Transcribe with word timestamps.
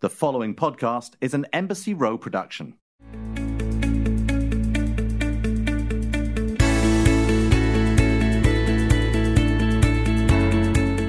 The 0.00 0.08
following 0.08 0.54
podcast 0.54 1.10
is 1.20 1.34
an 1.34 1.44
Embassy 1.52 1.92
Row 1.92 2.16
production. 2.16 2.72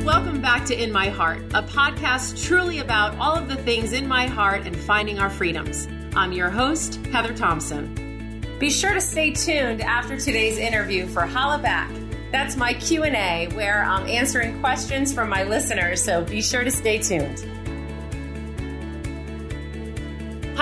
Welcome 0.04 0.41
back 0.41 0.65
to 0.65 0.75
In 0.75 0.91
My 0.91 1.07
Heart, 1.07 1.38
a 1.54 1.63
podcast 1.63 2.46
truly 2.46 2.79
about 2.79 3.17
all 3.17 3.33
of 3.33 3.47
the 3.47 3.55
things 3.55 3.93
in 3.93 4.05
my 4.05 4.27
heart 4.27 4.67
and 4.67 4.76
finding 4.76 5.19
our 5.19 5.29
freedoms. 5.29 5.87
I'm 6.13 6.33
your 6.33 6.49
host, 6.49 6.96
Heather 7.13 7.33
Thomson. 7.33 8.44
Be 8.60 8.69
sure 8.69 8.94
to 8.94 8.99
stay 8.99 9.31
tuned 9.31 9.79
after 9.79 10.17
today's 10.17 10.58
interview 10.58 11.08
for 11.08 11.21
Holla 11.21 11.60
Back. 11.60 11.89
That's 12.33 12.58
my 12.58 12.73
Q&A 12.73 13.47
where 13.53 13.85
I'm 13.85 14.05
answering 14.10 14.60
questions 14.60 15.13
from 15.13 15.29
my 15.29 15.44
listeners, 15.44 16.03
so 16.03 16.26
be 16.26 16.41
sure 16.41 16.66
to 16.66 16.71
stay 16.71 16.98
tuned. 16.98 17.48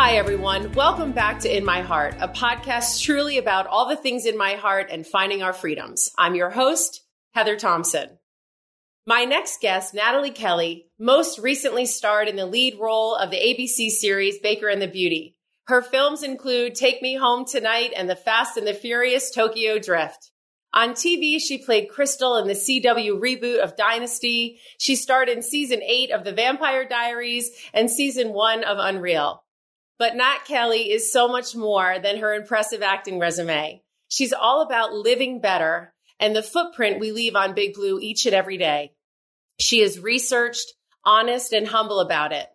Hi, 0.02 0.13
everyone. 0.13 0.71
Welcome 0.71 1.12
back 1.12 1.39
to 1.39 1.53
In 1.53 1.66
My 1.66 1.81
Heart, 1.81 2.16
a 2.21 2.30
podcast 2.30 3.03
truly 3.03 3.38
about 3.38 3.67
all 3.67 3.90
the 3.90 3.98
things 3.98 4.26
in 4.26 4.38
my 4.38 4.53
heart 4.53 4.88
and 4.90 5.05
finding 5.05 5.44
our 5.44 5.52
freedoms. 5.52 6.09
I'm 6.17 6.35
your 6.35 6.49
host, 6.49 7.03
Heather 7.34 7.57
Thomson. 7.57 8.07
My 9.05 9.26
next 9.26 9.59
guest, 9.59 9.93
Nathalie 9.93 10.31
Kelley, 10.31 10.88
most 10.98 11.38
recently 11.38 11.85
starred 11.85 12.30
in 12.30 12.38
the 12.38 12.45
lead 12.45 12.80
role 12.80 13.13
of 13.13 13.30
the 13.30 13.41
ABC 13.41 13.90
series 13.90 14.40
Baker 14.40 14.70
and 14.70 14.81
the 14.81 14.88
Beauty. 14.88 15.35
Her 15.67 15.81
films 15.81 16.23
include 16.23 16.76
Take 16.76 17.02
Me 17.02 17.16
Home 17.18 17.43
Tonight 17.45 17.91
and 17.93 18.09
The 18.09 18.16
Fast 18.16 18.55
and 18.55 18.66
the 18.66 18.73
Furious 18.73 19.31
Tokyo 19.31 19.79
Drift. 19.79 20.31
On 20.73 20.91
TV, 20.91 21.41
she 21.41 21.57
played 21.57 21.90
Crystal 21.90 22.38
in 22.38 22.48
the 22.48 22.54
CW 22.54 23.20
reboot 23.20 23.59
of 23.59 23.76
Dynasty. 23.76 24.62
She 24.77 24.95
starred 24.95 25.27
in 25.27 25.41
season 25.41 25.81
eight 25.84 26.12
of 26.12 26.23
The 26.23 26.31
Vampire 26.31 26.88
Diaries 26.88 27.52
and 27.73 27.91
season 27.91 28.31
one 28.31 28.63
of 28.63 28.77
Unreal. 28.79 29.43
But 29.99 30.16
Nat 30.16 30.45
Kelley 30.48 30.89
is 30.89 31.12
so 31.12 31.27
much 31.27 31.55
more 31.55 31.99
than 31.99 32.20
her 32.20 32.34
impressive 32.34 32.82
acting 32.82 33.20
resume. 33.20 33.84
She's 34.07 34.32
all 34.32 34.62
about 34.62 34.93
living 34.93 35.41
better 35.41 35.93
and 36.20 36.34
the 36.34 36.41
footprint 36.41 37.01
we 37.01 37.12
leave 37.12 37.35
on 37.35 37.54
Big 37.54 37.74
Blue 37.74 37.99
each 37.99 38.26
and 38.26 38.34
every 38.34 38.57
day. 38.57 38.93
She 39.59 39.82
is 39.82 39.99
researched, 39.99 40.74
honest, 41.04 41.51
and 41.51 41.68
humble 41.68 41.99
about 41.99 42.32
it. 42.32 42.48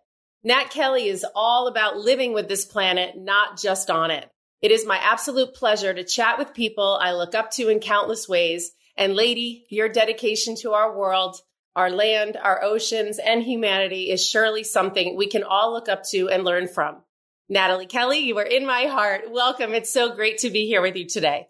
Nat 0.42 0.70
Kelley 0.70 1.06
is 1.06 1.24
all 1.34 1.68
about 1.68 1.98
living 1.98 2.32
with 2.32 2.48
this 2.48 2.64
planet, 2.64 3.16
not 3.16 3.58
just 3.58 3.90
on 3.90 4.10
it. 4.10 4.28
It 4.62 4.70
is 4.70 4.86
my 4.86 4.96
absolute 4.96 5.54
pleasure 5.54 5.92
to 5.92 6.02
chat 6.02 6.38
with 6.38 6.54
people 6.54 6.98
I 7.00 7.12
look 7.12 7.34
up 7.34 7.50
to 7.52 7.68
in 7.68 7.80
countless 7.80 8.26
ways. 8.26 8.72
And 8.96 9.14
lady, 9.14 9.66
your 9.68 9.90
dedication 9.90 10.56
to 10.62 10.72
our 10.72 10.96
world, 10.96 11.36
our 11.76 11.90
land, 11.90 12.38
our 12.42 12.62
oceans, 12.62 13.18
and 13.18 13.42
humanity 13.42 14.10
is 14.10 14.26
surely 14.26 14.64
something 14.64 15.14
we 15.14 15.26
can 15.26 15.42
all 15.42 15.72
look 15.74 15.90
up 15.90 16.04
to 16.10 16.30
and 16.30 16.44
learn 16.44 16.68
from. 16.68 17.03
Nathalie 17.48 17.86
Kelley, 17.86 18.20
you 18.20 18.38
are 18.38 18.44
in 18.44 18.64
my 18.66 18.84
heart. 18.84 19.30
Welcome. 19.30 19.74
It's 19.74 19.92
so 19.92 20.14
great 20.14 20.38
to 20.38 20.50
be 20.50 20.66
here 20.66 20.80
with 20.80 20.96
you 20.96 21.06
today. 21.06 21.46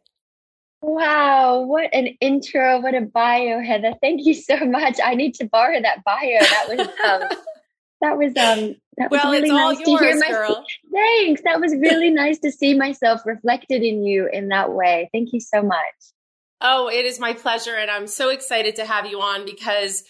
Wow, 0.83 1.63
what 1.63 1.89
an 1.95 2.09
intro, 2.21 2.81
what 2.81 2.95
a 2.95 3.01
bio, 3.01 3.63
Heather. 3.63 3.95
Thank 4.03 4.27
you 4.27 4.35
so 4.35 4.57
much. 4.67 4.99
I 5.03 5.15
need 5.15 5.35
to 5.37 5.47
borrow 5.47 5.81
that 5.81 6.05
bio. 6.05 6.41
That 6.41 6.69
was 6.69 6.81
um 6.81 7.39
that 8.01 8.19
was 8.19 8.37
um 8.37 8.75
that 8.99 9.11
was 9.11 9.21
well, 9.23 9.33
really 9.33 9.49
nice 9.49 9.79
yours, 9.87 10.01
to 10.01 10.05
hear 10.05 10.17
my 10.19 10.29
girl. 10.29 10.67
thanks. 10.93 11.43
That 11.43 11.61
was 11.61 11.75
really 11.81 12.11
nice 12.11 12.39
to 12.41 12.53
see 12.53 12.75
myself 12.75 13.23
reflected 13.25 13.83
in 13.83 14.05
you 14.05 14.29
in 14.31 14.49
that 14.49 14.73
way. 14.73 15.09
Thank 15.13 15.33
you 15.33 15.41
so 15.41 15.63
much. 15.63 15.79
Oh, 16.61 16.89
it 16.89 17.07
is 17.07 17.19
my 17.19 17.33
pleasure. 17.33 17.75
And 17.75 17.91
I'm 17.91 18.07
so 18.07 18.31
excited 18.31 18.77
to 18.77 18.85
have 18.85 19.07
you 19.07 19.21
on 19.21 19.45
because 19.45 20.03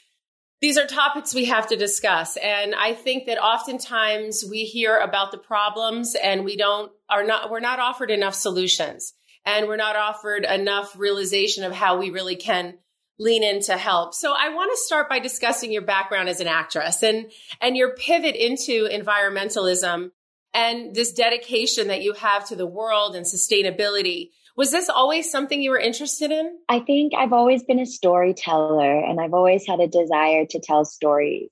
these 0.60 0.78
are 0.78 0.86
topics 0.86 1.34
we 1.34 1.46
have 1.46 1.66
to 1.68 1.76
discuss. 1.76 2.36
And 2.36 2.74
I 2.74 2.94
think 2.94 3.26
that 3.26 3.38
oftentimes 3.38 4.44
we 4.48 4.64
hear 4.64 4.98
about 4.98 5.30
the 5.30 5.38
problems 5.38 6.14
and 6.14 6.44
we 6.44 6.56
don't, 6.56 6.90
are 7.08 7.24
not, 7.24 7.50
we're 7.50 7.60
not 7.60 7.80
offered 7.80 8.10
enough 8.10 8.34
solutions 8.34 9.12
and 9.44 9.66
we're 9.66 9.76
not 9.76 9.96
offered 9.96 10.44
enough 10.44 10.98
realization 10.98 11.64
of 11.64 11.72
how 11.72 11.98
we 11.98 12.10
really 12.10 12.36
can 12.36 12.78
lean 13.18 13.42
in 13.42 13.60
to 13.62 13.76
help. 13.76 14.14
So 14.14 14.34
I 14.36 14.54
want 14.54 14.72
to 14.72 14.82
start 14.82 15.08
by 15.08 15.18
discussing 15.18 15.70
your 15.70 15.82
background 15.82 16.28
as 16.28 16.40
an 16.40 16.48
actress 16.48 17.02
and, 17.02 17.30
and 17.60 17.76
your 17.76 17.94
pivot 17.94 18.34
into 18.34 18.88
environmentalism 18.88 20.10
and 20.52 20.94
this 20.94 21.12
dedication 21.12 21.88
that 21.88 22.02
you 22.02 22.12
have 22.14 22.48
to 22.48 22.56
the 22.56 22.66
world 22.66 23.14
and 23.16 23.26
sustainability. 23.26 24.30
Was 24.56 24.70
this 24.70 24.88
always 24.88 25.30
something 25.30 25.60
you 25.60 25.70
were 25.70 25.78
interested 25.78 26.30
in? 26.30 26.58
I 26.68 26.78
think 26.78 27.12
I've 27.14 27.32
always 27.32 27.64
been 27.64 27.80
a 27.80 27.86
storyteller 27.86 29.00
and 29.00 29.20
I've 29.20 29.34
always 29.34 29.66
had 29.66 29.80
a 29.80 29.88
desire 29.88 30.46
to 30.46 30.60
tell 30.60 30.84
stories. 30.84 31.50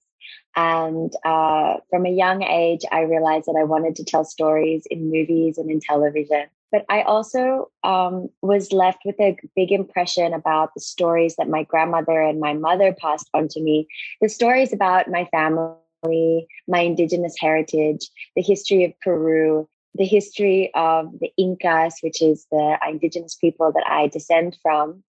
And 0.55 1.13
uh, 1.25 1.79
from 1.91 2.07
a 2.07 2.11
young 2.11 2.43
age, 2.43 2.83
I 2.93 3.01
realized 3.01 3.47
that 3.47 3.59
I 3.59 3.65
wanted 3.65 3.97
to 3.97 4.05
tell 4.05 4.25
stories 4.25 4.87
in 4.89 5.11
movies 5.11 5.59
and 5.59 5.71
in 5.71 5.81
television. 5.81 6.47
But 6.71 6.85
I 6.89 7.03
also 7.03 7.71
um, 7.83 8.29
was 8.41 8.73
left 8.73 9.01
with 9.05 9.19
a 9.21 9.37
big 9.57 9.73
impression 9.73 10.33
about 10.33 10.73
the 10.75 10.81
stories 10.81 11.37
that 11.37 11.49
my 11.49 11.65
grandmother 11.65 12.21
and 12.21 12.39
my 12.39 12.55
mother 12.55 12.93
passed 12.93 13.29
on 13.35 13.49
to 13.49 13.61
me 13.61 13.89
the 14.21 14.29
stories 14.29 14.73
about 14.73 15.11
my 15.11 15.27
family, 15.27 16.47
my 16.69 16.81
indigenous 16.81 17.35
heritage, 17.39 18.09
the 18.37 18.43
history 18.43 18.85
of 18.85 18.93
Peru, 19.01 19.69
the 19.95 20.05
history 20.05 20.71
of 20.75 21.13
the 21.21 21.31
Incas, 21.37 21.97
which 22.01 22.23
is 22.23 22.47
the 22.51 22.79
indigenous 22.89 23.35
people 23.35 23.73
that 23.73 23.85
I 23.87 24.09
descend 24.09 24.57
from. 24.63 25.03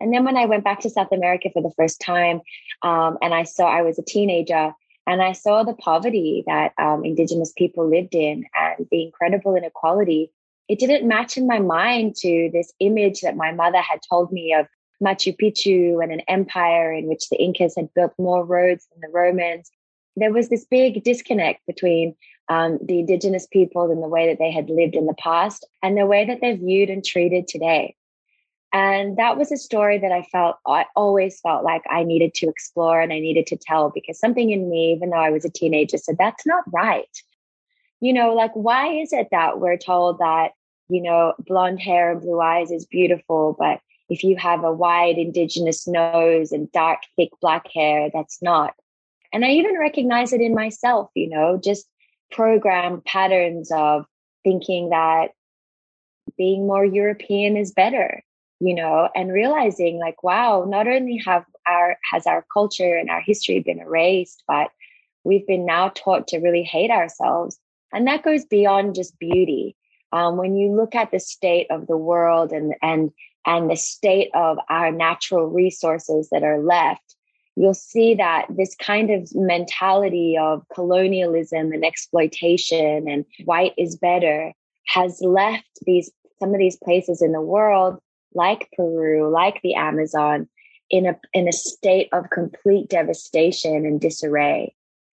And 0.00 0.14
then 0.14 0.24
when 0.24 0.36
I 0.36 0.46
went 0.46 0.64
back 0.64 0.80
to 0.80 0.90
South 0.90 1.12
America 1.12 1.50
for 1.52 1.62
the 1.62 1.72
first 1.76 2.00
time, 2.00 2.40
um, 2.82 3.18
and 3.20 3.34
I 3.34 3.42
saw 3.42 3.66
I 3.66 3.82
was 3.82 3.98
a 3.98 4.02
teenager, 4.02 4.72
and 5.06 5.22
I 5.22 5.32
saw 5.32 5.62
the 5.62 5.74
poverty 5.74 6.42
that 6.46 6.72
um, 6.78 7.04
indigenous 7.04 7.52
people 7.56 7.88
lived 7.88 8.14
in 8.14 8.44
and 8.54 8.86
the 8.90 9.02
incredible 9.02 9.56
inequality. 9.56 10.32
It 10.68 10.78
didn't 10.78 11.06
match 11.06 11.36
in 11.36 11.46
my 11.46 11.58
mind 11.58 12.14
to 12.20 12.48
this 12.52 12.72
image 12.80 13.20
that 13.20 13.36
my 13.36 13.52
mother 13.52 13.80
had 13.80 14.00
told 14.08 14.32
me 14.32 14.54
of 14.54 14.66
Machu 15.02 15.36
Picchu 15.36 16.02
and 16.02 16.12
an 16.12 16.20
empire 16.28 16.92
in 16.92 17.06
which 17.06 17.28
the 17.28 17.36
Incas 17.36 17.74
had 17.76 17.92
built 17.94 18.12
more 18.18 18.44
roads 18.44 18.86
than 18.92 19.00
the 19.00 19.12
Romans. 19.12 19.70
There 20.16 20.32
was 20.32 20.48
this 20.48 20.64
big 20.64 21.02
disconnect 21.04 21.64
between 21.66 22.14
um, 22.48 22.78
the 22.84 23.00
indigenous 23.00 23.46
people 23.46 23.90
and 23.90 24.02
the 24.02 24.08
way 24.08 24.26
that 24.28 24.38
they 24.38 24.50
had 24.50 24.68
lived 24.68 24.94
in 24.94 25.06
the 25.06 25.14
past 25.14 25.66
and 25.82 25.96
the 25.96 26.06
way 26.06 26.24
that 26.24 26.40
they're 26.40 26.56
viewed 26.56 26.90
and 26.90 27.04
treated 27.04 27.46
today. 27.46 27.94
And 28.72 29.16
that 29.16 29.36
was 29.36 29.50
a 29.50 29.56
story 29.56 29.98
that 29.98 30.12
I 30.12 30.22
felt, 30.22 30.56
I 30.66 30.86
always 30.94 31.40
felt 31.40 31.64
like 31.64 31.82
I 31.90 32.04
needed 32.04 32.34
to 32.34 32.48
explore 32.48 33.00
and 33.00 33.12
I 33.12 33.18
needed 33.18 33.46
to 33.48 33.56
tell 33.56 33.90
because 33.90 34.18
something 34.18 34.50
in 34.50 34.70
me, 34.70 34.92
even 34.92 35.10
though 35.10 35.16
I 35.16 35.30
was 35.30 35.44
a 35.44 35.50
teenager, 35.50 35.98
said, 35.98 36.16
that's 36.18 36.46
not 36.46 36.62
right. 36.72 37.08
You 38.00 38.12
know, 38.12 38.32
like, 38.34 38.52
why 38.54 38.94
is 38.94 39.12
it 39.12 39.28
that 39.32 39.60
we're 39.60 39.76
told 39.76 40.18
that, 40.18 40.52
you 40.88 41.02
know, 41.02 41.34
blonde 41.38 41.80
hair 41.80 42.12
and 42.12 42.20
blue 42.20 42.40
eyes 42.40 42.70
is 42.70 42.86
beautiful, 42.86 43.56
but 43.58 43.80
if 44.08 44.24
you 44.24 44.36
have 44.36 44.64
a 44.64 44.72
wide 44.72 45.18
indigenous 45.18 45.86
nose 45.86 46.52
and 46.52 46.70
dark, 46.72 47.00
thick 47.16 47.30
black 47.40 47.66
hair, 47.72 48.08
that's 48.12 48.40
not. 48.40 48.74
And 49.32 49.44
I 49.44 49.50
even 49.50 49.78
recognize 49.78 50.32
it 50.32 50.40
in 50.40 50.54
myself, 50.54 51.10
you 51.14 51.28
know, 51.28 51.60
just 51.62 51.86
program 52.30 53.02
patterns 53.04 53.70
of 53.72 54.06
thinking 54.44 54.90
that 54.90 55.30
being 56.36 56.66
more 56.66 56.84
European 56.84 57.56
is 57.56 57.72
better, 57.72 58.22
you 58.60 58.74
know, 58.74 59.08
and 59.14 59.32
realizing 59.32 59.98
like, 59.98 60.22
wow, 60.22 60.64
not 60.68 60.88
only 60.88 61.18
have 61.24 61.44
our 61.66 61.96
has 62.10 62.26
our 62.26 62.44
culture 62.52 62.96
and 62.96 63.10
our 63.10 63.20
history 63.20 63.60
been 63.60 63.80
erased, 63.80 64.42
but 64.48 64.70
we've 65.24 65.46
been 65.46 65.66
now 65.66 65.90
taught 65.90 66.28
to 66.28 66.38
really 66.38 66.62
hate 66.62 66.90
ourselves. 66.90 67.58
And 67.92 68.06
that 68.06 68.22
goes 68.22 68.44
beyond 68.44 68.94
just 68.94 69.18
beauty. 69.18 69.76
Um, 70.12 70.36
when 70.36 70.56
you 70.56 70.74
look 70.74 70.94
at 70.94 71.10
the 71.10 71.20
state 71.20 71.66
of 71.70 71.86
the 71.86 71.96
world 71.96 72.52
and 72.52 72.74
and 72.82 73.10
and 73.46 73.70
the 73.70 73.76
state 73.76 74.30
of 74.34 74.58
our 74.68 74.90
natural 74.90 75.46
resources 75.46 76.28
that 76.30 76.42
are 76.42 76.60
left, 76.60 77.16
you'll 77.60 77.74
see 77.74 78.14
that 78.14 78.46
this 78.48 78.74
kind 78.76 79.10
of 79.10 79.28
mentality 79.34 80.36
of 80.40 80.64
colonialism 80.74 81.72
and 81.72 81.84
exploitation 81.84 83.06
and 83.06 83.26
white 83.44 83.74
is 83.76 83.96
better 83.96 84.52
has 84.86 85.20
left 85.20 85.68
these 85.82 86.10
some 86.38 86.54
of 86.54 86.58
these 86.58 86.78
places 86.82 87.20
in 87.20 87.32
the 87.32 87.40
world 87.40 88.00
like 88.32 88.68
Peru, 88.74 89.30
like 89.30 89.60
the 89.62 89.74
Amazon, 89.74 90.48
in 90.88 91.04
a 91.04 91.18
in 91.34 91.48
a 91.48 91.52
state 91.52 92.08
of 92.12 92.30
complete 92.30 92.88
devastation 92.88 93.84
and 93.84 94.00
disarray. 94.00 94.74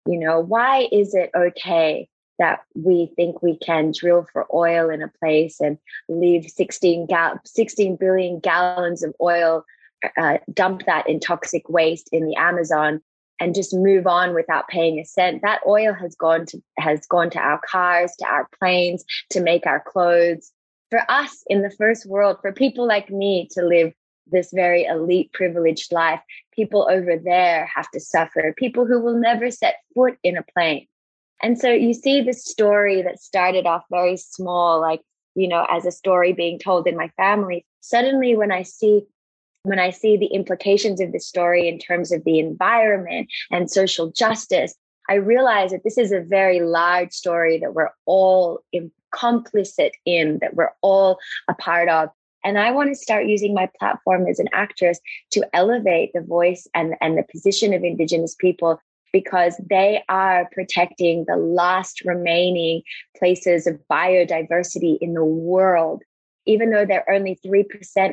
You 0.06 0.18
know, 0.18 0.40
why 0.40 0.88
is 0.90 1.14
it 1.14 1.30
okay 1.36 2.08
that 2.38 2.60
we 2.74 3.12
think 3.16 3.42
we 3.42 3.58
can 3.58 3.92
drill 3.94 4.26
for 4.32 4.46
oil 4.54 4.88
in 4.88 5.02
a 5.02 5.12
place 5.20 5.60
and 5.60 5.76
leave 6.08 6.48
16, 6.48 7.06
gal- 7.06 7.38
16 7.44 7.96
billion 7.96 8.40
gallons 8.40 9.02
of 9.02 9.14
oil 9.20 9.62
uh, 10.16 10.38
dump 10.52 10.84
that 10.86 11.08
in 11.08 11.20
toxic 11.20 11.68
waste 11.68 12.08
in 12.12 12.26
the 12.26 12.36
Amazon 12.36 13.00
and 13.40 13.54
just 13.54 13.74
move 13.74 14.06
on 14.06 14.34
without 14.34 14.68
paying 14.68 14.98
a 14.98 15.04
cent. 15.04 15.42
That 15.42 15.60
oil 15.66 15.94
has 15.94 16.14
gone 16.14 16.46
to 16.46 16.62
has 16.78 17.06
gone 17.06 17.30
to 17.30 17.38
our 17.38 17.60
cars, 17.66 18.12
to 18.18 18.26
our 18.26 18.48
planes, 18.58 19.04
to 19.30 19.40
make 19.40 19.66
our 19.66 19.80
clothes. 19.80 20.52
For 20.90 21.00
us 21.08 21.44
in 21.46 21.62
the 21.62 21.70
first 21.70 22.04
world, 22.06 22.38
for 22.40 22.52
people 22.52 22.86
like 22.86 23.10
me 23.10 23.48
to 23.52 23.62
live 23.62 23.92
this 24.26 24.50
very 24.52 24.84
elite 24.84 25.32
privileged 25.32 25.92
life, 25.92 26.20
people 26.52 26.88
over 26.90 27.16
there 27.16 27.70
have 27.74 27.90
to 27.92 28.00
suffer. 28.00 28.54
People 28.56 28.86
who 28.86 29.00
will 29.00 29.18
never 29.18 29.50
set 29.50 29.76
foot 29.94 30.16
in 30.22 30.36
a 30.36 30.44
plane. 30.54 30.86
And 31.42 31.58
so 31.58 31.70
you 31.70 31.94
see 31.94 32.20
this 32.20 32.44
story 32.44 33.02
that 33.02 33.20
started 33.20 33.66
off 33.66 33.84
very 33.90 34.16
small, 34.16 34.80
like, 34.80 35.00
you 35.34 35.48
know, 35.48 35.66
as 35.70 35.86
a 35.86 35.92
story 35.92 36.32
being 36.32 36.58
told 36.58 36.86
in 36.86 36.96
my 36.96 37.08
family. 37.16 37.64
Suddenly, 37.80 38.36
when 38.36 38.52
I 38.52 38.62
see 38.62 39.02
when 39.62 39.78
I 39.78 39.90
see 39.90 40.16
the 40.16 40.26
implications 40.26 41.00
of 41.00 41.12
this 41.12 41.26
story 41.26 41.68
in 41.68 41.78
terms 41.78 42.12
of 42.12 42.24
the 42.24 42.38
environment 42.38 43.28
and 43.50 43.70
social 43.70 44.10
justice, 44.10 44.74
I 45.08 45.14
realize 45.14 45.72
that 45.72 45.84
this 45.84 45.98
is 45.98 46.12
a 46.12 46.20
very 46.20 46.60
large 46.60 47.12
story 47.12 47.58
that 47.58 47.74
we're 47.74 47.90
all 48.06 48.60
complicit 49.14 49.90
in, 50.04 50.38
that 50.40 50.54
we're 50.54 50.72
all 50.82 51.18
a 51.48 51.54
part 51.54 51.88
of. 51.88 52.10
And 52.42 52.58
I 52.58 52.70
want 52.70 52.88
to 52.88 52.94
start 52.94 53.26
using 53.26 53.52
my 53.52 53.68
platform 53.78 54.26
as 54.26 54.38
an 54.38 54.48
actress 54.52 54.98
to 55.32 55.46
elevate 55.52 56.12
the 56.14 56.22
voice 56.22 56.66
and, 56.74 56.94
and 57.00 57.18
the 57.18 57.24
position 57.30 57.74
of 57.74 57.84
Indigenous 57.84 58.34
people 58.34 58.80
because 59.12 59.60
they 59.68 60.02
are 60.08 60.48
protecting 60.52 61.24
the 61.26 61.36
last 61.36 62.02
remaining 62.04 62.82
places 63.18 63.66
of 63.66 63.80
biodiversity 63.90 64.96
in 65.00 65.14
the 65.14 65.24
world, 65.24 66.02
even 66.46 66.70
though 66.70 66.86
they're 66.86 67.10
only 67.10 67.38
3% 67.44 67.64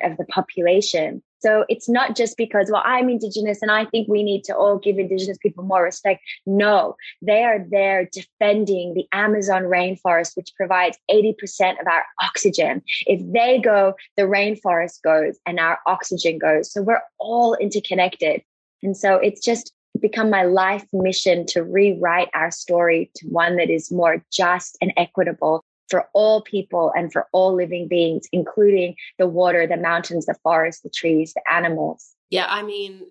of 0.10 0.18
the 0.18 0.26
population. 0.26 1.22
So 1.40 1.66
it's 1.70 1.88
not 1.88 2.16
just 2.16 2.38
because, 2.38 2.70
well, 2.72 2.82
I'm 2.86 3.10
Indigenous 3.10 3.62
and 3.62 3.72
I 3.72 3.86
think 3.86 4.08
we 4.08 4.24
need 4.24 4.44
to 4.46 4.56
all 4.56 4.78
give 4.78 4.98
Indigenous 4.98 5.38
people 5.38 5.64
more 5.64 5.84
respect. 5.84 6.22
No, 6.46 6.96
they 7.22 7.44
are 7.44 7.66
there 7.70 8.10
defending 8.12 8.94
the 8.94 9.08
Amazon 9.12 9.64
rainforest, 9.64 10.36
which 10.36 10.54
provides 10.56 10.98
80% 11.12 11.80
of 11.80 11.88
our 11.88 12.04
oxygen. 12.22 12.82
If 13.06 13.22
they 13.32 13.60
go, 13.60 13.94
the 14.16 14.24
rainforest 14.24 15.02
goes 15.04 15.38
and 15.46 15.60
our 15.60 15.80
oxygen 15.86 16.40
goes. 16.40 16.72
So 16.72 16.82
we're 16.82 17.04
all 17.20 17.56
interconnected. 17.56 18.42
And 18.84 18.96
so 18.96 19.16
it's 19.16 19.44
just 19.44 19.74
become 20.00 20.30
my 20.30 20.44
life 20.44 20.86
mission 20.94 21.46
to 21.48 21.64
rewrite 21.64 22.30
our 22.34 22.52
story 22.52 23.10
to 23.16 23.28
one 23.28 23.58
that 23.58 23.70
is 23.70 23.92
more 23.92 24.24
just 24.32 24.78
and 24.82 24.94
equitable 24.96 25.64
for 25.90 26.10
all 26.14 26.42
people 26.42 26.92
and 26.96 27.12
for 27.12 27.28
all 27.32 27.56
living 27.56 27.88
beings, 27.88 28.28
including 28.32 28.96
the 29.18 29.28
water, 29.28 29.68
the 29.68 29.78
mountains, 29.78 30.26
the 30.26 30.36
forests, 30.44 30.82
the 30.82 30.90
trees, 30.90 31.34
the 31.34 31.42
animals. 31.52 32.14
Yeah, 32.30 32.46
I 32.48 32.64
mean, 32.64 33.04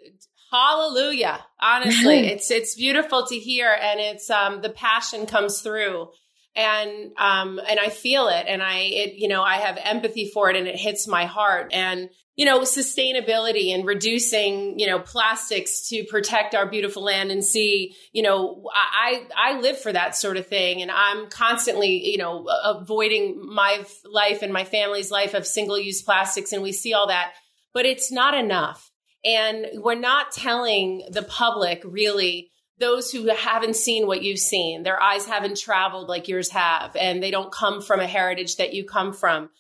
hallelujah. 0.50 1.44
Honestly, 1.60 2.18
it's 2.18 2.50
it's 2.50 2.74
beautiful 2.74 3.26
to 3.26 3.38
hear 3.38 3.74
and 3.80 4.00
it's 4.00 4.30
um 4.30 4.60
the 4.62 4.70
passion 4.70 5.26
comes 5.26 5.60
through 5.60 6.08
and 6.56 7.12
um 7.18 7.60
and 7.68 7.78
I 7.78 7.90
feel 7.90 8.28
it. 8.28 8.46
And 8.48 8.62
I 8.62 8.78
it 8.78 9.14
you 9.14 9.28
know 9.28 9.42
I 9.42 9.56
have 9.56 9.78
empathy 9.82 10.30
for 10.32 10.50
it 10.50 10.56
and 10.56 10.66
it 10.66 10.76
hits 10.76 11.06
my 11.06 11.26
heart. 11.26 11.72
And 11.72 12.08
you 12.34 12.44
know 12.44 12.60
sustainability 12.60 13.74
and 13.74 13.86
reducing 13.86 14.78
you 14.78 14.86
know 14.86 14.98
plastics 14.98 15.88
to 15.90 16.04
protect 16.04 16.54
our 16.54 16.68
beautiful 16.68 17.02
land 17.04 17.30
and 17.30 17.44
sea 17.44 17.94
you 18.12 18.22
know 18.22 18.64
I 18.74 19.26
I 19.36 19.60
live 19.60 19.78
for 19.78 19.92
that 19.92 20.16
sort 20.16 20.36
of 20.36 20.46
thing. 20.46 20.82
And 20.82 20.90
I'm 20.90 21.28
constantly 21.28 22.10
you 22.10 22.18
know 22.18 22.46
avoiding 22.64 23.40
my 23.46 23.84
life 24.04 24.42
and 24.42 24.52
my 24.52 24.64
family's 24.64 25.10
life 25.10 25.34
of 25.34 25.46
single 25.46 25.78
use 25.78 26.02
plastics. 26.02 26.52
And 26.52 26.62
we 26.62 26.72
see 26.72 26.94
all 26.94 27.08
that 27.08 27.32
but 27.76 27.84
it's 27.84 28.10
not 28.10 28.32
enough. 28.32 28.90
And 29.22 29.66
we're 29.74 29.96
not 29.96 30.32
telling 30.32 31.02
the 31.10 31.22
public 31.22 31.82
really 31.84 32.50
those 32.78 33.10
who 33.10 33.28
haven't 33.28 33.76
seen 33.76 34.06
what 34.06 34.22
you've 34.22 34.38
seen, 34.38 34.82
their 34.82 35.00
eyes 35.00 35.26
haven't 35.26 35.58
traveled 35.58 36.08
like 36.08 36.28
yours 36.28 36.50
have, 36.50 36.94
and 36.96 37.22
they 37.22 37.30
don't 37.30 37.52
come 37.52 37.80
from 37.80 38.00
a 38.00 38.06
heritage 38.06 38.56
that 38.56 38.74
you 38.74 38.84
come 38.84 39.12
from. 39.12 39.50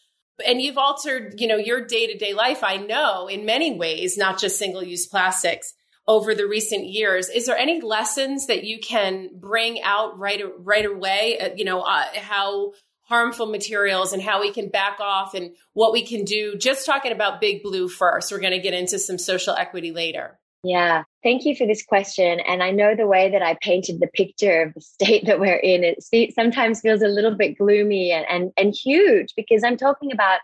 And 0.46 0.60
you've 0.60 0.76
altered, 0.76 1.40
you 1.40 1.46
know, 1.46 1.56
your 1.56 1.80
day 1.80 2.06
to 2.06 2.18
day 2.18 2.34
life. 2.34 2.62
I 2.62 2.76
know 2.76 3.26
in 3.26 3.46
many 3.46 3.74
ways, 3.74 4.18
not 4.18 4.38
just 4.38 4.58
single 4.58 4.82
use 4.82 5.06
plastics 5.06 5.72
over 6.06 6.34
the 6.34 6.46
recent 6.46 6.84
years. 6.84 7.28
Is 7.30 7.46
there 7.46 7.56
any 7.56 7.80
lessons 7.80 8.46
that 8.46 8.64
you 8.64 8.78
can 8.78 9.30
bring 9.34 9.80
out 9.82 10.18
right, 10.18 10.42
right 10.58 10.84
away? 10.84 11.38
Uh, 11.38 11.50
you 11.56 11.64
know, 11.64 11.80
uh, 11.80 12.04
how 12.14 12.72
harmful 13.06 13.46
materials 13.46 14.12
and 14.12 14.20
how 14.20 14.40
we 14.40 14.52
can 14.52 14.68
back 14.68 14.98
off 15.00 15.34
and 15.34 15.52
what 15.72 15.92
we 15.92 16.04
can 16.04 16.24
do. 16.24 16.56
Just 16.56 16.84
talking 16.84 17.12
about 17.12 17.40
Big 17.40 17.62
Blue 17.62 17.88
first. 17.88 18.30
We're 18.30 18.40
going 18.40 18.52
to 18.52 18.60
get 18.60 18.74
into 18.74 18.98
some 18.98 19.16
social 19.16 19.54
equity 19.54 19.92
later. 19.92 20.38
Yeah, 20.62 21.04
thank 21.26 21.44
you 21.44 21.56
for 21.56 21.66
this 21.66 21.84
question. 21.84 22.38
And 22.46 22.62
I 22.62 22.70
know 22.70 22.94
the 22.94 23.08
way 23.08 23.28
that 23.32 23.42
I 23.42 23.58
painted 23.60 23.98
the 23.98 24.06
picture 24.06 24.62
of 24.62 24.74
the 24.74 24.80
state 24.80 25.26
that 25.26 25.40
we're 25.40 25.56
in, 25.56 25.82
it 25.82 26.32
sometimes 26.32 26.80
feels 26.80 27.02
a 27.02 27.08
little 27.08 27.34
bit 27.34 27.58
gloomy 27.58 28.12
and, 28.12 28.24
and, 28.30 28.52
and 28.56 28.72
huge 28.72 29.34
because 29.36 29.64
I'm 29.64 29.76
talking 29.76 30.12
about 30.12 30.38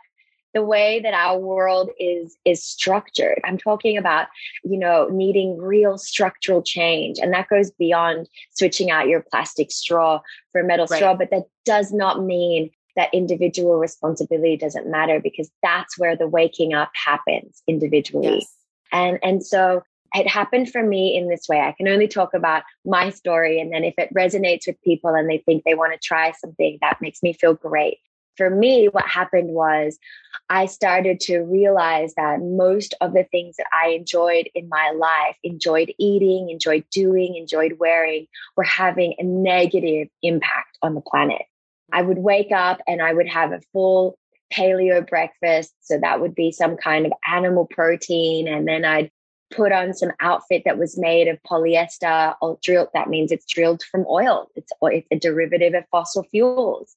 the 0.55 0.65
way 0.65 1.01
that 1.01 1.15
our 1.15 1.39
world 1.39 1.89
is 1.99 2.37
is 2.45 2.63
structured 2.63 3.41
i'm 3.43 3.57
talking 3.57 3.97
about 3.97 4.27
you 4.63 4.79
know 4.79 5.09
needing 5.11 5.57
real 5.57 5.97
structural 5.97 6.61
change 6.61 7.19
and 7.19 7.33
that 7.33 7.49
goes 7.49 7.71
beyond 7.71 8.29
switching 8.51 8.91
out 8.91 9.09
your 9.09 9.25
plastic 9.31 9.73
straw 9.73 10.21
for 10.51 10.61
a 10.61 10.65
metal 10.65 10.87
right. 10.91 10.99
straw 10.99 11.15
but 11.15 11.31
that 11.31 11.45
does 11.65 11.91
not 11.91 12.23
mean 12.23 12.69
that 12.97 13.09
individual 13.15 13.79
responsibility 13.79 14.59
doesn't 14.59 14.91
matter 14.91 15.21
because 15.21 15.51
that's 15.63 15.99
where 15.99 16.15
the 16.15 16.29
waking 16.29 16.75
up 16.75 16.91
happens 16.93 17.63
individually 17.67 18.41
yes. 18.41 18.55
and 18.93 19.19
and 19.23 19.43
so 19.43 19.83
it 20.15 20.29
happened 20.29 20.71
for 20.71 20.83
me 20.83 21.17
in 21.17 21.29
this 21.29 21.49
way. 21.49 21.61
I 21.61 21.73
can 21.73 21.89
only 21.89 22.09
talk 22.09 22.35
about 22.35 22.65
my 22.85 23.11
story. 23.11 23.61
And 23.61 23.73
then 23.73 23.85
if 23.85 23.95
it 23.99 24.13
resonates 24.15 24.67
with 24.67 24.81
people 24.83 25.15
and 25.15 25.29
they 25.29 25.39
think 25.39 25.65
they 25.65 25.75
want 25.75 25.93
to 25.93 25.99
try 25.99 26.33
something, 26.33 26.79
that 26.81 27.01
makes 27.01 27.23
me 27.23 27.33
feel 27.33 27.55
great. 27.55 27.99
For 28.37 28.49
me, 28.49 28.87
what 28.87 29.07
happened 29.07 29.51
was 29.51 29.99
I 30.49 30.67
started 30.67 31.21
to 31.21 31.41
realize 31.41 32.15
that 32.15 32.41
most 32.41 32.95
of 33.01 33.13
the 33.13 33.25
things 33.25 33.57
that 33.57 33.67
I 33.73 33.91
enjoyed 33.91 34.49
in 34.55 34.69
my 34.69 34.93
life, 34.97 35.37
enjoyed 35.43 35.93
eating, 35.99 36.49
enjoyed 36.49 36.85
doing, 36.91 37.37
enjoyed 37.37 37.79
wearing, 37.79 38.27
were 38.57 38.65
having 38.65 39.15
a 39.19 39.23
negative 39.23 40.09
impact 40.23 40.79
on 40.81 40.95
the 40.95 41.03
planet. 41.03 41.43
I 41.93 42.01
would 42.01 42.19
wake 42.19 42.53
up 42.53 42.81
and 42.89 43.03
I 43.03 43.13
would 43.13 43.29
have 43.29 43.53
a 43.53 43.61
full 43.73 44.19
paleo 44.53 45.07
breakfast. 45.07 45.75
So 45.81 45.99
that 45.99 46.21
would 46.21 46.35
be 46.35 46.53
some 46.53 46.77
kind 46.77 47.05
of 47.07 47.13
animal 47.31 47.67
protein. 47.67 48.49
And 48.49 48.67
then 48.67 48.85
I'd 48.85 49.11
put 49.53 49.73
on 49.73 49.95
some 49.95 50.13
outfit 50.21 50.63
that 50.65 50.79
was 50.79 50.99
made 50.99 51.29
of 51.29 51.43
polyester 51.43 52.35
or 52.41 52.59
drilled. 52.63 52.89
That 52.95 53.09
means 53.09 53.31
it's 53.31 53.47
drilled 53.47 53.83
from 53.91 54.07
oil. 54.09 54.51
It's, 54.57 54.73
it's 54.83 55.07
a 55.11 55.19
derivative 55.19 55.75
of 55.75 55.85
fossil 55.91 56.25
fuels. 56.25 56.97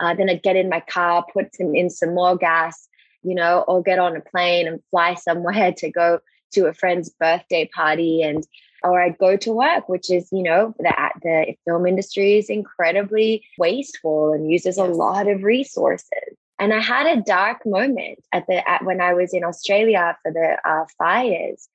Uh, 0.00 0.14
then 0.14 0.28
I'd 0.28 0.42
get 0.42 0.56
in 0.56 0.68
my 0.68 0.80
car, 0.80 1.24
put 1.32 1.54
some 1.54 1.74
in 1.74 1.90
some 1.90 2.14
more 2.14 2.36
gas, 2.36 2.88
you 3.22 3.34
know, 3.34 3.64
or 3.68 3.82
get 3.82 3.98
on 3.98 4.16
a 4.16 4.20
plane 4.20 4.66
and 4.66 4.80
fly 4.90 5.14
somewhere 5.28 5.72
to 5.72 5.90
go 5.90 6.20
to 6.52 6.66
a 6.66 6.74
friend's 6.74 7.10
birthday 7.10 7.68
party 7.74 8.22
and 8.22 8.46
or 8.82 9.00
I'd 9.00 9.18
go 9.18 9.36
to 9.36 9.52
work, 9.52 9.88
which 9.88 10.10
is, 10.10 10.28
you 10.30 10.42
know, 10.42 10.74
the 10.78 10.92
the 11.22 11.54
film 11.64 11.86
industry 11.86 12.38
is 12.38 12.50
incredibly 12.50 13.42
wasteful 13.58 14.32
and 14.32 14.50
uses 14.50 14.76
yes. 14.76 14.86
a 14.86 14.90
lot 14.90 15.26
of 15.26 15.42
resources. 15.42 16.36
And 16.58 16.72
I 16.72 16.80
had 16.80 17.06
a 17.06 17.22
dark 17.22 17.66
moment 17.66 18.20
at 18.32 18.46
the 18.46 18.68
at 18.68 18.84
when 18.84 19.00
I 19.00 19.14
was 19.14 19.32
in 19.32 19.42
Australia 19.42 20.16
for 20.22 20.32
the 20.32 20.56
uh, 20.68 20.84
fires, 20.98 21.68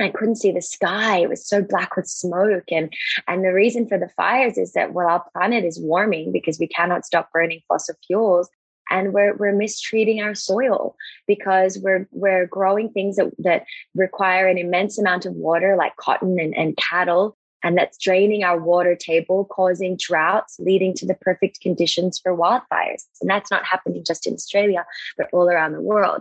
I 0.00 0.10
couldn't 0.10 0.36
see 0.36 0.52
the 0.52 0.62
sky. 0.62 1.18
It 1.18 1.28
was 1.28 1.46
so 1.46 1.62
black 1.62 1.96
with 1.96 2.06
smoke. 2.06 2.64
And, 2.70 2.92
and 3.28 3.44
the 3.44 3.52
reason 3.52 3.88
for 3.88 3.98
the 3.98 4.10
fires 4.16 4.58
is 4.58 4.72
that, 4.72 4.92
well, 4.92 5.08
our 5.08 5.24
planet 5.32 5.64
is 5.64 5.80
warming 5.80 6.32
because 6.32 6.58
we 6.58 6.66
cannot 6.66 7.04
stop 7.04 7.30
burning 7.32 7.60
fossil 7.68 7.94
fuels. 8.06 8.48
And 8.90 9.12
we're, 9.14 9.34
we're 9.36 9.54
mistreating 9.54 10.20
our 10.20 10.34
soil 10.34 10.94
because 11.26 11.78
we're, 11.78 12.06
we're 12.12 12.46
growing 12.46 12.90
things 12.90 13.16
that, 13.16 13.32
that 13.38 13.64
require 13.94 14.46
an 14.46 14.58
immense 14.58 14.98
amount 14.98 15.24
of 15.24 15.32
water, 15.34 15.74
like 15.76 15.96
cotton 15.96 16.38
and, 16.38 16.54
and 16.56 16.76
cattle. 16.76 17.36
And 17.62 17.78
that's 17.78 17.96
draining 17.96 18.44
our 18.44 18.60
water 18.60 18.94
table, 18.94 19.46
causing 19.46 19.96
droughts, 19.98 20.56
leading 20.58 20.92
to 20.96 21.06
the 21.06 21.14
perfect 21.14 21.62
conditions 21.62 22.20
for 22.22 22.36
wildfires. 22.36 23.04
And 23.22 23.30
that's 23.30 23.50
not 23.50 23.64
happening 23.64 24.04
just 24.04 24.26
in 24.26 24.34
Australia, 24.34 24.84
but 25.16 25.28
all 25.32 25.48
around 25.48 25.72
the 25.72 25.80
world. 25.80 26.20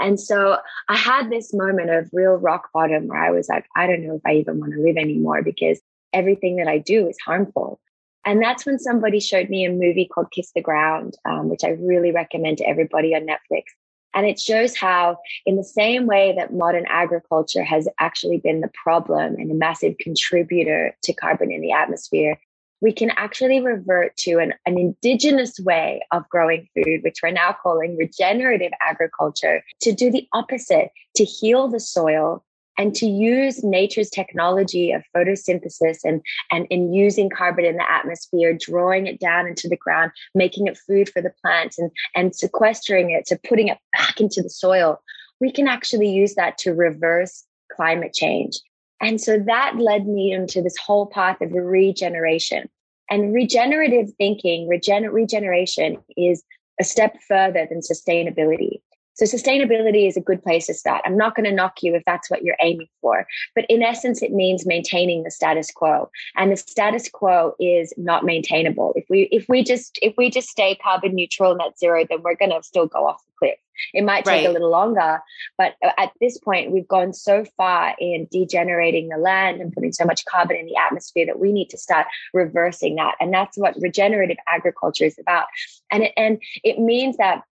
And 0.00 0.18
so 0.18 0.58
I 0.88 0.96
had 0.96 1.30
this 1.30 1.52
moment 1.52 1.90
of 1.90 2.10
real 2.12 2.34
rock 2.34 2.70
bottom 2.72 3.08
where 3.08 3.22
I 3.22 3.30
was 3.30 3.48
like, 3.48 3.66
I 3.76 3.86
don't 3.86 4.06
know 4.06 4.16
if 4.16 4.22
I 4.26 4.34
even 4.34 4.58
want 4.58 4.72
to 4.72 4.80
live 4.80 4.96
anymore 4.96 5.42
because 5.42 5.80
everything 6.12 6.56
that 6.56 6.68
I 6.68 6.78
do 6.78 7.06
is 7.08 7.18
harmful. 7.24 7.80
And 8.24 8.42
that's 8.42 8.66
when 8.66 8.78
somebody 8.78 9.20
showed 9.20 9.48
me 9.48 9.64
a 9.64 9.70
movie 9.70 10.08
called 10.12 10.30
Kiss 10.30 10.52
the 10.54 10.60
Ground, 10.60 11.16
um, 11.24 11.48
which 11.48 11.64
I 11.64 11.70
really 11.70 12.12
recommend 12.12 12.58
to 12.58 12.68
everybody 12.68 13.14
on 13.14 13.22
Netflix. 13.22 13.64
And 14.12 14.26
it 14.26 14.40
shows 14.40 14.76
how, 14.76 15.18
in 15.46 15.56
the 15.56 15.64
same 15.64 16.06
way 16.06 16.34
that 16.36 16.52
modern 16.52 16.84
agriculture 16.88 17.62
has 17.62 17.88
actually 17.98 18.38
been 18.38 18.60
the 18.60 18.70
problem 18.82 19.36
and 19.36 19.50
a 19.50 19.54
massive 19.54 19.96
contributor 19.98 20.96
to 21.04 21.12
carbon 21.14 21.52
in 21.52 21.60
the 21.60 21.72
atmosphere, 21.72 22.38
we 22.80 22.92
can 22.92 23.10
actually 23.10 23.60
revert 23.60 24.16
to 24.18 24.38
an, 24.38 24.54
an 24.66 24.78
indigenous 24.78 25.58
way 25.60 26.00
of 26.12 26.28
growing 26.28 26.68
food, 26.74 27.02
which 27.02 27.18
we're 27.22 27.30
now 27.30 27.54
calling 27.62 27.96
regenerative 27.96 28.72
agriculture, 28.86 29.62
to 29.80 29.92
do 29.92 30.10
the 30.10 30.26
opposite, 30.32 30.90
to 31.16 31.24
heal 31.24 31.68
the 31.68 31.80
soil 31.80 32.44
and 32.78 32.94
to 32.94 33.06
use 33.06 33.62
nature's 33.62 34.08
technology 34.08 34.90
of 34.90 35.02
photosynthesis 35.14 35.98
and, 36.02 36.22
and 36.50 36.66
in 36.70 36.94
using 36.94 37.28
carbon 37.28 37.66
in 37.66 37.76
the 37.76 37.90
atmosphere, 37.90 38.56
drawing 38.58 39.06
it 39.06 39.20
down 39.20 39.46
into 39.46 39.68
the 39.68 39.76
ground, 39.76 40.10
making 40.34 40.66
it 40.66 40.78
food 40.78 41.08
for 41.08 41.20
the 41.20 41.32
plants 41.42 41.78
and, 41.78 41.90
and 42.14 42.34
sequestering 42.34 43.10
it, 43.10 43.26
to 43.26 43.38
putting 43.46 43.68
it 43.68 43.76
back 43.98 44.18
into 44.18 44.40
the 44.40 44.48
soil, 44.48 44.98
we 45.40 45.52
can 45.52 45.68
actually 45.68 46.08
use 46.08 46.34
that 46.36 46.56
to 46.56 46.72
reverse 46.72 47.44
climate 47.70 48.14
change. 48.14 48.58
And 49.00 49.20
so 49.20 49.38
that 49.38 49.76
led 49.78 50.06
me 50.06 50.32
into 50.32 50.60
this 50.62 50.76
whole 50.76 51.06
path 51.06 51.40
of 51.40 51.52
regeneration. 51.52 52.68
And 53.08 53.34
regenerative 53.34 54.10
thinking, 54.18 54.68
regen- 54.68 55.10
regeneration 55.10 55.98
is 56.16 56.44
a 56.78 56.84
step 56.84 57.16
further 57.26 57.66
than 57.68 57.80
sustainability. 57.80 58.80
So 59.14 59.24
sustainability 59.24 60.08
is 60.08 60.16
a 60.16 60.20
good 60.20 60.42
place 60.42 60.66
to 60.66 60.74
start. 60.74 61.02
I'm 61.04 61.16
not 61.16 61.34
going 61.34 61.44
to 61.44 61.52
knock 61.52 61.82
you 61.82 61.94
if 61.94 62.02
that's 62.06 62.30
what 62.30 62.42
you're 62.42 62.56
aiming 62.62 62.88
for, 63.00 63.26
but 63.54 63.66
in 63.68 63.82
essence, 63.82 64.22
it 64.22 64.32
means 64.32 64.66
maintaining 64.66 65.22
the 65.22 65.30
status 65.30 65.70
quo. 65.70 66.10
And 66.36 66.52
the 66.52 66.56
status 66.56 67.08
quo 67.10 67.54
is 67.60 67.92
not 67.96 68.24
maintainable. 68.24 68.92
If 68.96 69.04
we 69.10 69.22
if 69.30 69.46
we 69.48 69.62
just 69.62 69.98
if 70.02 70.14
we 70.16 70.30
just 70.30 70.48
stay 70.48 70.76
carbon 70.76 71.14
neutral 71.14 71.54
net 71.56 71.78
zero, 71.78 72.04
then 72.08 72.22
we're 72.22 72.36
going 72.36 72.50
to 72.50 72.62
still 72.62 72.86
go 72.86 73.06
off 73.06 73.22
the 73.26 73.32
cliff. 73.38 73.58
It 73.94 74.04
might 74.04 74.24
take 74.24 74.44
right. 74.44 74.46
a 74.46 74.52
little 74.52 74.70
longer, 74.70 75.20
but 75.56 75.74
at 75.98 76.12
this 76.20 76.38
point, 76.38 76.70
we've 76.70 76.88
gone 76.88 77.12
so 77.12 77.44
far 77.56 77.94
in 77.98 78.28
degenerating 78.30 79.08
the 79.08 79.16
land 79.16 79.60
and 79.60 79.72
putting 79.72 79.92
so 79.92 80.04
much 80.04 80.24
carbon 80.26 80.56
in 80.56 80.66
the 80.66 80.76
atmosphere 80.76 81.26
that 81.26 81.38
we 81.38 81.52
need 81.52 81.70
to 81.70 81.78
start 81.78 82.06
reversing 82.34 82.96
that. 82.96 83.14
And 83.20 83.32
that's 83.32 83.56
what 83.56 83.74
regenerative 83.80 84.36
agriculture 84.46 85.04
is 85.04 85.18
about. 85.18 85.46
And 85.90 86.04
it, 86.04 86.12
and 86.16 86.42
it 86.62 86.78
means 86.78 87.16
that 87.16 87.42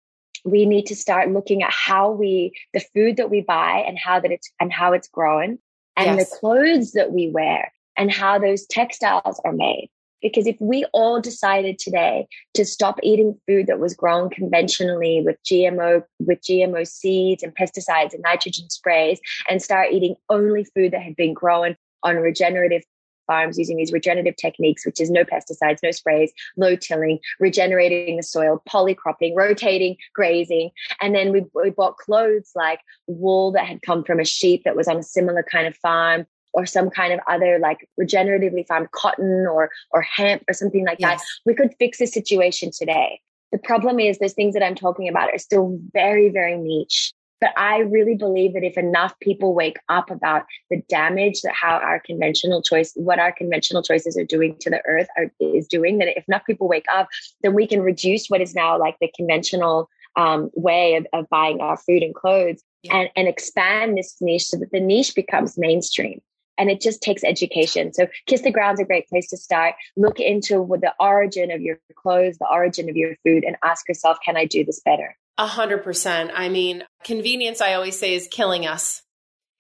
we 0.45 0.67
need 0.67 0.87
to 0.87 0.97
start 0.97 1.31
looking 1.31 1.63
at 1.63 1.73
how 1.73 2.11
we 2.11 2.53
the 2.73 2.81
food 2.95 3.17
that 3.17 3.31
we 3.31 3.41
buy 3.41 3.85
and 3.87 3.99
how 3.99 4.21
that 4.21 4.31
it's 4.31 4.51
and 4.61 4.73
how 4.73 4.93
it's 4.93 5.09
grown 5.09 5.59
and 5.97 6.19
yes. 6.19 6.31
the 6.31 6.37
clothes 6.37 6.93
that 6.93 7.13
we 7.13 7.29
wear 7.29 7.73
and 7.97 8.13
how 8.13 8.39
those 8.39 8.67
textiles 8.67 9.41
are 9.45 9.53
made 9.53 9.91
because 10.23 10.47
if 10.47 10.57
we 10.61 10.85
all 10.93 11.21
decided 11.21 11.79
today 11.79 12.27
to 12.55 12.65
stop 12.65 12.99
eating 13.03 13.39
food 13.47 13.67
that 13.67 13.79
was 13.79 13.95
grown 13.95 14.31
conventionally 14.31 15.23
with 15.25 15.37
gmo 15.45 16.03
with 16.21 16.41
gmo 16.41 16.87
seeds 16.87 17.43
and 17.43 17.55
pesticides 17.57 18.15
and 18.15 18.23
nitrogen 18.23 18.69
sprays 18.71 19.21
and 19.49 19.63
start 19.63 19.93
eating 19.93 20.15
only 20.29 20.65
food 20.65 20.93
that 20.93 21.03
had 21.03 21.17
been 21.17 21.35
grown 21.35 21.77
on 22.03 22.17
regenerative 22.17 22.83
farms 23.29 23.57
using 23.57 23.77
these 23.77 23.93
regenerative 23.93 24.35
techniques, 24.35 24.85
which 24.85 25.01
is 25.01 25.11
no 25.11 25.23
pesticides, 25.23 25.79
no 25.85 25.93
sprays, 25.93 26.33
low 26.57 26.75
tilling, 26.75 27.21
regenerating 27.39 28.17
the 28.17 28.25
soil, 28.25 28.61
polycropping, 28.69 29.37
rotating, 29.37 29.97
grazing. 30.15 30.71
And 31.01 31.15
then 31.15 31.31
we, 31.31 31.45
we 31.55 31.71
bought 31.71 31.99
clothes 31.99 32.51
like 32.57 32.81
wool 33.07 33.53
that 33.53 33.67
had 33.67 33.83
come 33.83 34.03
from 34.03 34.19
a 34.19 34.25
sheep 34.25 34.65
that 34.65 34.75
was 34.75 34.89
on 34.89 34.97
a 34.97 35.03
similar 35.05 35.45
kind 35.45 35.69
of 35.69 35.77
farm 35.77 36.27
or 36.55 36.67
some 36.67 36.91
kind 36.91 37.13
of 37.13 37.21
other 37.29 37.59
like 37.61 37.89
regeneratively 38.01 38.67
farmed 38.67 38.91
cotton 38.91 39.47
or 39.47 39.71
or 39.91 40.03
hemp 40.03 40.43
or 40.49 40.55
something 40.55 40.85
like 40.85 40.99
yes. 40.99 41.21
that 41.21 41.27
we 41.47 41.55
could 41.55 41.75
fix 41.79 41.99
the 41.99 42.07
situation 42.07 42.71
today 42.77 43.21
the 43.53 43.59
problem 43.59 44.01
is 44.01 44.19
those 44.19 44.33
things 44.33 44.55
that 44.55 44.63
i'm 44.63 44.75
talking 44.75 45.09
about 45.09 45.33
are 45.33 45.39
still 45.39 45.79
very 45.93 46.31
very 46.31 46.57
niche 46.57 47.13
but 47.41 47.51
I 47.57 47.79
really 47.79 48.15
believe 48.15 48.55
that 48.55 48.65
if 48.65 48.77
enough 48.77 49.19
people 49.21 49.55
wake 49.55 49.79
up 49.89 50.11
about 50.11 50.45
the 50.71 50.83
damage 50.89 51.43
that 51.43 51.55
how 51.55 51.77
our 51.77 52.01
conventional 52.01 52.63
choice, 52.63 52.93
what 52.95 53.19
our 53.19 53.33
conventional 53.33 53.83
choices 53.83 54.17
are 54.17 54.25
doing 54.25 54.57
to 54.61 54.71
the 54.71 54.83
earth 54.87 55.09
are, 55.17 55.31
is 55.41 55.69
doing, 55.69 55.99
that 55.99 56.09
if 56.17 56.25
enough 56.29 56.45
people 56.47 56.69
wake 56.69 56.87
up, 56.93 57.09
then 57.43 57.55
we 57.55 57.67
can 57.67 57.81
reduce 57.81 58.29
what 58.29 58.41
is 58.41 58.55
now 58.55 58.79
like 58.79 58.97
the 59.01 59.11
conventional 59.17 59.89
um, 60.17 60.51
way 60.55 60.95
of, 60.95 61.07
of 61.13 61.29
buying 61.29 61.61
our 61.61 61.77
food 61.77 62.03
and 62.03 62.15
clothes 62.15 62.63
yeah. 62.83 62.97
and, 62.97 63.11
and 63.15 63.29
expand 63.29 63.97
this 63.97 64.17
niche 64.21 64.47
so 64.47 64.57
that 64.57 64.73
the 64.73 64.81
niche 64.81 65.15
becomes 65.15 65.57
mainstream 65.57 66.21
and 66.59 66.71
it 66.71 66.81
just 66.81 67.01
takes 67.01 67.23
education. 67.23 67.93
So 67.95 68.09
Kiss 68.27 68.43
the 68.43 68.51
Ground's 68.51 68.81
a 68.81 68.85
great 68.85 69.09
place 69.09 69.29
to 69.29 69.37
start. 69.37 69.77
Look 69.97 70.19
into 70.19 70.61
what 70.61 70.81
the 70.81 70.93
origin 70.99 71.53
of 71.53 71.61
your 71.61 71.79
clothes, 71.95 72.39
the 72.39 72.49
origin 72.51 72.91
of 72.91 72.97
your 72.97 73.15
food, 73.25 73.45
and 73.45 73.57
ask 73.63 73.89
yourself, 73.89 74.19
can 74.25 74.37
I 74.37 74.45
do 74.45 74.65
this 74.65 74.81
better? 74.81 75.17
A 75.39 75.47
hundred 75.47 75.85
percent. 75.85 76.33
I 76.35 76.49
mean, 76.49 76.83
convenience, 77.05 77.61
I 77.61 77.75
always 77.75 77.99
say, 77.99 78.15
is 78.15 78.29
killing 78.29 78.67
us. 78.67 79.03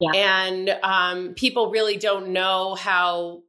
Yeah. 0.00 0.11
And 0.14 0.70
um, 0.82 1.35
people 1.35 1.70
really 1.70 1.97
don't 1.97 2.30
know 2.30 2.75
how 2.75 3.42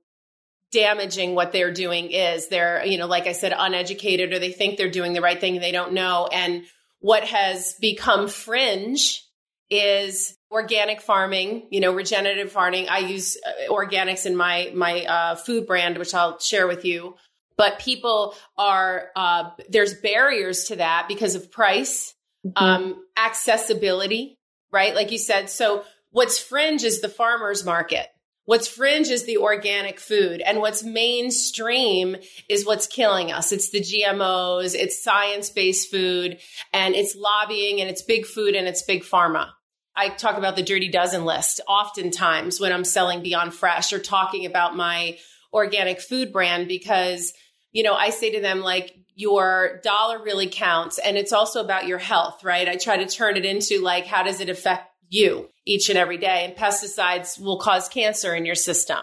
damaging 0.71 1.36
what 1.36 1.51
they're 1.51 1.74
doing 1.74 2.12
is. 2.12 2.48
They're, 2.48 2.86
you 2.86 2.98
know, 2.98 3.07
like 3.07 3.27
I 3.27 3.31
said, 3.31 3.53
uneducated 3.57 4.33
or 4.33 4.39
they 4.39 4.51
think 4.51 4.77
they're 4.77 4.91
doing 4.91 5.13
the 5.13 5.21
right 5.21 5.39
thing 5.39 5.55
and 5.55 5.63
they 5.63 5.71
don't 5.71 5.93
know. 5.93 6.27
And 6.31 6.63
what 7.00 7.24
has 7.24 7.74
become 7.79 8.27
fringe 8.27 9.24
is 9.69 10.38
organic 10.51 11.01
farming, 11.01 11.67
you 11.71 11.79
know, 11.79 11.93
regenerative 11.93 12.51
farming. 12.51 12.89
I 12.89 13.00
use 13.00 13.38
uh, 13.45 13.71
organics 13.71 14.25
in 14.25 14.36
my 14.36 14.71
my 14.74 15.05
uh, 15.05 15.36
food 15.36 15.67
brand, 15.67 15.98
which 15.98 16.13
I'll 16.13 16.39
share 16.39 16.67
with 16.67 16.86
you. 16.86 17.15
But 17.57 17.79
people 17.79 18.36
are 18.57 19.09
uh, 19.15 19.51
there's 19.69 19.93
barriers 19.95 20.65
to 20.65 20.77
that 20.77 21.05
because 21.07 21.36
of 21.36 21.51
price 21.51 22.13
mm-hmm. 22.46 22.63
um, 22.63 23.05
accessibility, 23.17 24.38
right? 24.72 24.96
Like 24.96 25.12
you 25.12 25.17
said. 25.17 25.50
So 25.50 25.84
what's 26.12 26.39
fringe 26.39 26.84
is 26.84 27.01
the 27.01 27.10
farmer's 27.10 27.63
market. 27.65 28.08
What's 28.50 28.67
fringe 28.67 29.10
is 29.10 29.25
the 29.25 29.38
organic 29.38 30.00
food. 30.00 30.41
And 30.41 30.58
what's 30.58 30.84
mainstream 30.84 32.15
is 32.50 32.65
what's 32.65 32.88
killing 32.88 33.31
us. 33.31 33.51
It's 33.51 33.69
the 33.69 33.79
GMOs, 33.79 34.74
it's 34.74 35.03
science 35.03 35.51
based 35.51 35.91
food, 35.91 36.39
and 36.74 36.96
it's 36.96 37.15
lobbying, 37.15 37.79
and 37.79 37.91
it's 37.91 38.01
big 38.01 38.25
food, 38.25 38.55
and 38.55 38.67
it's 38.67 38.81
big 38.81 39.03
pharma. 39.03 39.50
I 39.96 40.10
talk 40.10 40.38
about 40.38 40.55
the 40.55 40.63
dirty 40.63 40.89
dozen 40.89 41.25
list 41.25 41.62
oftentimes 41.67 42.60
when 42.60 42.72
I'm 42.72 42.86
selling 42.86 43.22
Beyond 43.22 43.53
Fresh 43.53 43.93
or 43.93 44.00
talking 44.00 44.48
about 44.48 44.75
my 44.75 45.19
organic 45.53 46.01
food 46.01 46.34
brand 46.34 46.67
because, 46.67 47.34
you 47.72 47.84
know, 47.84 47.93
I 47.93 48.10
say 48.10 48.31
to 48.31 48.41
them, 48.41 48.62
like, 48.62 48.96
your 49.19 49.81
dollar 49.83 50.23
really 50.23 50.47
counts. 50.47 50.97
And 50.97 51.17
it's 51.17 51.33
also 51.33 51.61
about 51.61 51.88
your 51.88 51.97
health, 51.97 52.41
right? 52.41 52.69
I 52.69 52.77
try 52.77 52.95
to 53.03 53.05
turn 53.05 53.35
it 53.35 53.43
into 53.43 53.81
like, 53.81 54.05
how 54.05 54.23
does 54.23 54.39
it 54.39 54.47
affect 54.47 54.88
you 55.09 55.49
each 55.65 55.89
and 55.89 55.97
every 55.97 56.17
day? 56.17 56.45
And 56.45 56.55
pesticides 56.55 57.38
will 57.38 57.59
cause 57.59 57.89
cancer 57.89 58.33
in 58.33 58.45
your 58.45 58.55
system 58.55 58.99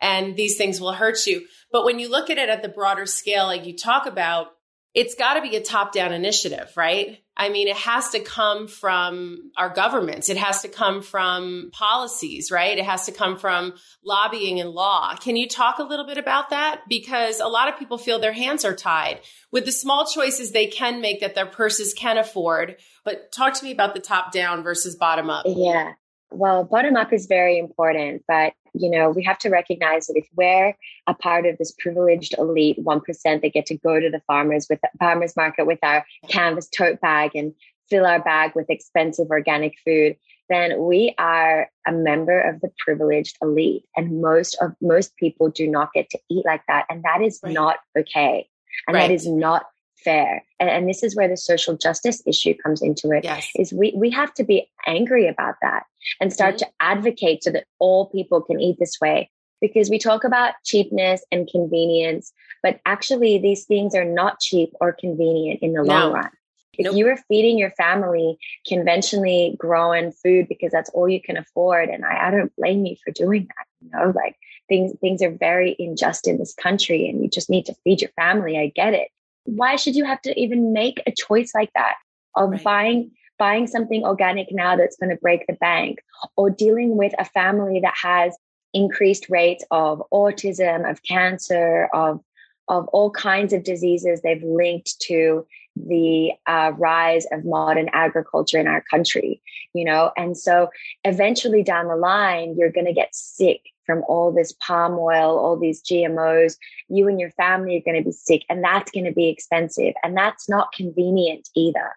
and 0.00 0.34
these 0.34 0.56
things 0.56 0.80
will 0.80 0.92
hurt 0.92 1.28
you. 1.28 1.46
But 1.70 1.84
when 1.84 2.00
you 2.00 2.10
look 2.10 2.28
at 2.28 2.38
it 2.38 2.48
at 2.48 2.62
the 2.62 2.68
broader 2.68 3.06
scale, 3.06 3.46
like 3.46 3.64
you 3.64 3.76
talk 3.76 4.06
about, 4.06 4.48
it's 4.94 5.14
got 5.14 5.34
to 5.34 5.48
be 5.48 5.54
a 5.54 5.62
top 5.62 5.92
down 5.92 6.12
initiative, 6.12 6.72
right? 6.76 7.21
I 7.36 7.48
mean, 7.48 7.66
it 7.68 7.76
has 7.76 8.10
to 8.10 8.20
come 8.20 8.68
from 8.68 9.50
our 9.56 9.70
governments. 9.70 10.28
It 10.28 10.36
has 10.36 10.62
to 10.62 10.68
come 10.68 11.02
from 11.02 11.70
policies, 11.72 12.50
right? 12.50 12.76
It 12.76 12.84
has 12.84 13.06
to 13.06 13.12
come 13.12 13.38
from 13.38 13.72
lobbying 14.04 14.60
and 14.60 14.70
law. 14.70 15.16
Can 15.16 15.36
you 15.36 15.48
talk 15.48 15.78
a 15.78 15.82
little 15.82 16.06
bit 16.06 16.18
about 16.18 16.50
that? 16.50 16.82
Because 16.88 17.40
a 17.40 17.46
lot 17.46 17.68
of 17.68 17.78
people 17.78 17.96
feel 17.96 18.18
their 18.18 18.32
hands 18.32 18.64
are 18.64 18.76
tied 18.76 19.20
with 19.50 19.64
the 19.64 19.72
small 19.72 20.06
choices 20.06 20.52
they 20.52 20.66
can 20.66 21.00
make 21.00 21.20
that 21.20 21.34
their 21.34 21.46
purses 21.46 21.94
can 21.94 22.18
afford. 22.18 22.76
But 23.04 23.32
talk 23.32 23.54
to 23.54 23.64
me 23.64 23.72
about 23.72 23.94
the 23.94 24.00
top 24.00 24.30
down 24.32 24.62
versus 24.62 24.94
bottom 24.96 25.30
up. 25.30 25.46
Yeah. 25.48 25.92
Well, 26.30 26.64
bottom 26.64 26.96
up 26.96 27.12
is 27.12 27.26
very 27.26 27.58
important, 27.58 28.24
but 28.28 28.52
you 28.74 28.90
know, 28.90 29.10
we 29.10 29.22
have 29.24 29.38
to 29.38 29.50
recognize 29.50 30.06
that 30.06 30.16
if 30.16 30.26
we're 30.34 30.74
a 31.06 31.14
part 31.14 31.46
of 31.46 31.58
this 31.58 31.72
privileged 31.72 32.34
elite 32.38 32.78
1% 32.82 33.02
that 33.24 33.52
get 33.52 33.66
to 33.66 33.76
go 33.76 34.00
to 34.00 34.10
the 34.10 34.22
farmers 34.26 34.66
with 34.70 34.80
the 34.80 34.88
farmers 34.98 35.36
market 35.36 35.66
with 35.66 35.78
our 35.82 36.04
canvas 36.28 36.68
tote 36.68 37.00
bag 37.00 37.32
and 37.34 37.54
fill 37.90 38.06
our 38.06 38.22
bag 38.22 38.52
with 38.54 38.70
expensive 38.70 39.28
organic 39.30 39.74
food, 39.84 40.16
then 40.48 40.82
we 40.82 41.14
are 41.18 41.70
a 41.86 41.92
member 41.92 42.40
of 42.40 42.60
the 42.60 42.70
privileged 42.78 43.36
elite. 43.42 43.84
And 43.96 44.20
most 44.20 44.56
of 44.60 44.72
most 44.80 45.16
people 45.16 45.50
do 45.50 45.66
not 45.68 45.92
get 45.92 46.08
to 46.10 46.18
eat 46.30 46.44
like 46.46 46.62
that. 46.68 46.86
And 46.88 47.02
that 47.04 47.20
is 47.22 47.40
right. 47.42 47.52
not 47.52 47.76
okay. 47.98 48.48
And 48.86 48.94
right. 48.94 49.08
that 49.08 49.14
is 49.14 49.26
not 49.26 49.66
fair. 50.04 50.44
And, 50.60 50.68
and, 50.68 50.88
this 50.88 51.02
is 51.02 51.16
where 51.16 51.28
the 51.28 51.36
social 51.36 51.76
justice 51.76 52.22
issue 52.26 52.54
comes 52.62 52.82
into 52.82 53.10
it. 53.10 53.24
Yes. 53.24 53.48
Is 53.56 53.72
we, 53.72 53.92
we 53.96 54.10
have 54.10 54.32
to 54.34 54.44
be 54.44 54.68
angry 54.86 55.26
about 55.26 55.56
that 55.62 55.84
and 56.20 56.32
start 56.32 56.56
mm-hmm. 56.56 56.64
to 56.64 56.72
advocate 56.80 57.44
so 57.44 57.50
that 57.50 57.66
all 57.78 58.06
people 58.06 58.40
can 58.40 58.60
eat 58.60 58.76
this 58.78 58.98
way. 59.00 59.30
Because 59.60 59.90
we 59.90 59.98
talk 59.98 60.24
about 60.24 60.54
cheapness 60.64 61.24
and 61.30 61.48
convenience, 61.48 62.32
but 62.64 62.80
actually 62.84 63.38
these 63.38 63.64
things 63.64 63.94
are 63.94 64.04
not 64.04 64.40
cheap 64.40 64.70
or 64.80 64.92
convenient 64.92 65.60
in 65.62 65.72
the 65.72 65.82
no. 65.82 65.94
long 65.94 66.12
run. 66.12 66.30
If 66.78 66.86
nope. 66.86 66.96
you 66.96 67.06
are 67.08 67.16
feeding 67.28 67.58
your 67.58 67.70
family 67.72 68.38
conventionally 68.66 69.54
grown 69.58 70.10
food 70.10 70.48
because 70.48 70.72
that's 70.72 70.90
all 70.90 71.08
you 71.08 71.20
can 71.20 71.36
afford, 71.36 71.90
and 71.90 72.04
I, 72.04 72.28
I 72.28 72.30
don't 72.30 72.54
blame 72.56 72.86
you 72.86 72.96
for 73.04 73.10
doing 73.12 73.46
that, 73.48 73.66
you 73.80 73.90
know, 73.90 74.12
like 74.16 74.36
things 74.68 74.92
things 75.00 75.22
are 75.22 75.30
very 75.30 75.76
unjust 75.78 76.26
in 76.26 76.38
this 76.38 76.54
country 76.54 77.08
and 77.08 77.22
you 77.22 77.28
just 77.28 77.50
need 77.50 77.66
to 77.66 77.74
feed 77.84 78.00
your 78.00 78.10
family. 78.16 78.58
I 78.58 78.72
get 78.74 78.94
it 78.94 79.08
why 79.44 79.76
should 79.76 79.96
you 79.96 80.04
have 80.04 80.20
to 80.22 80.38
even 80.38 80.72
make 80.72 81.02
a 81.06 81.12
choice 81.12 81.52
like 81.54 81.70
that 81.74 81.94
of 82.36 82.50
right. 82.50 82.64
buying 82.64 83.10
buying 83.38 83.66
something 83.66 84.04
organic 84.04 84.48
now 84.52 84.76
that's 84.76 84.96
going 84.96 85.10
to 85.10 85.20
break 85.20 85.46
the 85.46 85.54
bank 85.54 85.98
or 86.36 86.50
dealing 86.50 86.96
with 86.96 87.12
a 87.18 87.24
family 87.24 87.80
that 87.80 87.94
has 88.00 88.36
increased 88.72 89.28
rates 89.28 89.64
of 89.70 90.02
autism 90.12 90.88
of 90.88 91.02
cancer 91.02 91.88
of 91.92 92.20
of 92.68 92.86
all 92.88 93.10
kinds 93.10 93.52
of 93.52 93.64
diseases 93.64 94.20
they've 94.22 94.44
linked 94.44 94.98
to 95.00 95.46
the 95.76 96.32
uh, 96.46 96.72
rise 96.76 97.26
of 97.32 97.44
modern 97.44 97.88
agriculture 97.92 98.58
in 98.58 98.66
our 98.66 98.82
country 98.90 99.40
you 99.74 99.84
know 99.84 100.12
and 100.16 100.36
so 100.36 100.68
eventually 101.04 101.62
down 101.62 101.88
the 101.88 101.96
line 101.96 102.54
you're 102.56 102.72
going 102.72 102.86
to 102.86 102.92
get 102.92 103.14
sick 103.14 103.60
from 103.86 104.02
all 104.08 104.32
this 104.32 104.52
palm 104.60 104.92
oil, 104.98 105.38
all 105.38 105.58
these 105.58 105.82
GMOs, 105.82 106.56
you 106.88 107.08
and 107.08 107.18
your 107.18 107.30
family 107.30 107.76
are 107.76 107.92
going 107.92 108.00
to 108.00 108.04
be 108.04 108.12
sick 108.12 108.42
and 108.48 108.62
that's 108.62 108.90
going 108.90 109.04
to 109.04 109.12
be 109.12 109.28
expensive 109.28 109.94
and 110.02 110.16
that's 110.16 110.48
not 110.48 110.72
convenient 110.72 111.48
either. 111.54 111.92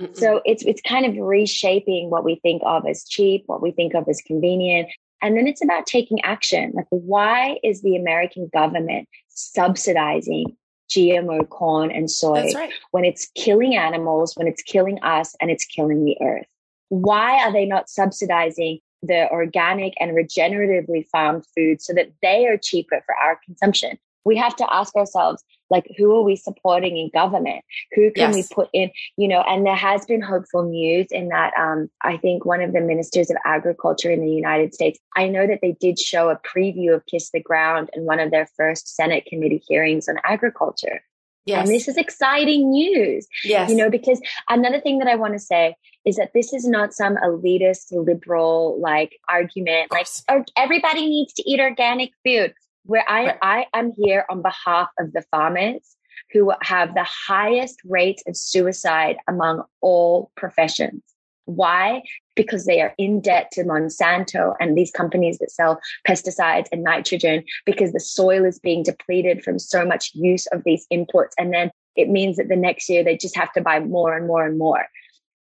Mm-mm. 0.00 0.16
So 0.16 0.42
it's 0.44 0.62
it's 0.64 0.82
kind 0.82 1.06
of 1.06 1.16
reshaping 1.16 2.10
what 2.10 2.24
we 2.24 2.36
think 2.36 2.62
of 2.64 2.86
as 2.86 3.04
cheap, 3.04 3.44
what 3.46 3.62
we 3.62 3.70
think 3.70 3.94
of 3.94 4.08
as 4.08 4.20
convenient, 4.20 4.88
And 5.22 5.36
then 5.36 5.46
it's 5.46 5.64
about 5.64 5.86
taking 5.86 6.20
action. 6.22 6.72
Like, 6.74 6.86
why 6.90 7.58
is 7.64 7.80
the 7.80 7.96
American 7.96 8.50
government 8.52 9.08
subsidizing 9.28 10.56
GMO 10.90 11.48
corn 11.48 11.90
and 11.90 12.10
soy 12.10 12.52
right. 12.54 12.72
when 12.90 13.04
it's 13.04 13.28
killing 13.34 13.76
animals, 13.76 14.34
when 14.36 14.46
it's 14.46 14.62
killing 14.62 15.02
us, 15.02 15.34
and 15.40 15.50
it's 15.50 15.64
killing 15.64 16.04
the 16.04 16.16
earth? 16.20 16.46
Why 16.88 17.42
are 17.44 17.52
they 17.52 17.66
not 17.66 17.88
subsidizing 17.88 18.80
the 19.02 19.30
organic 19.30 19.94
and 20.00 20.12
regeneratively 20.12 21.06
farmed 21.08 21.44
food 21.56 21.82
so 21.82 21.92
that 21.94 22.12
they 22.22 22.46
are 22.46 22.56
cheaper 22.56 23.02
for 23.04 23.14
our 23.16 23.40
consumption? 23.44 23.98
We 24.24 24.36
have 24.36 24.56
to 24.56 24.74
ask 24.74 24.94
ourselves, 24.96 25.44
like, 25.70 25.86
who 25.96 26.14
are 26.14 26.22
we 26.22 26.36
supporting 26.36 26.96
in 26.96 27.10
government? 27.12 27.64
Who 27.94 28.10
can 28.12 28.32
yes. 28.32 28.34
we 28.34 28.54
put 28.54 28.68
in, 28.72 28.90
you 29.16 29.28
know? 29.28 29.40
And 29.40 29.66
there 29.66 29.76
has 29.76 30.04
been 30.04 30.22
hopeful 30.22 30.64
news 30.64 31.06
in 31.10 31.28
that 31.28 31.52
um, 31.58 31.88
I 32.02 32.16
think 32.16 32.44
one 32.44 32.60
of 32.60 32.72
the 32.72 32.80
ministers 32.80 33.30
of 33.30 33.36
agriculture 33.44 34.10
in 34.10 34.20
the 34.20 34.30
United 34.30 34.74
States, 34.74 34.98
I 35.16 35.28
know 35.28 35.46
that 35.46 35.60
they 35.62 35.76
did 35.80 35.98
show 35.98 36.30
a 36.30 36.36
preview 36.36 36.94
of 36.94 37.06
Kiss 37.06 37.30
the 37.30 37.40
Ground 37.40 37.90
in 37.94 38.04
one 38.04 38.20
of 38.20 38.30
their 38.30 38.48
first 38.56 38.94
Senate 38.94 39.26
committee 39.26 39.62
hearings 39.66 40.08
on 40.08 40.16
agriculture. 40.24 41.02
Yes. 41.46 41.66
And 41.66 41.74
this 41.74 41.86
is 41.86 41.96
exciting 41.96 42.70
news. 42.70 43.26
Yes. 43.44 43.70
You 43.70 43.76
know, 43.76 43.88
because 43.88 44.20
another 44.48 44.80
thing 44.80 44.98
that 44.98 45.06
I 45.06 45.14
want 45.14 45.34
to 45.34 45.38
say 45.38 45.76
is 46.04 46.16
that 46.16 46.32
this 46.34 46.52
is 46.52 46.66
not 46.66 46.92
some 46.92 47.16
elitist 47.16 47.92
liberal 47.92 48.80
like 48.80 49.16
argument 49.28 49.92
like 49.92 50.06
oh, 50.28 50.44
everybody 50.56 51.06
needs 51.06 51.32
to 51.34 51.48
eat 51.48 51.60
organic 51.60 52.10
food 52.24 52.52
where 52.86 53.04
I, 53.08 53.26
right. 53.26 53.38
I 53.42 53.66
am 53.74 53.92
here 53.96 54.24
on 54.30 54.42
behalf 54.42 54.88
of 54.98 55.12
the 55.12 55.24
farmers 55.30 55.96
who 56.32 56.52
have 56.62 56.94
the 56.94 57.04
highest 57.04 57.80
rates 57.84 58.22
of 58.26 58.36
suicide 58.36 59.16
among 59.28 59.62
all 59.80 60.30
professions. 60.36 61.02
Why? 61.44 62.02
Because 62.34 62.66
they 62.66 62.80
are 62.80 62.94
in 62.98 63.20
debt 63.20 63.50
to 63.52 63.62
Monsanto 63.62 64.54
and 64.58 64.76
these 64.76 64.90
companies 64.90 65.38
that 65.38 65.52
sell 65.52 65.80
pesticides 66.06 66.66
and 66.72 66.82
nitrogen 66.82 67.44
because 67.64 67.92
the 67.92 68.00
soil 68.00 68.44
is 68.44 68.58
being 68.58 68.82
depleted 68.82 69.44
from 69.44 69.58
so 69.58 69.84
much 69.84 70.10
use 70.14 70.46
of 70.48 70.64
these 70.64 70.86
inputs. 70.92 71.30
And 71.38 71.52
then 71.52 71.70
it 71.94 72.08
means 72.08 72.36
that 72.36 72.48
the 72.48 72.56
next 72.56 72.88
year 72.88 73.04
they 73.04 73.16
just 73.16 73.36
have 73.36 73.52
to 73.52 73.60
buy 73.60 73.78
more 73.78 74.16
and 74.16 74.26
more 74.26 74.44
and 74.44 74.58
more 74.58 74.86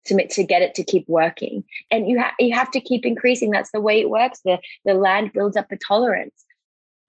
to, 0.07 0.27
to 0.27 0.43
get 0.43 0.61
it 0.61 0.75
to 0.75 0.83
keep 0.83 1.07
working. 1.07 1.63
And 1.89 2.09
you, 2.09 2.19
ha- 2.19 2.35
you 2.37 2.53
have 2.53 2.71
to 2.71 2.81
keep 2.81 3.05
increasing. 3.05 3.51
That's 3.51 3.71
the 3.71 3.79
way 3.79 4.01
it 4.01 4.09
works. 4.09 4.41
The, 4.43 4.59
the 4.83 4.95
land 4.95 5.31
builds 5.31 5.55
up 5.55 5.71
a 5.71 5.77
tolerance 5.77 6.43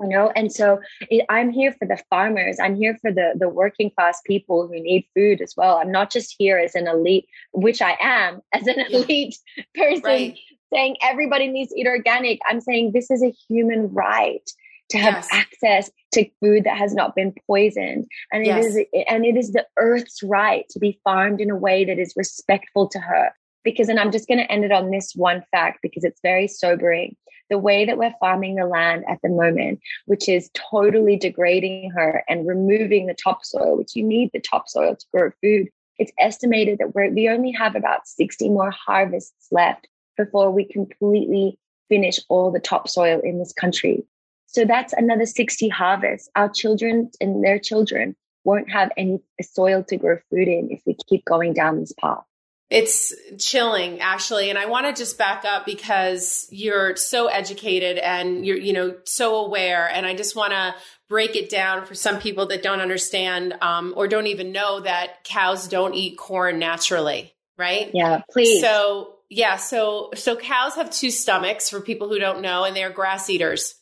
you 0.01 0.09
know? 0.09 0.33
And 0.35 0.53
so 0.53 0.81
it, 1.11 1.25
i'm 1.29 1.51
here 1.51 1.73
for 1.79 1.87
the 1.87 2.03
farmers. 2.11 2.59
I'm 2.61 2.77
here 2.77 2.97
for 3.01 3.13
the 3.13 3.35
the 3.39 3.49
working 3.49 3.91
class 3.91 4.21
people 4.27 4.67
who 4.67 4.81
need 4.81 5.07
food 5.15 5.41
as 5.41 5.55
well. 5.57 5.77
I'm 5.77 5.93
not 5.93 6.11
just 6.11 6.35
here 6.39 6.59
as 6.59 6.75
an 6.75 6.87
elite 6.87 7.27
which 7.53 7.81
i 7.81 7.97
am 8.01 8.41
as 8.53 8.67
an 8.67 8.81
elite 8.91 9.37
person 9.75 10.03
right. 10.05 10.39
saying 10.73 10.97
everybody 11.03 11.49
needs 11.49 11.73
to 11.73 11.81
eat 11.81 11.87
organic. 11.87 12.41
I'm 12.49 12.61
saying 12.61 12.93
this 12.93 13.11
is 13.11 13.23
a 13.23 13.35
human 13.49 13.93
right 13.93 14.49
to 14.91 14.99
have 14.99 15.15
yes. 15.15 15.29
access 15.33 15.91
to 16.13 16.29
food 16.41 16.65
that 16.65 16.77
has 16.77 16.95
not 16.95 17.15
been 17.15 17.33
poisoned. 17.47 18.07
And 18.33 18.45
yes. 18.45 18.65
it 18.65 18.89
is 18.93 19.05
and 19.09 19.25
it 19.25 19.37
is 19.37 19.53
the 19.53 19.67
earth's 19.79 20.23
right 20.23 20.67
to 20.71 20.79
be 20.79 21.01
farmed 21.05 21.41
in 21.41 21.51
a 21.51 21.57
way 21.57 21.85
that 21.85 21.99
is 21.99 22.13
respectful 22.17 22.89
to 22.89 22.99
her. 22.99 23.31
Because 23.63 23.89
and 23.89 23.99
i'm 23.99 24.13
just 24.13 24.29
going 24.29 24.39
to 24.39 24.53
end 24.53 24.65
it 24.65 24.73
on 24.73 24.91
this 24.91 25.13
one 25.15 25.43
fact 25.51 25.79
because 25.83 26.05
it's 26.05 26.21
very 26.23 26.47
sobering 26.47 27.17
the 27.55 27.59
way 27.59 27.85
that 27.85 27.99
we're 27.99 28.13
farming 28.19 28.57
the 28.57 28.67
land 28.67 29.05
at 29.09 29.21
the 29.23 29.29
moment, 29.29 29.79
which 30.07 30.29
is 30.29 30.51
totally 30.55 31.17
degrading 31.17 31.89
her 31.93 32.25
and 32.29 32.49
removing 32.49 33.07
the 33.07 33.15
topsoil, 33.15 33.79
which 33.79 33.95
you 33.95 34.03
need 34.03 34.29
the 34.33 34.41
topsoil 34.41 34.97
to 34.97 35.07
grow 35.15 35.31
food. 35.41 35.69
It's 35.97 36.11
estimated 36.19 36.81
that 36.81 36.93
we 37.15 37.29
only 37.29 37.53
have 37.53 37.77
about 37.77 38.09
60 38.09 38.49
more 38.49 38.73
harvests 38.73 39.47
left 39.53 39.87
before 40.17 40.51
we 40.51 40.65
completely 40.65 41.57
finish 41.89 42.19
all 42.29 42.51
the 42.51 42.59
topsoil 42.59 43.21
in 43.21 43.39
this 43.39 43.53
country. 43.53 44.05
So 44.47 44.65
that's 44.65 44.93
another 44.95 45.25
60 45.25 45.69
harvests. 45.69 46.29
Our 46.35 46.49
children 46.49 47.09
and 47.21 47.45
their 47.45 47.61
children 47.61 48.17
won't 48.43 48.69
have 48.73 48.91
any 48.97 49.21
soil 49.41 49.85
to 49.85 49.97
grow 49.97 50.19
food 50.29 50.49
in 50.49 50.73
if 50.73 50.81
we 50.87 50.97
keep 51.09 51.25
going 51.25 51.53
down 51.53 51.79
this 51.79 51.93
path. 52.01 52.25
It's 52.71 53.15
chilling, 53.39 54.01
actually. 54.01 54.51
And 54.51 54.59
I 54.59 54.67
want 54.67 54.87
to 54.87 55.01
just 55.01 55.19
back 55.19 55.45
up 55.45 55.67
because 55.67 56.49
you're 56.51 56.97
so 56.97 57.27
educated 57.27 57.99
and 57.99 58.45
you're, 58.45 58.57
you 58.57 58.73
know, 58.73 58.97
so 59.05 59.45
aware. 59.45 59.89
And 59.89 60.07
I 60.07 60.15
just 60.15 60.35
want 60.35 60.53
to 60.53 60.75
break 61.09 61.37
it 61.37 61.51
down 61.51 61.85
for 61.85 61.95
some 61.95 62.19
people 62.19 62.47
that 62.47 62.63
don't 62.63 62.81
understand 62.81 63.55
um, 63.61 63.93
or 63.97 64.09
don't 64.09 64.27
even 64.27 64.51
know 64.53 64.81
that 64.81 65.25
cows 65.25 65.69
don't 65.69 65.95
eat 65.95 66.17
corn 66.17 66.59
naturally, 66.59 67.35
right? 67.59 67.91
Yeah, 67.93 68.23
please. 68.31 68.61
So, 68.61 69.17
yeah, 69.29 69.57
so 69.57 70.11
so 70.15 70.37
cows 70.37 70.75
have 70.77 70.91
two 70.91 71.11
stomachs 71.11 71.69
for 71.69 71.81
people 71.81 72.09
who 72.09 72.19
don't 72.19 72.41
know, 72.41 72.65
and 72.65 72.75
they're 72.75 72.91
grass 72.91 73.29
eaters. 73.29 73.75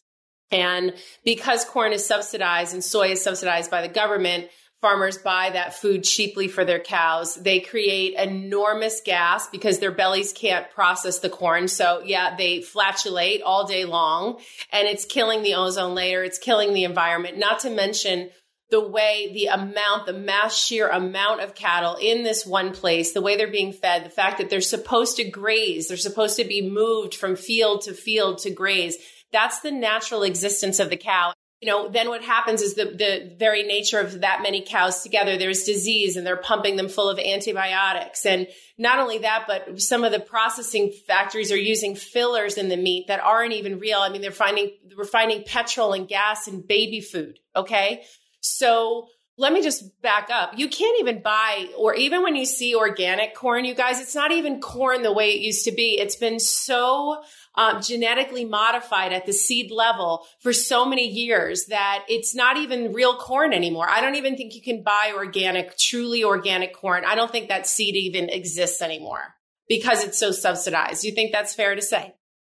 And 0.50 0.94
because 1.24 1.64
corn 1.64 1.92
is 1.92 2.04
subsidized 2.04 2.74
and 2.74 2.84
soy 2.84 3.12
is 3.12 3.22
subsidized 3.22 3.70
by 3.70 3.80
the 3.86 3.92
government, 3.92 4.48
farmers 4.82 5.16
buy 5.16 5.50
that 5.50 5.74
food 5.74 6.02
cheaply 6.02 6.48
for 6.48 6.64
their 6.64 6.80
cows. 6.80 7.36
They 7.36 7.60
create 7.60 8.14
enormous 8.14 9.00
gas 9.00 9.48
because 9.48 9.78
their 9.78 9.92
bellies 9.92 10.32
can't 10.32 10.68
process 10.72 11.20
the 11.20 11.30
corn. 11.30 11.68
So 11.68 12.02
yeah, 12.04 12.36
they 12.36 12.60
flatulate 12.60 13.42
all 13.42 13.66
day 13.66 13.84
long 13.84 14.40
and 14.72 14.88
it's 14.88 15.04
killing 15.04 15.42
the 15.42 15.54
ozone 15.54 15.94
layer. 15.94 16.24
It's 16.24 16.38
killing 16.38 16.74
the 16.74 16.82
environment, 16.84 17.38
not 17.38 17.60
to 17.60 17.70
mention 17.70 18.30
the 18.70 18.80
way 18.80 19.30
the 19.32 19.46
amount, 19.46 20.06
the 20.06 20.12
mass 20.14 20.58
sheer 20.58 20.88
amount 20.88 21.42
of 21.42 21.54
cattle 21.54 21.96
in 22.00 22.24
this 22.24 22.44
one 22.44 22.72
place, 22.72 23.12
the 23.12 23.20
way 23.20 23.36
they're 23.36 23.46
being 23.46 23.72
fed, 23.72 24.04
the 24.04 24.10
fact 24.10 24.38
that 24.38 24.50
they're 24.50 24.60
supposed 24.60 25.16
to 25.16 25.30
graze, 25.30 25.88
they're 25.88 25.96
supposed 25.96 26.36
to 26.38 26.44
be 26.44 26.68
moved 26.68 27.14
from 27.14 27.36
field 27.36 27.82
to 27.82 27.94
field 27.94 28.38
to 28.38 28.50
graze. 28.50 28.96
That's 29.30 29.60
the 29.60 29.70
natural 29.70 30.24
existence 30.24 30.80
of 30.80 30.90
the 30.90 30.96
cow 30.96 31.34
you 31.62 31.68
know, 31.68 31.88
then 31.88 32.08
what 32.08 32.22
happens 32.22 32.60
is 32.60 32.74
the, 32.74 32.86
the 32.86 33.36
very 33.38 33.62
nature 33.62 34.00
of 34.00 34.22
that 34.22 34.42
many 34.42 34.62
cows 34.62 35.04
together, 35.04 35.38
there's 35.38 35.62
disease 35.62 36.16
and 36.16 36.26
they're 36.26 36.36
pumping 36.36 36.74
them 36.74 36.88
full 36.88 37.08
of 37.08 37.20
antibiotics. 37.20 38.26
And 38.26 38.48
not 38.76 38.98
only 38.98 39.18
that, 39.18 39.44
but 39.46 39.80
some 39.80 40.02
of 40.02 40.10
the 40.10 40.18
processing 40.18 40.92
factories 41.06 41.52
are 41.52 41.56
using 41.56 41.94
fillers 41.94 42.58
in 42.58 42.68
the 42.68 42.76
meat 42.76 43.06
that 43.06 43.20
aren't 43.20 43.52
even 43.52 43.78
real. 43.78 44.00
I 44.00 44.08
mean, 44.08 44.22
they're 44.22 44.32
finding, 44.32 44.72
we're 44.98 45.04
finding 45.04 45.44
petrol 45.44 45.92
and 45.92 46.08
gas 46.08 46.48
in 46.48 46.66
baby 46.66 47.00
food. 47.00 47.38
Okay. 47.54 48.02
So 48.40 49.06
let 49.38 49.52
me 49.52 49.62
just 49.62 50.02
back 50.02 50.30
up. 50.32 50.58
You 50.58 50.68
can't 50.68 50.98
even 50.98 51.22
buy, 51.22 51.68
or 51.78 51.94
even 51.94 52.24
when 52.24 52.34
you 52.34 52.44
see 52.44 52.74
organic 52.74 53.36
corn, 53.36 53.64
you 53.64 53.74
guys, 53.74 54.00
it's 54.00 54.16
not 54.16 54.32
even 54.32 54.60
corn 54.60 55.02
the 55.02 55.12
way 55.12 55.30
it 55.30 55.40
used 55.40 55.64
to 55.66 55.72
be. 55.72 55.96
It's 56.00 56.16
been 56.16 56.40
so 56.40 57.22
uh, 57.54 57.80
genetically 57.80 58.44
modified 58.44 59.12
at 59.12 59.26
the 59.26 59.32
seed 59.32 59.70
level 59.70 60.26
for 60.40 60.52
so 60.52 60.84
many 60.84 61.08
years 61.08 61.66
that 61.66 62.04
it's 62.08 62.34
not 62.34 62.56
even 62.56 62.92
real 62.92 63.16
corn 63.16 63.52
anymore. 63.52 63.88
I 63.88 64.00
don't 64.00 64.14
even 64.14 64.36
think 64.36 64.54
you 64.54 64.62
can 64.62 64.82
buy 64.82 65.12
organic, 65.14 65.76
truly 65.76 66.24
organic 66.24 66.74
corn. 66.74 67.04
I 67.06 67.14
don't 67.14 67.30
think 67.30 67.48
that 67.48 67.66
seed 67.66 67.96
even 67.96 68.28
exists 68.28 68.80
anymore 68.80 69.34
because 69.68 70.04
it's 70.04 70.18
so 70.18 70.32
subsidized. 70.32 71.04
You 71.04 71.12
think 71.12 71.32
that's 71.32 71.54
fair 71.54 71.74
to 71.74 71.82
say? 71.82 72.14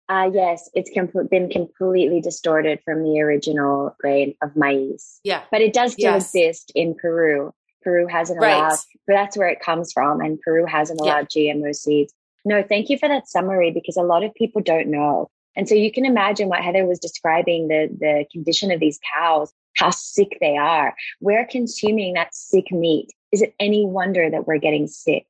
Uh, 0.10 0.30
yes, 0.34 0.70
it's 0.74 0.92
com- 0.94 1.28
been 1.32 1.50
completely 1.50 2.22
distorted 2.22 2.80
from 2.84 3.04
the 3.04 3.22
original 3.22 3.96
grain 4.00 4.36
of 4.42 4.56
maize. 4.56 5.20
Yeah. 5.24 5.44
But 5.50 5.62
it 5.62 5.74
does 5.74 5.94
still 5.94 6.14
yes. 6.14 6.26
exist 6.26 6.72
in 6.76 6.96
Peru. 6.96 7.54
Peru 7.84 8.08
hasn't 8.08 8.40
right. 8.40 8.58
allowed, 8.58 8.78
but 9.08 9.14
that's 9.14 9.38
where 9.38 9.48
it 9.48 9.60
comes 9.60 9.92
from. 9.94 10.20
And 10.22 10.40
Peru 10.42 10.66
hasn't 10.66 11.00
allowed 11.00 11.28
yeah. 11.36 11.54
GMO 11.54 11.74
seeds. 11.74 12.14
No, 12.46 12.64
thank 12.64 12.90
you 12.90 12.98
for 12.98 13.08
that 13.08 13.28
summary 13.28 13.72
because 13.72 13.98
a 13.98 14.04
lot 14.04 14.24
of 14.24 14.34
people 14.34 14.62
don't 14.62 14.88
know. 14.88 15.30
And 15.56 15.70
so 15.70 15.76
you 15.76 15.92
can 15.92 16.06
imagine 16.06 16.50
what 16.50 16.62
Heather 16.62 16.86
was 16.86 17.00
describing 17.00 17.68
the, 17.68 17.88
the 18.00 18.26
condition 18.32 18.72
of 18.72 18.80
these 18.80 19.00
cows, 19.16 19.54
how 19.78 19.92
sick 19.92 20.38
they 20.42 20.58
are. 20.58 20.96
We're 21.22 21.46
consuming 21.46 22.14
that 22.14 22.34
sick 22.34 22.72
meat. 22.72 23.12
Is 23.32 23.42
it 23.42 23.54
any 23.60 23.86
wonder 23.86 24.30
that 24.30 24.48
we're 24.48 24.58
getting 24.58 24.88
sick? 24.88 25.26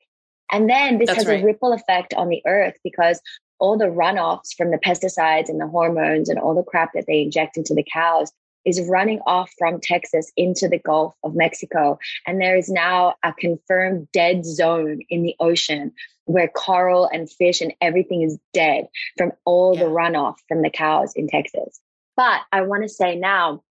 And 0.51 0.69
then 0.69 0.97
this 0.97 1.07
That's 1.07 1.19
has 1.19 1.27
right. 1.27 1.41
a 1.41 1.45
ripple 1.45 1.73
effect 1.73 2.13
on 2.13 2.29
the 2.29 2.41
earth 2.45 2.75
because 2.83 3.19
all 3.59 3.77
the 3.77 3.85
runoffs 3.85 4.55
from 4.57 4.71
the 4.71 4.77
pesticides 4.77 5.49
and 5.49 5.59
the 5.59 5.67
hormones 5.67 6.29
and 6.29 6.39
all 6.39 6.55
the 6.55 6.63
crap 6.63 6.93
that 6.93 7.05
they 7.07 7.21
inject 7.21 7.57
into 7.57 7.73
the 7.73 7.85
cows 7.91 8.31
is 8.65 8.81
running 8.87 9.19
off 9.25 9.51
from 9.57 9.79
Texas 9.81 10.31
into 10.37 10.67
the 10.67 10.79
Gulf 10.79 11.15
of 11.23 11.35
Mexico. 11.35 11.97
And 12.25 12.41
there 12.41 12.57
is 12.57 12.69
now 12.69 13.15
a 13.23 13.33
confirmed 13.33 14.07
dead 14.13 14.45
zone 14.45 15.01
in 15.09 15.23
the 15.23 15.35
ocean 15.39 15.91
where 16.25 16.47
coral 16.47 17.09
and 17.11 17.29
fish 17.29 17.61
and 17.61 17.73
everything 17.81 18.21
is 18.21 18.37
dead 18.53 18.87
from 19.17 19.31
all 19.45 19.75
yeah. 19.75 19.83
the 19.83 19.89
runoff 19.89 20.35
from 20.47 20.61
the 20.61 20.69
cows 20.69 21.13
in 21.15 21.27
Texas. 21.27 21.79
But 22.15 22.41
I 22.51 22.61
want 22.61 22.83
to 22.83 22.89
say 22.89 23.15
now 23.15 23.63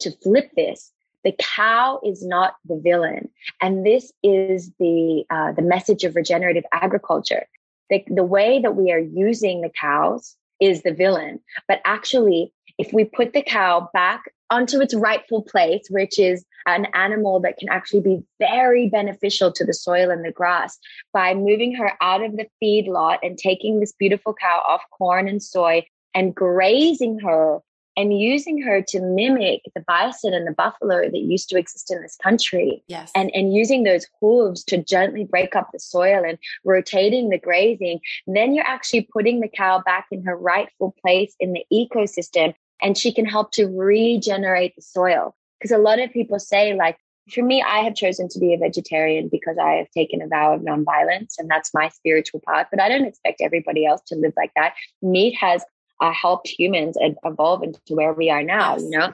to 0.00 0.10
flip 0.22 0.50
this, 0.56 0.92
the 1.24 1.34
cow 1.38 2.00
is 2.04 2.24
not 2.24 2.54
the 2.64 2.80
villain. 2.82 3.28
And 3.60 3.84
this 3.84 4.12
is 4.22 4.70
the, 4.78 5.24
uh, 5.30 5.52
the 5.52 5.62
message 5.62 6.04
of 6.04 6.16
regenerative 6.16 6.64
agriculture 6.72 7.46
the, 7.90 8.04
the 8.08 8.24
way 8.24 8.60
that 8.60 8.76
we 8.76 8.92
are 8.92 8.98
using 8.98 9.60
the 9.60 9.70
cows 9.70 10.36
is 10.60 10.82
the 10.82 10.92
villain. 10.92 11.40
But 11.66 11.80
actually, 11.84 12.52
if 12.78 12.92
we 12.92 13.04
put 13.04 13.32
the 13.32 13.42
cow 13.42 13.90
back 13.92 14.32
onto 14.50 14.80
its 14.80 14.94
rightful 14.94 15.42
place, 15.42 15.86
which 15.90 16.18
is 16.18 16.44
an 16.66 16.86
animal 16.94 17.40
that 17.40 17.56
can 17.56 17.68
actually 17.68 18.00
be 18.00 18.22
very 18.38 18.88
beneficial 18.88 19.52
to 19.52 19.64
the 19.64 19.74
soil 19.74 20.10
and 20.10 20.24
the 20.24 20.32
grass 20.32 20.78
by 21.12 21.34
moving 21.34 21.74
her 21.74 21.92
out 22.00 22.22
of 22.22 22.36
the 22.36 22.46
feed 22.60 22.86
lot 22.86 23.18
and 23.22 23.38
taking 23.38 23.80
this 23.80 23.92
beautiful 23.92 24.34
cow 24.34 24.62
off 24.66 24.82
corn 24.96 25.28
and 25.28 25.42
soy 25.42 25.84
and 26.14 26.34
grazing 26.34 27.18
her 27.20 27.60
and 27.96 28.16
using 28.16 28.62
her 28.62 28.80
to 28.80 29.00
mimic 29.00 29.60
the 29.74 29.80
bison 29.80 30.32
and 30.32 30.46
the 30.46 30.52
buffalo 30.52 31.10
that 31.10 31.18
used 31.18 31.48
to 31.48 31.58
exist 31.58 31.90
in 31.90 32.00
this 32.00 32.16
country. 32.22 32.80
Yes. 32.86 33.10
And, 33.16 33.34
and 33.34 33.52
using 33.52 33.82
those 33.82 34.06
hooves 34.20 34.62
to 34.64 34.78
gently 34.78 35.24
break 35.24 35.56
up 35.56 35.70
the 35.72 35.80
soil 35.80 36.22
and 36.24 36.38
rotating 36.64 37.28
the 37.28 37.38
grazing, 37.38 37.98
then 38.28 38.54
you're 38.54 38.64
actually 38.64 39.08
putting 39.12 39.40
the 39.40 39.48
cow 39.48 39.82
back 39.84 40.06
in 40.12 40.22
her 40.22 40.36
rightful 40.36 40.94
place 41.02 41.34
in 41.40 41.54
the 41.54 41.64
ecosystem 41.72 42.54
and 42.82 42.96
she 42.96 43.12
can 43.12 43.26
help 43.26 43.52
to 43.52 43.66
regenerate 43.66 44.74
the 44.76 44.82
soil. 44.82 45.34
Because 45.58 45.72
a 45.72 45.78
lot 45.78 45.98
of 45.98 46.12
people 46.12 46.38
say, 46.38 46.74
like, 46.74 46.96
for 47.32 47.42
me, 47.42 47.62
I 47.62 47.80
have 47.80 47.94
chosen 47.94 48.28
to 48.30 48.38
be 48.38 48.54
a 48.54 48.58
vegetarian 48.58 49.28
because 49.28 49.56
I 49.58 49.72
have 49.72 49.90
taken 49.90 50.22
a 50.22 50.28
vow 50.28 50.54
of 50.54 50.62
nonviolence 50.62 51.34
and 51.38 51.50
that's 51.50 51.74
my 51.74 51.88
spiritual 51.88 52.40
path. 52.46 52.68
But 52.70 52.80
I 52.80 52.88
don't 52.88 53.04
expect 53.04 53.40
everybody 53.40 53.84
else 53.84 54.00
to 54.06 54.14
live 54.14 54.32
like 54.36 54.52
that. 54.56 54.74
Meat 55.02 55.34
has 55.34 55.64
uh, 56.00 56.12
helped 56.12 56.48
humans 56.48 56.96
evolve 57.24 57.62
into 57.62 57.80
where 57.88 58.12
we 58.12 58.30
are 58.30 58.42
now. 58.42 58.74
Yes. 58.74 58.82
You 58.82 58.90
know, 58.90 59.12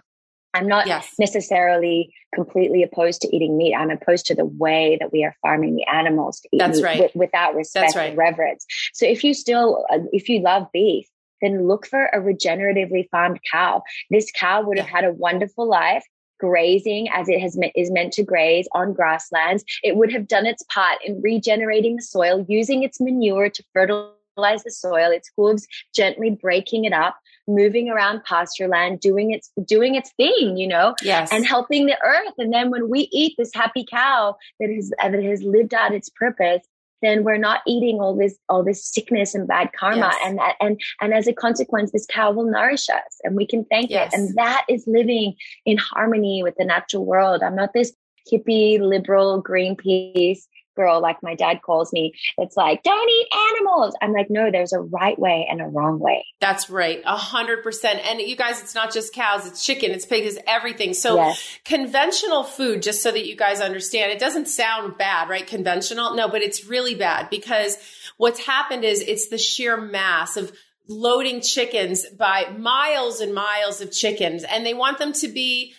I'm 0.53 0.69
not 0.69 0.87
yes. 0.87 1.13
necessarily 1.19 2.15
completely 2.35 2.83
opposed 2.83 3.21
to 3.23 3.35
eating 3.35 3.57
meat. 3.59 3.75
I'm 3.75 3.91
opposed 3.91 4.27
to 4.27 4.35
the 4.35 4.45
way 4.45 4.97
that 5.01 5.13
we 5.13 5.25
are 5.25 5.35
farming 5.43 5.75
the 5.75 5.87
animals 5.93 6.41
to 6.41 6.49
eat 6.53 6.59
That's 6.59 6.79
meat 6.79 6.85
right. 6.85 6.99
w- 6.99 7.13
without 7.15 7.55
respect 7.55 7.97
right. 7.97 8.11
and 8.11 8.19
reverence. 8.19 8.65
So 8.93 9.07
if 9.07 9.25
you 9.25 9.35
still, 9.35 9.85
uh, 9.91 9.99
if 10.13 10.29
you 10.29 10.41
love 10.41 10.69
beef, 10.73 11.07
then 11.41 11.67
look 11.67 11.87
for 11.87 12.07
a 12.07 12.21
regeneratively 12.21 13.09
farmed 13.11 13.41
cow. 13.51 13.83
This 14.11 14.31
cow 14.33 14.63
would 14.63 14.79
have 14.79 14.89
had 14.89 15.05
a 15.05 15.13
wonderful 15.13 15.69
life 15.69 16.05
grazing 16.41 17.09
as 17.11 17.29
it 17.29 17.41
has 17.41 17.59
is 17.75 17.91
meant 17.91 18.13
to 18.13 18.23
graze 18.23 18.69
on 18.73 18.93
grasslands. 18.93 19.65
It 19.83 19.97
would 19.97 20.13
have 20.13 20.29
done 20.29 20.47
its 20.47 20.63
part 20.65 20.99
in 21.05 21.21
regenerating 21.23 21.97
the 21.97 22.03
soil, 22.03 22.45
using 22.49 22.83
its 22.83 23.01
manure 23.01 23.49
to 23.49 23.65
fertilize 23.73 24.65
the 24.65 24.71
soil, 24.71 25.11
its 25.11 25.31
hooves 25.37 25.67
gently 25.95 26.31
breaking 26.31 26.85
it 26.85 26.93
up, 26.93 27.17
moving 27.47 27.89
around 27.89 28.25
pasture 28.25 28.69
land, 28.69 29.01
doing 29.01 29.31
its 29.31 29.51
doing 29.65 29.95
its 29.95 30.13
thing, 30.17 30.57
you 30.57 30.67
know, 30.67 30.95
yes, 31.03 31.33
and 31.33 31.47
helping 31.47 31.87
the 31.87 31.99
earth. 32.05 32.35
And 32.39 32.53
then 32.53 32.71
when 32.71 32.91
we 32.91 33.09
eat 33.13 33.35
this 33.39 33.51
happy 33.55 33.87
cow 33.89 34.37
that 34.61 34.71
has 34.71 34.91
that 34.99 35.23
has 35.23 35.43
lived 35.43 35.75
out 35.75 35.95
its 35.95 36.09
purpose, 36.09 36.67
then 37.05 37.25
we're 37.25 37.37
not 37.37 37.61
eating 37.67 38.01
all 38.01 38.17
this 38.17 38.37
all 38.49 38.65
this 38.65 38.85
sickness 38.85 39.35
and 39.35 39.47
bad 39.47 39.71
karma 39.79 40.11
yes. 40.13 40.17
and 40.25 40.39
that 40.39 40.57
and 40.61 40.81
and 41.01 41.15
as 41.15 41.27
a 41.27 41.33
consequence 41.33 41.93
this 41.93 42.07
cow 42.07 42.31
will 42.31 42.51
nourish 42.51 42.89
us 42.89 43.21
and 43.23 43.37
we 43.37 43.47
can 43.47 43.65
thank 43.67 43.91
yes. 43.91 44.13
it 44.13 44.19
and 44.19 44.35
that 44.37 44.65
is 44.69 44.85
living 44.87 45.35
in 45.65 45.77
harmony 45.77 46.43
with 46.43 46.55
the 46.57 46.65
natural 46.65 47.05
world 47.05 47.43
i'm 47.43 47.57
not 47.57 47.73
this 47.75 47.93
hippie 48.31 48.81
liberal 48.81 49.43
greenpeace 49.43 50.41
girl, 50.75 51.01
like 51.01 51.23
my 51.23 51.35
dad 51.35 51.61
calls 51.63 51.93
me, 51.93 52.15
it's 52.39 52.57
like, 52.57 52.83
don't 52.83 53.09
eat 53.09 53.29
animals. 53.51 53.95
I'm 54.01 54.13
like, 54.13 54.31
no, 54.31 54.51
there's 54.51 54.73
a 54.73 54.81
right 54.81 55.19
way 55.19 55.47
and 55.51 55.61
a 55.61 55.67
wrong 55.67 55.99
way. 55.99 56.27
That's 56.41 56.71
right. 56.71 57.03
A 57.05 57.17
hundred 57.17 57.63
percent. 57.63 58.01
And 58.05 58.21
you 58.21 58.37
guys, 58.37 58.61
it's 58.61 58.75
not 58.75 58.93
just 58.93 59.15
cows, 59.15 59.47
it's 59.47 59.65
chicken, 59.65 59.91
it's 59.91 60.07
pigs, 60.07 60.35
it's 60.35 60.45
everything. 60.47 60.95
So 60.95 61.17
yes. 61.17 61.59
conventional 61.65 62.45
food, 62.45 62.83
just 62.83 63.03
so 63.03 63.11
that 63.11 63.27
you 63.27 63.37
guys 63.37 63.61
understand, 63.61 64.13
it 64.13 64.19
doesn't 64.19 64.49
sound 64.49 64.99
bad, 64.99 65.29
right? 65.29 65.47
Conventional. 65.47 66.15
No, 66.15 66.29
but 66.29 66.43
it's 66.43 66.67
really 66.67 66.95
bad 66.95 67.31
because 67.31 67.77
what's 68.17 68.41
happened 68.41 68.85
is 68.85 69.01
it's 69.01 69.29
the 69.29 69.39
sheer 69.39 69.77
mass 69.77 70.37
of 70.37 70.53
loading 70.89 71.41
chickens 71.41 72.05
by 72.19 72.51
miles 72.59 73.21
and 73.21 73.35
miles 73.35 73.81
of 73.81 73.91
chickens 73.91 74.45
and 74.45 74.67
they 74.67 74.75
want 74.75 74.99
them 74.99 75.15
to 75.15 75.29
be 75.29 75.75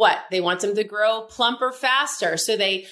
what? 0.00 0.16
They 0.30 0.40
want 0.40 0.60
them 0.60 0.74
to 0.76 0.82
grow 0.82 1.26
plumper 1.28 1.72
faster. 1.72 2.38
So 2.38 2.56
they 2.56 2.86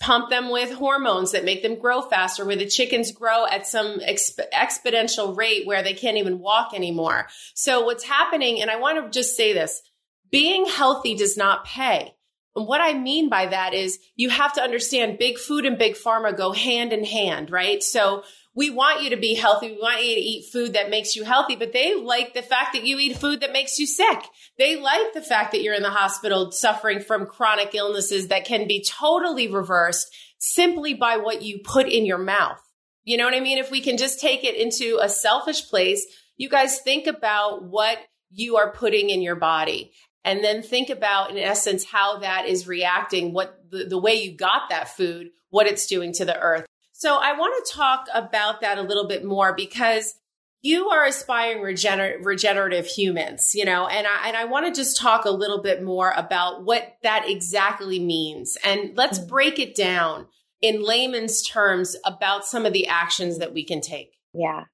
pump 0.00 0.30
them 0.30 0.48
with 0.48 0.72
hormones 0.72 1.32
that 1.32 1.44
make 1.44 1.62
them 1.62 1.78
grow 1.78 2.00
faster, 2.00 2.42
where 2.42 2.56
the 2.56 2.64
chickens 2.64 3.12
grow 3.12 3.44
at 3.44 3.66
some 3.66 4.00
exp- 4.00 4.50
exponential 4.50 5.36
rate 5.36 5.66
where 5.66 5.82
they 5.82 5.92
can't 5.92 6.16
even 6.16 6.38
walk 6.38 6.72
anymore. 6.72 7.28
So 7.52 7.84
what's 7.84 8.04
happening, 8.04 8.62
and 8.62 8.70
I 8.70 8.76
want 8.76 9.04
to 9.04 9.10
just 9.10 9.36
say 9.36 9.52
this, 9.52 9.82
being 10.30 10.64
healthy 10.64 11.14
does 11.14 11.36
not 11.36 11.66
pay. 11.66 12.14
And 12.56 12.66
what 12.66 12.80
I 12.80 12.94
mean 12.94 13.28
by 13.28 13.44
that 13.44 13.74
is 13.74 13.98
you 14.16 14.30
have 14.30 14.54
to 14.54 14.62
understand 14.62 15.18
big 15.18 15.36
food 15.36 15.66
and 15.66 15.76
big 15.76 15.96
pharma 15.96 16.34
go 16.34 16.52
hand 16.52 16.94
in 16.94 17.04
hand, 17.04 17.50
right? 17.50 17.82
So 17.82 18.22
we 18.54 18.70
want 18.70 19.02
you 19.02 19.10
to 19.10 19.16
be 19.16 19.34
healthy. 19.34 19.72
We 19.72 19.78
want 19.80 20.04
you 20.04 20.14
to 20.14 20.20
eat 20.20 20.52
food 20.52 20.74
that 20.74 20.90
makes 20.90 21.16
you 21.16 21.24
healthy, 21.24 21.56
but 21.56 21.72
they 21.72 21.94
like 21.94 22.34
the 22.34 22.42
fact 22.42 22.72
that 22.74 22.84
you 22.84 22.98
eat 22.98 23.16
food 23.16 23.40
that 23.40 23.52
makes 23.52 23.78
you 23.78 23.86
sick. 23.86 24.18
They 24.58 24.76
like 24.76 25.12
the 25.12 25.22
fact 25.22 25.52
that 25.52 25.62
you're 25.62 25.74
in 25.74 25.82
the 25.82 25.90
hospital 25.90 26.52
suffering 26.52 27.00
from 27.00 27.26
chronic 27.26 27.74
illnesses 27.74 28.28
that 28.28 28.44
can 28.44 28.68
be 28.68 28.84
totally 28.88 29.48
reversed 29.48 30.14
simply 30.38 30.94
by 30.94 31.16
what 31.16 31.42
you 31.42 31.60
put 31.64 31.88
in 31.88 32.06
your 32.06 32.18
mouth. 32.18 32.60
You 33.02 33.16
know 33.16 33.24
what 33.24 33.34
I 33.34 33.40
mean? 33.40 33.58
If 33.58 33.70
we 33.70 33.80
can 33.80 33.96
just 33.96 34.20
take 34.20 34.44
it 34.44 34.54
into 34.54 34.98
a 35.02 35.08
selfish 35.08 35.68
place, 35.68 36.06
you 36.36 36.48
guys 36.48 36.80
think 36.80 37.06
about 37.06 37.64
what 37.64 37.98
you 38.30 38.56
are 38.56 38.72
putting 38.72 39.10
in 39.10 39.20
your 39.20 39.36
body 39.36 39.92
and 40.24 40.42
then 40.42 40.62
think 40.62 40.90
about 40.90 41.30
in 41.30 41.38
essence 41.38 41.84
how 41.84 42.18
that 42.18 42.46
is 42.46 42.66
reacting 42.66 43.32
what 43.32 43.58
the, 43.70 43.84
the 43.84 43.98
way 43.98 44.14
you 44.14 44.36
got 44.36 44.70
that 44.70 44.88
food 44.88 45.28
what 45.50 45.66
it's 45.66 45.86
doing 45.86 46.12
to 46.12 46.24
the 46.24 46.38
earth 46.40 46.66
so 46.96 47.16
I 47.16 47.36
want 47.36 47.66
to 47.66 47.72
talk 47.72 48.06
about 48.14 48.60
that 48.60 48.78
a 48.78 48.82
little 48.82 49.08
bit 49.08 49.24
more 49.24 49.52
because 49.52 50.14
you 50.62 50.90
are 50.90 51.04
aspiring 51.04 51.58
regener- 51.58 52.24
regenerative 52.24 52.86
humans, 52.86 53.50
you 53.52 53.64
know, 53.64 53.88
and 53.88 54.06
I, 54.06 54.28
and 54.28 54.36
I 54.36 54.44
want 54.44 54.66
to 54.66 54.72
just 54.72 54.96
talk 54.96 55.24
a 55.24 55.30
little 55.30 55.60
bit 55.60 55.82
more 55.82 56.12
about 56.16 56.64
what 56.64 56.96
that 57.02 57.28
exactly 57.28 57.98
means. 57.98 58.56
And 58.64 58.96
let's 58.96 59.18
mm-hmm. 59.18 59.28
break 59.28 59.58
it 59.58 59.74
down 59.74 60.26
in 60.62 60.84
layman's 60.84 61.42
terms 61.42 61.96
about 62.06 62.46
some 62.46 62.64
of 62.64 62.72
the 62.72 62.86
actions 62.86 63.38
that 63.38 63.52
we 63.52 63.64
can 63.64 63.80
take. 63.80 64.12
Yeah. 64.32 64.64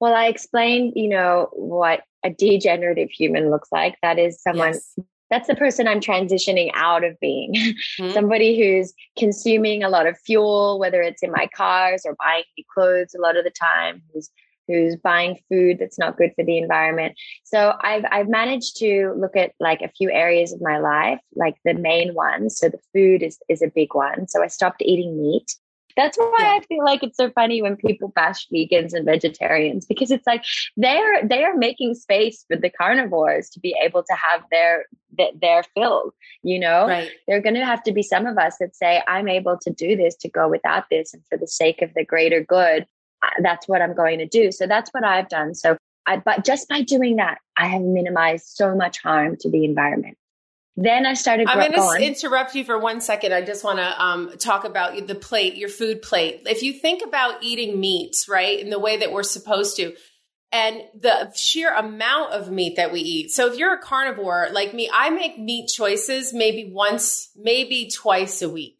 Well, 0.00 0.14
I 0.14 0.26
explained, 0.26 0.94
you 0.96 1.08
know, 1.08 1.48
what 1.52 2.00
a 2.24 2.30
degenerative 2.30 3.10
human 3.10 3.50
looks 3.50 3.68
like. 3.70 3.94
That 4.02 4.18
is 4.18 4.42
someone 4.42 4.74
yes 4.74 4.98
that's 5.32 5.48
the 5.48 5.56
person 5.56 5.88
I'm 5.88 6.00
transitioning 6.00 6.70
out 6.74 7.02
of 7.02 7.18
being. 7.20 7.54
Mm-hmm. 7.98 8.12
Somebody 8.12 8.58
who's 8.58 8.92
consuming 9.18 9.82
a 9.82 9.88
lot 9.88 10.06
of 10.06 10.18
fuel, 10.18 10.78
whether 10.78 11.02
it's 11.02 11.22
in 11.22 11.30
my 11.30 11.48
cars 11.54 12.02
or 12.04 12.14
buying 12.18 12.44
new 12.56 12.64
clothes 12.72 13.14
a 13.14 13.20
lot 13.20 13.36
of 13.36 13.44
the 13.44 13.50
time, 13.50 14.02
who's 14.12 14.30
who's 14.66 14.96
buying 14.96 15.38
food 15.48 15.78
that's 15.78 15.98
not 15.98 16.16
good 16.16 16.30
for 16.36 16.44
the 16.44 16.58
environment. 16.58 17.14
So 17.44 17.74
I've 17.80 18.04
I've 18.10 18.28
managed 18.28 18.76
to 18.78 19.14
look 19.16 19.36
at 19.36 19.52
like 19.60 19.82
a 19.82 19.88
few 19.88 20.10
areas 20.10 20.52
of 20.52 20.60
my 20.60 20.78
life, 20.78 21.20
like 21.34 21.56
the 21.64 21.74
main 21.74 22.14
ones. 22.14 22.58
So 22.58 22.68
the 22.68 22.80
food 22.92 23.22
is 23.22 23.38
is 23.48 23.62
a 23.62 23.72
big 23.74 23.94
one. 23.94 24.28
So 24.28 24.42
I 24.42 24.46
stopped 24.46 24.82
eating 24.82 25.20
meat. 25.20 25.54
That's 25.96 26.16
why 26.16 26.34
yeah. 26.38 26.52
I 26.52 26.60
feel 26.60 26.84
like 26.84 27.02
it's 27.02 27.16
so 27.16 27.30
funny 27.30 27.62
when 27.62 27.76
people 27.76 28.08
bash 28.08 28.48
vegans 28.48 28.92
and 28.92 29.04
vegetarians 29.04 29.86
because 29.86 30.10
it's 30.10 30.26
like 30.26 30.44
they're 30.76 31.26
they 31.26 31.44
are 31.44 31.56
making 31.56 31.94
space 31.94 32.44
for 32.48 32.56
the 32.56 32.70
carnivores 32.70 33.50
to 33.50 33.60
be 33.60 33.74
able 33.82 34.02
to 34.02 34.14
have 34.14 34.42
their 34.50 34.86
their 35.40 35.62
fill. 35.74 36.14
You 36.42 36.58
know, 36.60 36.86
right. 36.86 37.10
there 37.26 37.36
are 37.36 37.42
going 37.42 37.54
to 37.54 37.64
have 37.64 37.82
to 37.84 37.92
be 37.92 38.02
some 38.02 38.26
of 38.26 38.38
us 38.38 38.56
that 38.60 38.74
say, 38.74 39.02
"I'm 39.06 39.28
able 39.28 39.58
to 39.62 39.70
do 39.70 39.96
this 39.96 40.16
to 40.16 40.28
go 40.28 40.48
without 40.48 40.84
this, 40.90 41.14
and 41.14 41.22
for 41.28 41.38
the 41.38 41.48
sake 41.48 41.82
of 41.82 41.92
the 41.94 42.04
greater 42.04 42.42
good, 42.42 42.86
uh, 43.22 43.30
that's 43.42 43.68
what 43.68 43.82
I'm 43.82 43.94
going 43.94 44.18
to 44.18 44.26
do." 44.26 44.52
So 44.52 44.66
that's 44.66 44.90
what 44.90 45.04
I've 45.04 45.28
done. 45.28 45.54
So, 45.54 45.76
I, 46.06 46.18
but 46.18 46.44
just 46.44 46.68
by 46.68 46.82
doing 46.82 47.16
that, 47.16 47.38
I 47.56 47.66
have 47.66 47.82
minimized 47.82 48.46
so 48.46 48.74
much 48.74 49.02
harm 49.02 49.36
to 49.40 49.50
the 49.50 49.64
environment. 49.64 50.16
Then 50.76 51.04
I 51.04 51.14
started. 51.14 51.48
I'm 51.48 51.58
going 51.58 51.72
to 51.72 52.06
interrupt 52.06 52.54
you 52.54 52.64
for 52.64 52.78
one 52.78 53.00
second. 53.00 53.34
I 53.34 53.42
just 53.42 53.62
want 53.62 53.78
to 53.78 54.02
um, 54.02 54.38
talk 54.38 54.64
about 54.64 55.06
the 55.06 55.14
plate, 55.14 55.56
your 55.56 55.68
food 55.68 56.00
plate. 56.00 56.42
If 56.46 56.62
you 56.62 56.72
think 56.72 57.02
about 57.06 57.42
eating 57.42 57.78
meats, 57.78 58.26
right, 58.28 58.58
in 58.58 58.70
the 58.70 58.78
way 58.78 58.96
that 58.98 59.12
we're 59.12 59.22
supposed 59.22 59.76
to, 59.76 59.94
and 60.50 60.82
the 60.98 61.32
sheer 61.34 61.74
amount 61.74 62.32
of 62.32 62.50
meat 62.50 62.76
that 62.76 62.92
we 62.92 63.00
eat. 63.00 63.30
So 63.30 63.50
if 63.50 63.58
you're 63.58 63.74
a 63.74 63.82
carnivore 63.82 64.48
like 64.52 64.72
me, 64.72 64.90
I 64.92 65.10
make 65.10 65.38
meat 65.38 65.68
choices 65.68 66.32
maybe 66.32 66.70
once, 66.72 67.30
maybe 67.36 67.90
twice 67.90 68.40
a 68.42 68.48
week. 68.48 68.78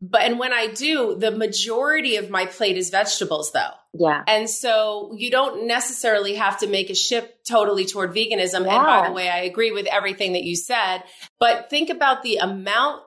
But 0.00 0.22
and 0.22 0.38
when 0.38 0.52
I 0.52 0.66
do, 0.66 1.16
the 1.16 1.30
majority 1.30 2.16
of 2.16 2.28
my 2.28 2.46
plate 2.46 2.76
is 2.76 2.90
vegetables 2.90 3.52
though. 3.52 3.70
Yeah. 3.98 4.22
And 4.26 4.48
so 4.48 5.12
you 5.16 5.30
don't 5.30 5.66
necessarily 5.66 6.34
have 6.34 6.58
to 6.58 6.66
make 6.66 6.90
a 6.90 6.94
shift 6.94 7.46
totally 7.48 7.84
toward 7.84 8.14
veganism. 8.14 8.64
Yeah. 8.64 8.76
And 8.76 8.84
by 8.84 9.08
the 9.08 9.12
way, 9.12 9.28
I 9.28 9.40
agree 9.40 9.72
with 9.72 9.86
everything 9.86 10.32
that 10.32 10.44
you 10.44 10.56
said, 10.56 11.02
but 11.38 11.70
think 11.70 11.90
about 11.90 12.22
the 12.22 12.36
amount, 12.36 13.02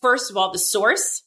first 0.00 0.30
of 0.30 0.36
all, 0.36 0.52
the 0.52 0.58
source, 0.58 1.22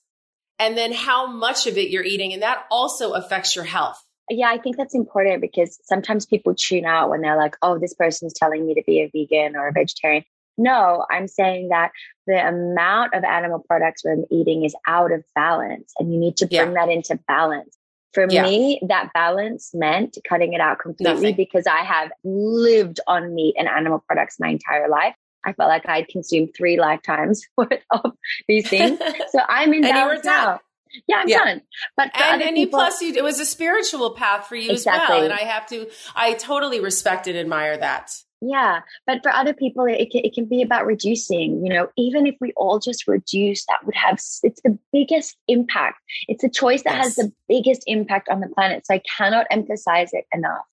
and 0.59 0.77
then 0.77 0.93
how 0.93 1.27
much 1.27 1.67
of 1.67 1.77
it 1.77 1.89
you're 1.89 2.03
eating. 2.03 2.33
And 2.33 2.41
that 2.41 2.65
also 2.71 3.11
affects 3.13 3.55
your 3.55 3.65
health. 3.65 4.01
Yeah, 4.29 4.49
I 4.49 4.57
think 4.57 4.77
that's 4.77 4.95
important 4.95 5.41
because 5.41 5.79
sometimes 5.83 6.25
people 6.25 6.55
tune 6.55 6.85
out 6.85 7.09
when 7.09 7.21
they're 7.21 7.37
like, 7.37 7.55
oh, 7.61 7.77
this 7.77 7.93
person's 7.93 8.33
telling 8.33 8.65
me 8.65 8.73
to 8.73 8.83
be 8.85 9.01
a 9.01 9.11
vegan 9.13 9.55
or 9.55 9.67
a 9.67 9.71
vegetarian. 9.71 10.23
No, 10.57 11.05
I'm 11.11 11.27
saying 11.27 11.69
that 11.69 11.91
the 12.25 12.47
amount 12.47 13.13
of 13.13 13.23
animal 13.23 13.59
products 13.67 14.03
we're 14.03 14.23
eating 14.31 14.63
is 14.63 14.75
out 14.87 15.11
of 15.11 15.23
balance 15.35 15.93
and 15.99 16.13
you 16.13 16.19
need 16.19 16.37
to 16.37 16.47
bring 16.47 16.71
yeah. 16.71 16.85
that 16.85 16.89
into 16.89 17.19
balance. 17.27 17.77
For 18.15 18.25
yeah. 18.29 18.43
me, 18.43 18.79
that 18.87 19.11
balance 19.13 19.71
meant 19.73 20.17
cutting 20.27 20.53
it 20.53 20.61
out 20.61 20.79
completely 20.79 21.13
Nothing. 21.13 21.35
because 21.35 21.67
I 21.67 21.79
have 21.79 22.11
lived 22.23 23.01
on 23.07 23.35
meat 23.35 23.55
and 23.59 23.67
animal 23.67 23.99
products 24.07 24.39
my 24.39 24.47
entire 24.47 24.87
life. 24.87 25.15
I 25.45 25.51
felt 25.51 25.67
like 25.67 25.87
I'd 25.87 26.07
consumed 26.07 26.55
three 26.55 26.79
lifetimes 26.79 27.45
worth 27.57 27.83
of 27.91 28.13
these 28.47 28.69
things. 28.69 28.99
So 29.31 29.39
I'm 29.47 29.73
in 29.73 29.81
balance 29.81 30.23
now. 30.23 30.61
yeah, 31.07 31.17
I'm 31.17 31.27
yeah. 31.27 31.37
done. 31.39 31.61
But 31.97 32.11
and, 32.15 32.41
and 32.41 32.55
people, 32.55 32.79
plus, 32.79 33.01
you, 33.01 33.13
it 33.13 33.23
was 33.23 33.41
a 33.41 33.45
spiritual 33.45 34.11
path 34.11 34.47
for 34.47 34.55
you 34.55 34.71
exactly. 34.71 35.03
as 35.03 35.09
well, 35.09 35.23
and 35.25 35.33
I 35.33 35.43
have 35.43 35.67
to, 35.67 35.87
I 36.15 36.35
totally 36.35 36.79
respect 36.79 37.27
and 37.27 37.37
admire 37.37 37.77
that. 37.77 38.11
Yeah, 38.41 38.81
but 39.07 39.23
for 39.23 39.31
other 39.31 39.53
people, 39.53 39.85
it 39.85 40.11
can, 40.11 40.21
it 40.23 40.33
can 40.33 40.45
be 40.45 40.61
about 40.61 40.85
reducing. 40.85 41.65
You 41.65 41.73
know, 41.73 41.87
even 41.97 42.27
if 42.27 42.35
we 42.39 42.53
all 42.55 42.79
just 42.79 43.07
reduce, 43.07 43.65
that 43.65 43.85
would 43.85 43.95
have 43.95 44.19
it's 44.43 44.61
the 44.61 44.77
biggest 44.91 45.37
impact. 45.47 45.99
It's 46.27 46.43
a 46.43 46.49
choice 46.49 46.83
that 46.83 46.95
yes. 46.95 47.05
has 47.05 47.15
the 47.15 47.31
biggest 47.47 47.83
impact 47.87 48.29
on 48.29 48.41
the 48.41 48.49
planet. 48.49 48.85
So 48.85 48.95
I 48.95 49.01
cannot 49.17 49.47
emphasize 49.51 50.09
it 50.13 50.25
enough. 50.33 50.65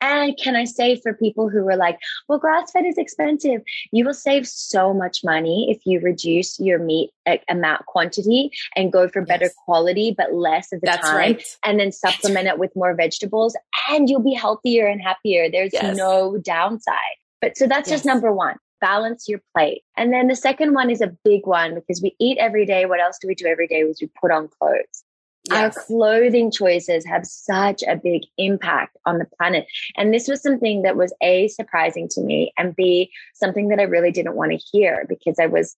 And 0.00 0.36
can 0.36 0.54
I 0.54 0.64
say 0.64 1.00
for 1.00 1.12
people 1.12 1.48
who 1.48 1.66
are 1.68 1.76
like, 1.76 1.98
well, 2.28 2.38
grass 2.38 2.70
fed 2.70 2.86
is 2.86 2.98
expensive, 2.98 3.62
you 3.90 4.04
will 4.04 4.14
save 4.14 4.46
so 4.46 4.94
much 4.94 5.24
money 5.24 5.70
if 5.70 5.84
you 5.84 6.00
reduce 6.00 6.58
your 6.60 6.78
meat 6.78 7.10
eh, 7.26 7.38
amount 7.48 7.86
quantity 7.86 8.50
and 8.76 8.92
go 8.92 9.08
for 9.08 9.22
better 9.22 9.46
yes. 9.46 9.54
quality, 9.64 10.14
but 10.16 10.32
less 10.32 10.72
of 10.72 10.80
the 10.80 10.86
That's 10.86 11.06
time. 11.06 11.16
Right. 11.16 11.56
And 11.64 11.80
then 11.80 11.92
supplement 11.92 12.46
it 12.46 12.58
with 12.58 12.74
more 12.76 12.94
vegetables 12.94 13.56
and 13.90 14.08
you'll 14.08 14.22
be 14.22 14.34
healthier 14.34 14.86
and 14.86 15.00
happier. 15.00 15.50
There's 15.50 15.72
yes. 15.72 15.96
no 15.96 16.38
downside. 16.38 16.94
But 17.40 17.56
so 17.56 17.66
that's 17.66 17.88
yes. 17.88 17.98
just 17.98 18.06
number 18.06 18.32
one. 18.32 18.56
Balance 18.80 19.28
your 19.28 19.40
plate. 19.56 19.82
And 19.96 20.12
then 20.12 20.28
the 20.28 20.36
second 20.36 20.74
one 20.74 20.90
is 20.90 21.00
a 21.00 21.12
big 21.24 21.46
one 21.46 21.74
because 21.74 22.00
we 22.00 22.14
eat 22.20 22.38
every 22.38 22.64
day. 22.64 22.86
What 22.86 23.00
else 23.00 23.18
do 23.20 23.26
we 23.26 23.34
do 23.34 23.46
every 23.46 23.66
day? 23.66 23.80
Is 23.80 24.00
we 24.00 24.08
put 24.20 24.30
on 24.30 24.48
clothes. 24.48 25.04
Yes. 25.50 25.76
Our 25.76 25.84
clothing 25.84 26.50
choices 26.50 27.06
have 27.06 27.24
such 27.24 27.82
a 27.82 27.96
big 27.96 28.22
impact 28.36 28.96
on 29.06 29.18
the 29.18 29.26
planet. 29.38 29.66
And 29.96 30.12
this 30.12 30.28
was 30.28 30.42
something 30.42 30.82
that 30.82 30.96
was 30.96 31.14
A, 31.22 31.48
surprising 31.48 32.08
to 32.10 32.20
me, 32.20 32.52
and 32.58 32.76
B, 32.76 33.10
something 33.34 33.68
that 33.68 33.80
I 33.80 33.84
really 33.84 34.10
didn't 34.10 34.34
want 34.34 34.52
to 34.52 34.58
hear 34.58 35.06
because 35.08 35.38
I 35.38 35.46
was 35.46 35.76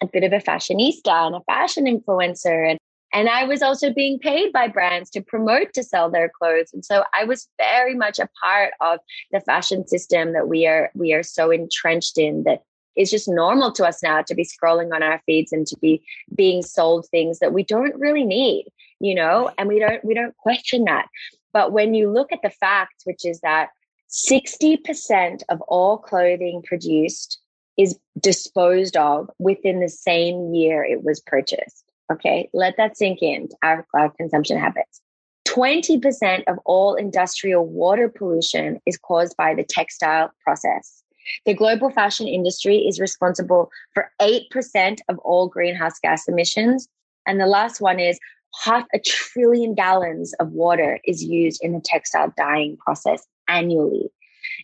a 0.00 0.06
bit 0.06 0.24
of 0.24 0.32
a 0.32 0.38
fashionista 0.38 1.26
and 1.26 1.36
a 1.36 1.40
fashion 1.42 1.84
influencer. 1.84 2.70
And, 2.70 2.78
and 3.12 3.28
I 3.28 3.44
was 3.44 3.60
also 3.60 3.92
being 3.92 4.18
paid 4.18 4.52
by 4.52 4.68
brands 4.68 5.10
to 5.10 5.20
promote 5.20 5.74
to 5.74 5.82
sell 5.82 6.10
their 6.10 6.30
clothes. 6.30 6.70
And 6.72 6.84
so 6.84 7.04
I 7.14 7.24
was 7.24 7.48
very 7.58 7.94
much 7.94 8.18
a 8.18 8.28
part 8.42 8.72
of 8.80 8.98
the 9.30 9.40
fashion 9.40 9.86
system 9.86 10.32
that 10.32 10.48
we 10.48 10.66
are, 10.66 10.90
we 10.94 11.12
are 11.12 11.22
so 11.22 11.50
entrenched 11.50 12.16
in 12.16 12.44
that 12.44 12.62
it's 12.94 13.10
just 13.10 13.28
normal 13.28 13.72
to 13.72 13.86
us 13.86 14.02
now 14.02 14.22
to 14.22 14.34
be 14.34 14.44
scrolling 14.44 14.94
on 14.94 15.02
our 15.02 15.20
feeds 15.24 15.52
and 15.52 15.66
to 15.66 15.76
be 15.78 16.02
being 16.34 16.62
sold 16.62 17.06
things 17.10 17.38
that 17.38 17.52
we 17.52 17.62
don't 17.62 17.98
really 17.98 18.24
need 18.24 18.66
you 19.02 19.16
know, 19.16 19.50
and 19.58 19.68
we 19.68 19.80
don't 19.80 20.02
we 20.04 20.14
don't 20.14 20.36
question 20.36 20.84
that. 20.84 21.08
But 21.52 21.72
when 21.72 21.92
you 21.92 22.10
look 22.10 22.32
at 22.32 22.40
the 22.42 22.50
fact, 22.50 23.02
which 23.04 23.26
is 23.26 23.40
that 23.40 23.70
60% 24.08 25.42
of 25.48 25.60
all 25.62 25.98
clothing 25.98 26.62
produced 26.64 27.38
is 27.76 27.98
disposed 28.20 28.96
of 28.96 29.28
within 29.38 29.80
the 29.80 29.88
same 29.88 30.54
year 30.54 30.84
it 30.84 31.02
was 31.02 31.20
purchased. 31.20 31.84
Okay, 32.10 32.48
let 32.52 32.76
that 32.76 32.96
sink 32.96 33.22
in 33.22 33.48
our, 33.62 33.86
our 33.94 34.10
consumption 34.10 34.58
habits. 34.58 35.00
20% 35.48 36.44
of 36.46 36.58
all 36.64 36.94
industrial 36.94 37.66
water 37.66 38.08
pollution 38.08 38.80
is 38.86 38.96
caused 38.96 39.36
by 39.36 39.54
the 39.54 39.64
textile 39.64 40.30
process. 40.44 41.02
The 41.46 41.54
global 41.54 41.90
fashion 41.90 42.28
industry 42.28 42.78
is 42.78 43.00
responsible 43.00 43.70
for 43.94 44.10
8% 44.20 45.00
of 45.08 45.18
all 45.18 45.48
greenhouse 45.48 45.98
gas 46.02 46.28
emissions. 46.28 46.88
And 47.26 47.40
the 47.40 47.46
last 47.46 47.80
one 47.80 47.98
is 48.00 48.18
half 48.64 48.86
a 48.94 48.98
trillion 48.98 49.74
gallons 49.74 50.34
of 50.34 50.52
water 50.52 51.00
is 51.04 51.22
used 51.22 51.62
in 51.62 51.72
the 51.72 51.80
textile 51.84 52.32
dyeing 52.36 52.76
process 52.78 53.26
annually. 53.48 54.10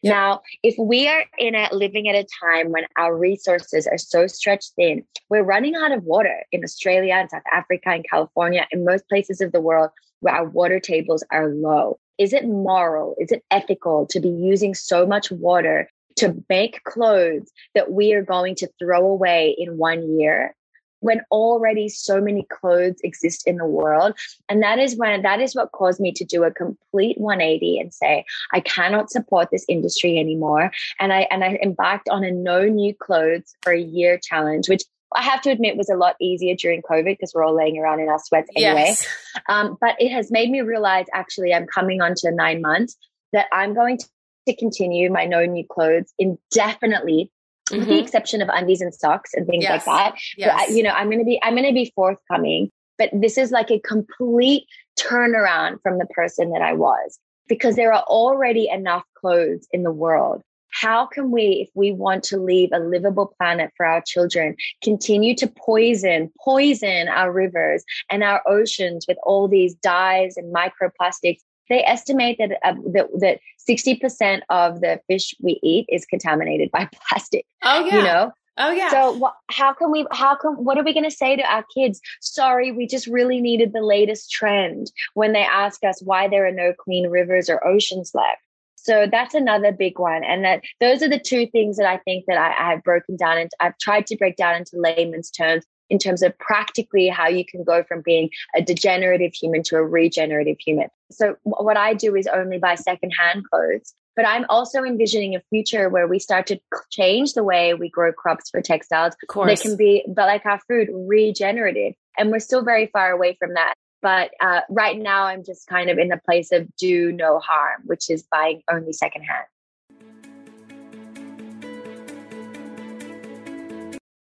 Now, 0.03 0.43
if 0.63 0.75
we 0.79 1.09
are 1.09 1.25
in 1.39 1.55
a 1.55 1.69
living 1.73 2.09
at 2.09 2.15
a 2.15 2.27
time 2.43 2.71
when 2.71 2.85
our 2.97 3.17
resources 3.17 3.87
are 3.87 3.99
so 3.99 4.27
stretched 4.27 4.73
thin, 4.77 5.05
we're 5.31 5.43
running 5.43 5.75
out 5.77 5.93
of 5.93 6.05
water 6.05 6.45
in 6.53 6.65
Australia 6.65 7.15
and 7.15 7.31
South 7.31 7.43
Africa 7.53 7.91
and 7.91 8.05
California 8.09 8.67
and 8.73 8.85
most 8.85 9.09
places 9.09 9.41
of 9.41 9.53
the 9.53 9.61
world 9.61 9.91
where 10.21 10.35
our 10.35 10.49
water 10.49 10.81
tables 10.81 11.25
are 11.31 11.49
low. 11.49 11.99
Is 12.19 12.33
it 12.33 12.47
moral? 12.47 13.15
Is 13.19 13.31
it 13.31 13.45
ethical 13.51 14.07
to 14.07 14.21
be 14.21 14.29
using 14.29 14.75
so 14.75 15.07
much 15.07 15.31
water 15.31 15.89
to 16.17 16.45
make 16.49 16.83
clothes 16.83 17.53
that 17.75 17.93
we 17.93 18.13
are 18.13 18.25
going 18.25 18.57
to 18.57 18.69
throw 18.79 19.07
away 19.07 19.55
in 19.57 19.79
one 19.79 20.19
year? 20.19 20.57
When 21.01 21.23
already 21.31 21.89
so 21.89 22.21
many 22.21 22.47
clothes 22.51 23.01
exist 23.03 23.47
in 23.47 23.57
the 23.57 23.67
world. 23.67 24.15
And 24.49 24.63
that 24.63 24.79
is 24.79 24.97
when 24.97 25.23
that 25.23 25.41
is 25.41 25.55
what 25.55 25.73
caused 25.73 26.01
me 26.01 26.13
to 26.13 26.25
do 26.25 26.45
a 26.45 26.51
complete 26.51 27.19
180 27.19 27.79
and 27.79 27.93
say, 27.93 28.25
I 28.53 28.61
cannot 28.61 29.11
support 29.11 29.49
this 29.51 29.65
industry 29.69 30.19
anymore. 30.19 30.71
And 30.99 31.13
I 31.13 31.29
and 31.31 31.45
I 31.45 31.59
embarked 31.63 32.09
on 32.09 32.25
a 32.25 32.31
no 32.31 32.65
new 32.65 32.95
clothes 32.95 33.55
for 33.63 33.73
a 33.73 33.81
year 33.81 34.19
challenge, 34.23 34.69
which 34.69 34.83
I 35.15 35.23
have 35.23 35.41
to 35.43 35.51
admit 35.51 35.77
was 35.77 35.89
a 35.89 35.97
lot 35.97 36.17
easier 36.21 36.55
during 36.55 36.83
COVID 36.83 37.05
because 37.05 37.33
we're 37.35 37.45
all 37.45 37.57
laying 37.57 37.79
around 37.79 38.01
in 38.01 38.09
our 38.09 38.19
sweats 38.19 38.51
anyway. 38.55 38.89
Yes. 38.89 39.07
Um, 39.49 39.79
but 39.81 39.97
it 39.99 40.11
has 40.11 40.31
made 40.31 40.51
me 40.51 40.61
realize 40.61 41.07
actually 41.15 41.55
I'm 41.55 41.67
coming 41.67 42.03
on 42.03 42.15
to 42.19 42.31
nine 42.31 42.61
months 42.61 42.97
that 43.33 43.47
I'm 43.53 43.75
going 43.75 43.99
to 44.47 44.57
continue 44.57 45.11
my 45.11 45.25
no 45.25 45.45
new 45.45 45.65
clothes 45.67 46.13
indefinitely 46.19 47.31
mm-hmm. 47.69 47.79
with 47.79 47.89
the 47.89 47.95
mm-hmm. 47.95 48.05
exception 48.05 48.43
of 48.43 48.49
undies 48.53 48.81
and 48.81 48.95
socks 48.95 49.31
and 49.35 49.47
things 49.47 49.63
yes. 49.63 49.71
like 49.71 49.85
that. 49.85 50.21
Yes. 50.37 50.67
But, 50.67 50.75
you 50.75 50.83
know, 50.83 50.91
I'm 50.91 51.07
going 51.09 51.19
to 51.19 51.25
be, 51.25 51.39
I'm 51.43 51.55
going 51.55 51.67
to 51.67 51.73
be 51.73 51.93
forthcoming, 51.95 52.71
but 52.97 53.11
this 53.13 53.39
is 53.39 53.51
like 53.51 53.71
a 53.71 53.81
complete 53.81 54.65
turnaround 54.99 55.81
from 55.83 55.99
the 55.99 56.07
person 56.07 56.51
that 56.51 56.63
I 56.63 56.73
was 56.73 57.19
because 57.49 57.77
there 57.77 57.93
are 57.93 58.03
already 58.03 58.69
enough 58.69 59.05
clothes 59.21 59.67
in 59.73 59.83
the 59.83 59.93
world. 59.93 60.43
How 60.71 61.07
can 61.07 61.31
we, 61.31 61.67
if 61.67 61.71
we 61.75 61.93
want 61.93 62.23
to 62.25 62.37
leave 62.37 62.71
a 62.73 62.79
livable 62.79 63.35
planet 63.39 63.71
for 63.77 63.87
our 63.87 64.03
children, 64.07 64.55
continue 64.83 65.35
to 65.37 65.47
poison, 65.47 66.31
poison 66.45 67.09
our 67.09 67.33
rivers 67.33 67.85
and 68.11 68.23
our 68.23 68.43
oceans 68.47 69.07
with 69.09 69.17
all 69.23 69.49
these 69.49 69.75
dyes 69.77 70.37
and 70.37 70.55
microplastics 70.55 71.41
they 71.69 71.85
estimate 71.85 72.39
that 72.39 72.59
uh, 72.65 72.75
that, 72.93 73.09
that 73.21 73.41
60% 73.69 74.41
of 74.51 74.81
the 74.81 75.01
fish 75.07 75.35
we 75.41 75.61
eat 75.63 75.87
is 75.89 76.05
contaminated 76.05 76.71
by 76.71 76.89
plastic. 77.09 77.47
Oh 77.63 77.85
yeah. 77.85 77.97
You 77.97 78.03
know? 78.03 78.33
Oh 78.59 78.71
yeah. 78.73 78.91
So 78.91 79.21
wh- 79.21 79.55
how 79.55 79.73
can 79.73 79.91
we 79.91 80.07
how 80.11 80.35
can 80.35 80.53
what 80.53 80.79
are 80.79 80.85
we 80.85 80.93
going 80.93 81.09
to 81.09 81.11
say 81.11 81.37
to 81.37 81.43
our 81.43 81.65
kids? 81.75 82.01
Sorry, 82.21 82.73
we 82.73 82.87
just 82.87 83.07
really 83.07 83.41
needed 83.41 83.73
the 83.73 83.83
latest 83.83 84.31
trend 84.31 84.91
when 85.15 85.33
they 85.33 85.45
ask 85.45 85.85
us 85.85 86.03
why 86.03 86.29
there 86.29 86.47
are 86.47 86.53
no 86.53 86.73
clean 86.77 87.09
rivers 87.09 87.49
or 87.49 87.65
oceans 87.67 88.11
left. 88.15 88.43
So 88.75 89.07
that's 89.11 89.35
another 89.35 89.71
big 89.71 89.99
one. 89.99 90.25
And 90.25 90.45
that 90.45 90.63
those 90.81 91.03
are 91.03 91.09
the 91.09 91.21
two 91.21 91.47
things 91.47 91.77
that 91.77 91.87
I 91.87 91.99
think 91.99 92.25
that 92.27 92.39
I, 92.39 92.49
I 92.51 92.71
have 92.71 92.83
broken 92.83 93.17
down 93.17 93.39
and 93.39 93.51
I've 93.61 93.79
tried 93.79 94.07
to 94.07 94.17
break 94.17 94.37
down 94.37 94.57
into 94.57 94.81
layman's 94.81 95.31
terms 95.31 95.65
in 95.91 95.99
terms 95.99 96.23
of 96.23 96.37
practically 96.39 97.09
how 97.09 97.29
you 97.29 97.45
can 97.45 97.65
go 97.65 97.83
from 97.83 98.03
being 98.03 98.31
a 98.55 98.63
degenerative 98.63 99.33
human 99.35 99.63
to 99.65 99.77
a 99.77 99.83
regenerative 99.83 100.57
human. 100.59 100.89
So 101.11 101.37
what 101.43 101.77
I 101.77 101.95
do 101.95 102.15
is 102.15 102.27
only 102.27 102.59
buy 102.59 102.75
secondhand 102.75 103.45
clothes, 103.51 103.95
but 104.15 104.27
I'm 104.27 104.45
also 104.49 104.83
envisioning 104.83 105.35
a 105.35 105.43
future 105.49 105.89
where 105.89 106.07
we 106.07 106.19
start 106.19 106.47
to 106.49 106.61
change 106.91 107.35
the 107.35 107.45
way 107.45 107.75
we 107.75 107.89
grow 107.89 108.13
crops 108.13 108.51
for 108.51 108.61
textiles. 108.61 109.15
Of 109.23 109.29
course. 109.29 109.63
They 109.63 109.69
can 109.69 109.77
be, 109.77 110.05
but 110.09 110.27
like 110.27 110.45
our 110.45 110.61
food, 110.69 110.89
regenerative. 110.93 111.95
And 112.19 112.31
we're 112.31 112.41
still 112.41 112.63
very 112.63 112.87
far 112.87 113.11
away 113.11 113.37
from 113.39 113.55
that. 113.55 113.75
But 114.03 114.31
uh, 114.41 114.61
right 114.71 114.99
now, 114.99 115.25
I'm 115.25 115.45
just 115.45 115.67
kind 115.67 115.91
of 115.91 115.99
in 115.99 116.09
the 116.09 116.21
place 116.25 116.53
of 116.53 116.69
do 116.77 117.11
no 117.13 117.39
harm, 117.39 117.83
which 117.85 118.11
is 118.11 118.23
buying 118.23 118.63
only 118.71 118.93
secondhand. 118.93 119.47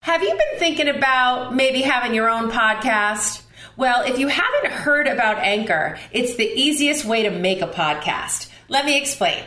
Have 0.10 0.24
you 0.24 0.32
been 0.32 0.58
thinking 0.58 0.88
about 0.88 1.54
maybe 1.54 1.82
having 1.82 2.16
your 2.16 2.32
own 2.32 2.50
podcast? 2.50 3.44
Well, 3.78 4.02
if 4.02 4.18
you 4.18 4.28
haven't 4.28 4.72
heard 4.72 5.06
about 5.06 5.38
Anchor, 5.38 6.00
it's 6.12 6.36
the 6.36 6.52
easiest 6.52 7.06
way 7.06 7.22
to 7.22 7.30
make 7.30 7.62
a 7.62 7.68
podcast. 7.68 8.50
Let 8.70 8.86
me 8.86 8.98
explain. 8.98 9.46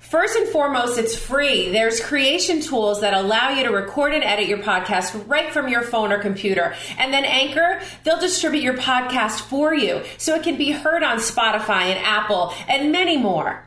First 0.00 0.36
and 0.36 0.50
foremost, 0.50 0.98
it's 0.98 1.16
free. 1.16 1.70
There's 1.70 1.98
creation 1.98 2.60
tools 2.60 3.00
that 3.00 3.14
allow 3.14 3.48
you 3.52 3.64
to 3.64 3.70
record 3.70 4.12
and 4.12 4.22
edit 4.22 4.48
your 4.48 4.58
podcast 4.58 5.26
right 5.26 5.50
from 5.50 5.70
your 5.70 5.80
phone 5.80 6.12
or 6.12 6.18
computer. 6.18 6.74
And 6.98 7.10
then 7.10 7.24
Anchor, 7.24 7.80
they'll 8.04 8.20
distribute 8.20 8.62
your 8.62 8.76
podcast 8.76 9.40
for 9.40 9.72
you 9.72 10.02
so 10.18 10.34
it 10.34 10.42
can 10.42 10.58
be 10.58 10.72
heard 10.72 11.02
on 11.02 11.20
Spotify 11.20 11.84
and 11.84 12.04
Apple 12.04 12.52
and 12.68 12.92
many 12.92 13.16
more. 13.16 13.64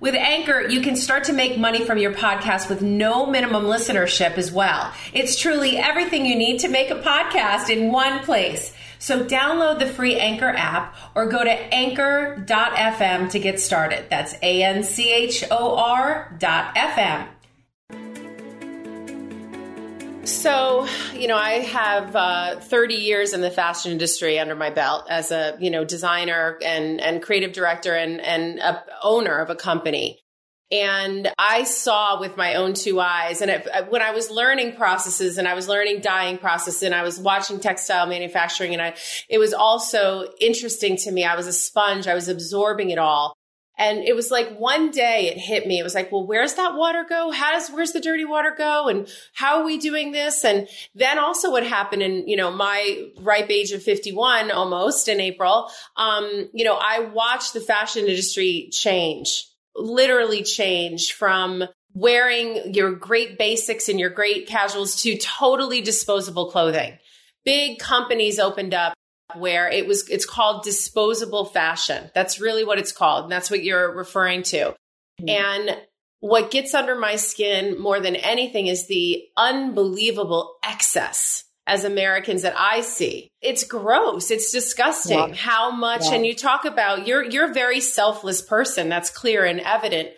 With 0.00 0.14
Anchor, 0.14 0.68
you 0.68 0.80
can 0.80 0.94
start 0.94 1.24
to 1.24 1.32
make 1.32 1.58
money 1.58 1.84
from 1.84 1.98
your 1.98 2.14
podcast 2.14 2.68
with 2.68 2.82
no 2.82 3.26
minimum 3.26 3.64
listenership 3.64 4.38
as 4.38 4.52
well. 4.52 4.92
It's 5.12 5.36
truly 5.36 5.76
everything 5.76 6.24
you 6.24 6.36
need 6.36 6.60
to 6.60 6.68
make 6.68 6.90
a 6.90 7.02
podcast 7.02 7.68
in 7.68 7.90
one 7.90 8.20
place. 8.20 8.72
So 9.00 9.24
download 9.24 9.80
the 9.80 9.86
free 9.88 10.14
Anchor 10.16 10.50
app 10.50 10.94
or 11.16 11.26
go 11.26 11.42
to 11.42 11.50
anchor.fm 11.50 13.30
to 13.30 13.38
get 13.40 13.58
started. 13.58 14.04
That's 14.08 14.34
A 14.40 14.62
N 14.62 14.84
C 14.84 15.12
H 15.12 15.42
O 15.50 15.76
R 15.76 16.32
dot 16.38 16.76
FM. 16.76 17.26
So, 20.28 20.86
you 21.14 21.26
know, 21.26 21.38
I 21.38 21.60
have 21.60 22.14
uh, 22.14 22.60
30 22.60 22.94
years 22.94 23.32
in 23.32 23.40
the 23.40 23.50
fashion 23.50 23.92
industry 23.92 24.38
under 24.38 24.54
my 24.54 24.68
belt 24.68 25.06
as 25.08 25.30
a, 25.30 25.56
you 25.58 25.70
know, 25.70 25.84
designer 25.84 26.58
and, 26.62 27.00
and 27.00 27.22
creative 27.22 27.52
director 27.52 27.94
and, 27.94 28.20
and 28.20 28.60
owner 29.02 29.38
of 29.38 29.48
a 29.48 29.54
company. 29.56 30.20
And 30.70 31.32
I 31.38 31.64
saw 31.64 32.20
with 32.20 32.36
my 32.36 32.56
own 32.56 32.74
two 32.74 33.00
eyes. 33.00 33.40
And 33.40 33.50
it, 33.50 33.66
uh, 33.72 33.84
when 33.88 34.02
I 34.02 34.10
was 34.10 34.30
learning 34.30 34.76
processes 34.76 35.38
and 35.38 35.48
I 35.48 35.54
was 35.54 35.66
learning 35.66 36.02
dyeing 36.02 36.36
process 36.36 36.82
and 36.82 36.94
I 36.94 37.02
was 37.02 37.18
watching 37.18 37.58
textile 37.58 38.06
manufacturing 38.06 38.74
and 38.74 38.82
I, 38.82 38.96
it 39.30 39.38
was 39.38 39.54
also 39.54 40.26
interesting 40.40 40.98
to 40.98 41.10
me. 41.10 41.24
I 41.24 41.36
was 41.36 41.46
a 41.46 41.54
sponge. 41.54 42.06
I 42.06 42.14
was 42.14 42.28
absorbing 42.28 42.90
it 42.90 42.98
all. 42.98 43.34
And 43.78 44.02
it 44.02 44.16
was 44.16 44.30
like 44.30 44.56
one 44.58 44.90
day 44.90 45.28
it 45.28 45.38
hit 45.38 45.66
me. 45.66 45.78
It 45.78 45.84
was 45.84 45.94
like, 45.94 46.10
well, 46.10 46.26
where's 46.26 46.54
that 46.54 46.74
water 46.74 47.06
go? 47.08 47.30
How 47.30 47.52
does, 47.52 47.70
where's 47.70 47.92
the 47.92 48.00
dirty 48.00 48.24
water 48.24 48.54
go? 48.56 48.88
And 48.88 49.08
how 49.34 49.60
are 49.60 49.64
we 49.64 49.78
doing 49.78 50.12
this? 50.12 50.44
And 50.44 50.68
then 50.94 51.18
also 51.18 51.50
what 51.52 51.64
happened 51.64 52.02
in, 52.02 52.26
you 52.26 52.36
know, 52.36 52.50
my 52.50 53.10
ripe 53.20 53.50
age 53.50 53.70
of 53.72 53.82
51 53.82 54.50
almost 54.50 55.08
in 55.08 55.20
April, 55.20 55.70
um, 55.96 56.48
you 56.52 56.64
know, 56.64 56.78
I 56.80 57.00
watched 57.00 57.54
the 57.54 57.60
fashion 57.60 58.06
industry 58.06 58.68
change 58.72 59.44
literally 59.78 60.42
change 60.42 61.12
from 61.12 61.64
wearing 61.94 62.74
your 62.74 62.92
great 62.92 63.38
basics 63.38 63.88
and 63.88 63.98
your 63.98 64.10
great 64.10 64.46
casuals 64.46 65.02
to 65.02 65.16
totally 65.18 65.80
disposable 65.80 66.50
clothing. 66.50 66.98
Big 67.44 67.78
companies 67.78 68.38
opened 68.38 68.74
up 68.74 68.94
where 69.36 69.68
it 69.68 69.86
was 69.86 70.08
it's 70.08 70.26
called 70.26 70.64
disposable 70.64 71.44
fashion. 71.44 72.10
That's 72.14 72.40
really 72.40 72.64
what 72.64 72.78
it's 72.78 72.92
called. 72.92 73.24
And 73.24 73.32
that's 73.32 73.50
what 73.50 73.62
you're 73.62 73.94
referring 73.94 74.42
to. 74.44 74.74
Mm-hmm. 75.20 75.28
And 75.28 75.76
what 76.20 76.50
gets 76.50 76.74
under 76.74 76.96
my 76.96 77.16
skin 77.16 77.80
more 77.80 78.00
than 78.00 78.16
anything 78.16 78.66
is 78.66 78.86
the 78.86 79.24
unbelievable 79.36 80.56
excess 80.64 81.44
as 81.66 81.84
Americans 81.84 82.42
that 82.42 82.54
I 82.58 82.80
see. 82.80 83.30
It's 83.42 83.62
gross. 83.64 84.30
It's 84.30 84.50
disgusting 84.50 85.18
yeah. 85.18 85.34
how 85.34 85.70
much 85.70 86.06
yeah. 86.06 86.14
and 86.14 86.26
you 86.26 86.34
talk 86.34 86.64
about 86.64 87.06
you're 87.06 87.22
you're 87.22 87.50
a 87.50 87.54
very 87.54 87.80
selfless 87.80 88.42
person. 88.42 88.88
That's 88.88 89.10
clear 89.10 89.44
and 89.44 89.60
evident. 89.60 90.08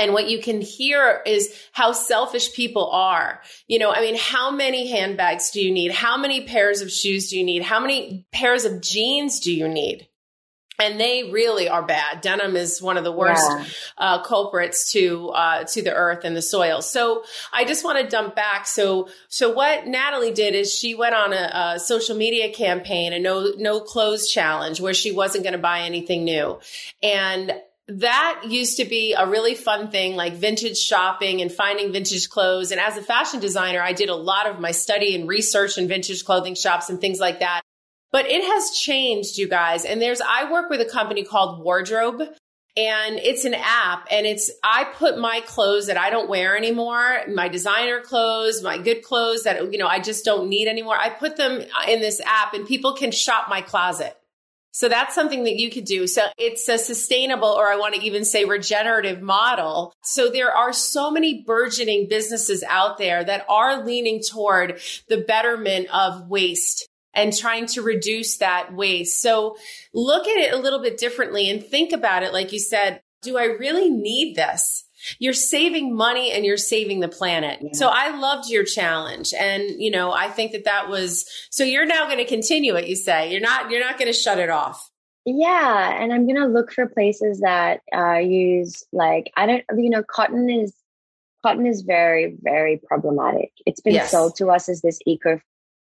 And 0.00 0.14
what 0.14 0.30
you 0.30 0.40
can 0.40 0.62
hear 0.62 1.20
is 1.26 1.54
how 1.72 1.92
selfish 1.92 2.54
people 2.54 2.88
are. 2.90 3.42
You 3.66 3.78
know, 3.78 3.92
I 3.92 4.00
mean, 4.00 4.16
how 4.18 4.50
many 4.50 4.90
handbags 4.90 5.50
do 5.50 5.60
you 5.60 5.70
need? 5.70 5.92
How 5.92 6.16
many 6.16 6.46
pairs 6.46 6.80
of 6.80 6.90
shoes 6.90 7.28
do 7.28 7.38
you 7.38 7.44
need? 7.44 7.62
How 7.62 7.80
many 7.80 8.26
pairs 8.32 8.64
of 8.64 8.80
jeans 8.80 9.40
do 9.40 9.52
you 9.52 9.68
need? 9.68 10.08
and 10.80 10.98
they 10.98 11.24
really 11.30 11.68
are 11.68 11.82
bad. 11.82 12.22
Denim 12.22 12.56
is 12.56 12.80
one 12.80 12.96
of 12.96 13.04
the 13.04 13.12
worst 13.12 13.44
yeah. 13.46 13.64
uh, 13.98 14.22
culprits 14.22 14.92
to 14.92 15.28
uh, 15.28 15.64
to 15.64 15.82
the 15.82 15.92
earth 15.92 16.24
and 16.24 16.34
the 16.34 16.40
soil. 16.40 16.80
So 16.80 17.22
I 17.52 17.66
just 17.66 17.84
want 17.84 17.98
to 17.98 18.08
dump 18.08 18.34
back. 18.34 18.66
So 18.66 19.08
so 19.28 19.52
what 19.52 19.86
Nathalie 19.86 20.32
did 20.32 20.54
is 20.54 20.74
she 20.74 20.94
went 20.94 21.14
on 21.14 21.34
a, 21.34 21.74
a 21.74 21.78
social 21.78 22.16
media 22.16 22.50
campaign, 22.50 23.12
a 23.12 23.18
no 23.18 23.52
no 23.58 23.80
clothes 23.80 24.30
challenge, 24.30 24.80
where 24.80 24.94
she 24.94 25.12
wasn't 25.12 25.44
going 25.44 25.52
to 25.52 25.58
buy 25.58 25.80
anything 25.80 26.24
new, 26.24 26.58
and 27.02 27.52
that 27.98 28.42
used 28.46 28.76
to 28.76 28.84
be 28.84 29.14
a 29.14 29.26
really 29.26 29.54
fun 29.54 29.90
thing, 29.90 30.14
like 30.14 30.34
vintage 30.34 30.78
shopping 30.78 31.40
and 31.40 31.50
finding 31.50 31.92
vintage 31.92 32.28
clothes. 32.28 32.70
And 32.70 32.80
as 32.80 32.96
a 32.96 33.02
fashion 33.02 33.40
designer, 33.40 33.80
I 33.80 33.92
did 33.92 34.08
a 34.08 34.14
lot 34.14 34.46
of 34.46 34.60
my 34.60 34.70
study 34.70 35.14
and 35.14 35.28
research 35.28 35.76
in 35.76 35.88
vintage 35.88 36.24
clothing 36.24 36.54
shops 36.54 36.88
and 36.88 37.00
things 37.00 37.18
like 37.18 37.40
that. 37.40 37.62
But 38.12 38.26
it 38.26 38.42
has 38.42 38.70
changed, 38.70 39.38
you 39.38 39.48
guys. 39.48 39.84
And 39.84 40.00
there's, 40.00 40.20
I 40.20 40.50
work 40.50 40.70
with 40.70 40.80
a 40.80 40.84
company 40.84 41.24
called 41.24 41.64
Wardrobe 41.64 42.20
and 42.76 43.18
it's 43.18 43.44
an 43.44 43.54
app 43.54 44.06
and 44.10 44.26
it's, 44.26 44.50
I 44.62 44.84
put 44.84 45.18
my 45.18 45.40
clothes 45.46 45.88
that 45.88 45.96
I 45.96 46.10
don't 46.10 46.28
wear 46.28 46.56
anymore, 46.56 47.22
my 47.28 47.48
designer 47.48 48.00
clothes, 48.00 48.62
my 48.62 48.78
good 48.78 49.02
clothes 49.02 49.42
that, 49.44 49.72
you 49.72 49.78
know, 49.78 49.88
I 49.88 49.98
just 49.98 50.24
don't 50.24 50.48
need 50.48 50.68
anymore. 50.68 50.96
I 50.96 51.10
put 51.10 51.36
them 51.36 51.60
in 51.88 52.00
this 52.00 52.20
app 52.24 52.54
and 52.54 52.66
people 52.66 52.94
can 52.94 53.10
shop 53.10 53.48
my 53.48 53.60
closet. 53.60 54.16
So 54.72 54.88
that's 54.88 55.14
something 55.14 55.44
that 55.44 55.56
you 55.56 55.70
could 55.70 55.84
do. 55.84 56.06
So 56.06 56.26
it's 56.38 56.68
a 56.68 56.78
sustainable, 56.78 57.48
or 57.48 57.68
I 57.68 57.76
want 57.76 57.94
to 57.94 58.02
even 58.02 58.24
say 58.24 58.44
regenerative 58.44 59.20
model. 59.20 59.92
So 60.02 60.30
there 60.30 60.54
are 60.54 60.72
so 60.72 61.10
many 61.10 61.42
burgeoning 61.42 62.08
businesses 62.08 62.62
out 62.68 62.98
there 62.98 63.24
that 63.24 63.44
are 63.48 63.84
leaning 63.84 64.22
toward 64.22 64.80
the 65.08 65.18
betterment 65.18 65.88
of 65.92 66.28
waste 66.28 66.88
and 67.12 67.36
trying 67.36 67.66
to 67.66 67.82
reduce 67.82 68.36
that 68.36 68.72
waste. 68.72 69.20
So 69.20 69.56
look 69.92 70.28
at 70.28 70.36
it 70.36 70.52
a 70.52 70.58
little 70.58 70.80
bit 70.80 70.98
differently 70.98 71.50
and 71.50 71.64
think 71.64 71.92
about 71.92 72.22
it. 72.22 72.32
Like 72.32 72.52
you 72.52 72.60
said, 72.60 73.00
do 73.22 73.36
I 73.36 73.44
really 73.44 73.90
need 73.90 74.36
this? 74.36 74.84
You're 75.18 75.32
saving 75.32 75.94
money 75.94 76.32
and 76.32 76.44
you're 76.44 76.56
saving 76.56 77.00
the 77.00 77.08
planet. 77.08 77.58
Yeah. 77.60 77.70
So 77.72 77.88
I 77.88 78.16
loved 78.18 78.48
your 78.48 78.64
challenge. 78.64 79.32
And, 79.38 79.82
you 79.82 79.90
know, 79.90 80.12
I 80.12 80.28
think 80.28 80.52
that 80.52 80.64
that 80.64 80.88
was, 80.88 81.28
so 81.50 81.64
you're 81.64 81.86
now 81.86 82.06
going 82.06 82.18
to 82.18 82.24
continue 82.24 82.76
it, 82.76 82.86
you 82.86 82.96
say. 82.96 83.30
You're 83.30 83.40
not, 83.40 83.70
you're 83.70 83.80
not 83.80 83.98
going 83.98 84.12
to 84.12 84.18
shut 84.18 84.38
it 84.38 84.50
off. 84.50 84.90
Yeah. 85.26 86.02
And 86.02 86.12
I'm 86.12 86.26
going 86.26 86.40
to 86.40 86.46
look 86.46 86.72
for 86.72 86.86
places 86.86 87.40
that 87.40 87.80
uh, 87.94 88.18
use 88.18 88.84
like, 88.92 89.32
I 89.36 89.46
don't, 89.46 89.64
you 89.76 89.90
know, 89.90 90.02
cotton 90.02 90.48
is, 90.48 90.74
cotton 91.42 91.66
is 91.66 91.82
very, 91.82 92.36
very 92.40 92.80
problematic. 92.86 93.52
It's 93.66 93.80
been 93.80 93.94
yes. 93.94 94.10
sold 94.10 94.36
to 94.36 94.50
us 94.50 94.68
as 94.68 94.80
this 94.80 94.98
eco 95.06 95.40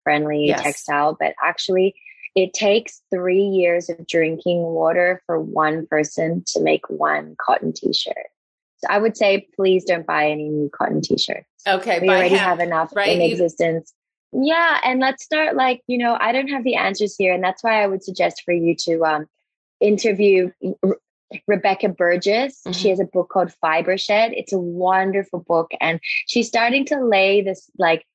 friendly 0.04 0.46
yes. 0.46 0.62
textile, 0.62 1.16
but 1.18 1.34
actually 1.42 1.94
it 2.34 2.54
takes 2.54 3.02
three 3.10 3.44
years 3.44 3.88
of 3.88 4.06
drinking 4.06 4.62
water 4.62 5.22
for 5.26 5.38
one 5.38 5.86
person 5.86 6.42
to 6.46 6.60
make 6.62 6.88
one 6.88 7.36
cotton 7.38 7.72
t-shirt. 7.72 8.16
I 8.88 8.98
would 8.98 9.16
say, 9.16 9.48
please 9.54 9.84
don't 9.84 10.06
buy 10.06 10.30
any 10.30 10.48
new 10.48 10.70
cotton 10.70 11.00
t-shirts. 11.00 11.46
Okay. 11.66 12.00
We 12.00 12.08
already 12.08 12.34
have 12.34 12.60
enough 12.60 12.94
right? 12.94 13.08
in 13.08 13.20
existence. 13.20 13.92
Yeah. 14.32 14.80
And 14.82 15.00
let's 15.00 15.22
start 15.22 15.56
like, 15.56 15.82
you 15.86 15.98
know, 15.98 16.16
I 16.18 16.32
don't 16.32 16.48
have 16.48 16.64
the 16.64 16.76
answers 16.76 17.16
here. 17.16 17.34
And 17.34 17.44
that's 17.44 17.62
why 17.62 17.82
I 17.82 17.86
would 17.86 18.02
suggest 18.02 18.42
for 18.44 18.52
you 18.52 18.74
to 18.76 19.04
um, 19.04 19.26
interview 19.80 20.50
Re- 20.82 20.96
Rebecca 21.46 21.88
Burgess. 21.88 22.60
Mm-hmm. 22.60 22.72
She 22.72 22.88
has 22.88 23.00
a 23.00 23.04
book 23.04 23.28
called 23.28 23.52
Fibershed. 23.62 24.32
It's 24.34 24.52
a 24.52 24.58
wonderful 24.58 25.40
book. 25.40 25.70
And 25.80 26.00
she's 26.26 26.48
starting 26.48 26.86
to 26.86 27.04
lay 27.04 27.42
this 27.42 27.70
like 27.78 28.06